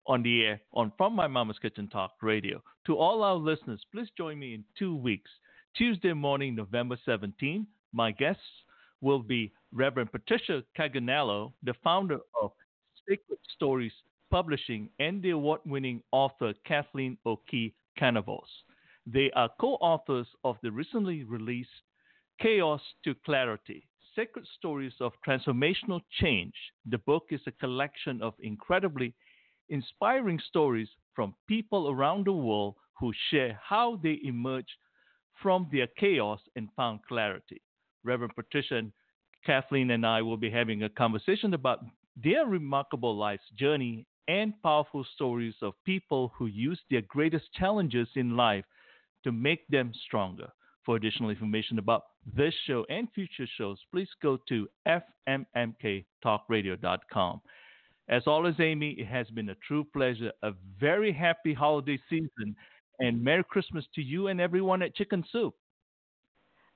on 0.08 0.22
the 0.24 0.44
air 0.44 0.62
on 0.74 0.92
From 0.98 1.16
My 1.16 1.28
Mama's 1.28 1.60
Kitchen 1.60 1.88
Talk 1.88 2.12
Radio. 2.22 2.62
To 2.88 2.98
all 2.98 3.24
our 3.24 3.36
listeners, 3.36 3.86
please 3.94 4.10
join 4.18 4.40
me 4.40 4.56
in 4.56 4.66
two 4.78 4.96
weeks. 4.96 5.30
Tuesday 5.78 6.14
morning, 6.14 6.56
November 6.56 6.98
17, 7.06 7.66
my 7.94 8.12
guests 8.12 8.42
will 9.00 9.22
be 9.22 9.54
Reverend 9.74 10.12
Patricia 10.12 10.64
Caganello, 10.78 11.52
the 11.64 11.74
founder 11.84 12.20
of 12.40 12.52
Sacred 13.08 13.40
Stories 13.56 13.92
Publishing, 14.30 14.90
and 15.00 15.22
the 15.22 15.32
award 15.32 15.62
winning 15.66 16.04
author 16.12 16.54
Kathleen 16.66 17.18
O'Kee 17.26 17.74
Canavos. 18.00 18.50
They 19.08 19.32
are 19.32 19.50
co 19.60 19.76
authors 19.76 20.28
of 20.44 20.58
the 20.62 20.72
recently 20.72 21.24
released 21.24 21.70
Chaos 22.40 22.82
to 23.04 23.16
Clarity 23.26 23.88
Sacred 24.16 24.46
Stories 24.58 24.94
of 25.00 25.14
Transformational 25.28 26.02
Change. 26.22 26.54
The 26.86 27.00
book 27.00 27.26
is 27.32 27.42
a 27.48 27.52
collection 27.52 28.22
of 28.22 28.36
incredibly 28.40 29.16
inspiring 29.70 30.40
stories 30.50 30.90
from 31.16 31.34
people 31.48 31.90
around 31.90 32.28
the 32.28 32.34
world 32.34 32.76
who 33.00 33.12
share 33.32 33.60
how 33.64 34.00
they 34.04 34.20
emerged 34.24 34.78
from 35.42 35.68
their 35.72 35.88
chaos 35.88 36.40
and 36.56 36.70
found 36.76 37.00
clarity. 37.08 37.60
Reverend 38.04 38.36
Patricia 38.36 38.84
Kathleen 39.46 39.92
and 39.92 40.06
I 40.06 40.22
will 40.22 40.38
be 40.38 40.50
having 40.50 40.84
a 40.84 40.90
conversation 40.90 41.54
about 41.54 41.80
their 42.22 42.46
remarkable 42.46 43.16
life's 43.16 43.50
journey 43.58 44.06
and 44.28 44.54
powerful 44.62 45.06
stories 45.16 45.56
of 45.62 45.74
people 45.86 46.32
who 46.38 46.46
use 46.46 46.80
their 46.90 47.02
greatest 47.02 47.52
challenges 47.54 48.08
in 48.16 48.38
life 48.38 48.66
to 49.24 49.32
make 49.32 49.68
them 49.68 49.92
stronger. 50.06 50.50
For 50.86 50.98
additional 50.98 51.30
information 51.30 51.80
about 51.80 52.04
this 52.36 52.54
show 52.68 52.86
and 52.90 53.08
future 53.14 53.48
shows, 53.58 53.80
please 53.92 54.10
go 54.22 54.38
to 54.50 54.68
fmmktalkradio.com. 54.88 57.42
As 58.10 58.24
always, 58.28 58.56
Amy, 58.60 58.92
it 58.92 59.08
has 59.08 59.30
been 59.30 59.48
a 59.50 59.56
true 59.66 59.86
pleasure. 59.86 60.34
A 60.42 60.52
very 60.80 61.14
happy 61.14 61.54
holiday 61.54 61.98
season 62.10 62.56
and 63.00 63.24
Merry 63.24 63.46
Christmas 63.46 63.86
to 63.96 64.02
you 64.02 64.28
and 64.28 64.42
everyone 64.42 64.82
at 64.82 64.96
Chicken 64.96 65.24
Soup. 65.32 65.56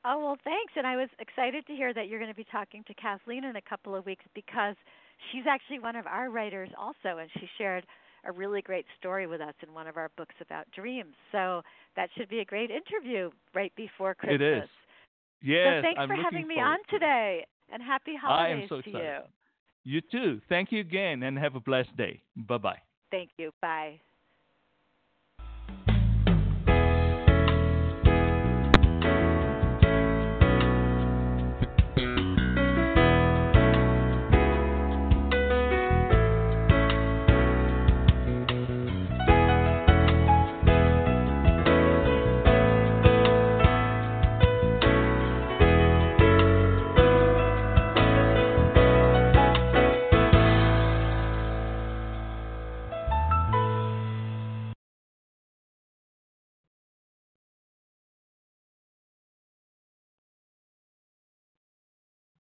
Oh, 0.06 0.20
well, 0.20 0.38
thanks. 0.44 0.74
And 0.76 0.88
I 0.88 0.96
was 0.96 1.10
excited 1.20 1.66
to 1.68 1.74
hear 1.74 1.94
that 1.94 2.08
you're 2.08 2.20
going 2.20 2.32
to 2.32 2.36
be 2.36 2.46
talking 2.52 2.84
to 2.88 2.94
Kathleen 2.94 3.44
in 3.44 3.56
a 3.56 3.62
couple 3.62 3.96
of 3.96 4.06
weeks 4.06 4.24
because 4.34 4.76
she's 5.32 5.44
actually 5.50 5.80
one 5.80 5.96
of 5.96 6.06
our 6.08 6.30
writers 6.30 6.70
also, 6.78 7.18
and 7.20 7.30
she 7.40 7.48
shared 7.58 7.86
a 8.26 8.32
really 8.32 8.62
great 8.62 8.86
story 9.00 9.28
with 9.28 9.42
us 9.42 9.54
in 9.66 9.74
one 9.74 9.88
of 9.88 9.98
our 9.98 10.10
books 10.18 10.36
about 10.42 10.70
dreams. 10.72 11.14
So 11.32 11.62
that 11.96 12.10
should 12.18 12.30
be 12.30 12.40
a 12.40 12.46
great 12.46 12.70
interview 12.72 13.30
right 13.54 13.74
before 13.76 14.16
Christmas. 14.16 14.42
It 14.42 14.64
is. 14.64 14.70
Yes. 15.42 15.78
So 15.78 15.82
thanks 15.82 16.00
I'm 16.00 16.10
for 16.10 16.16
having 16.16 16.48
me 16.48 16.56
on 16.56 16.78
to 16.78 16.92
today, 16.92 17.46
and 17.72 17.82
happy 17.82 18.16
holidays 18.20 18.58
I 18.60 18.64
am 18.64 18.70
so 18.70 18.82
to 18.82 18.90
excited. 18.90 19.24
you. 19.84 19.94
You 19.94 20.02
too. 20.12 20.42
Thank 20.50 20.72
you 20.72 20.82
again, 20.82 21.24
and 21.24 21.38
have 21.38 21.56
a 21.56 21.62
blessed 21.62 21.96
day. 21.96 22.22
Bye 22.36 22.58
bye. 22.58 22.80
Thank 23.12 23.30
you. 23.38 23.52
Bye. 23.62 24.00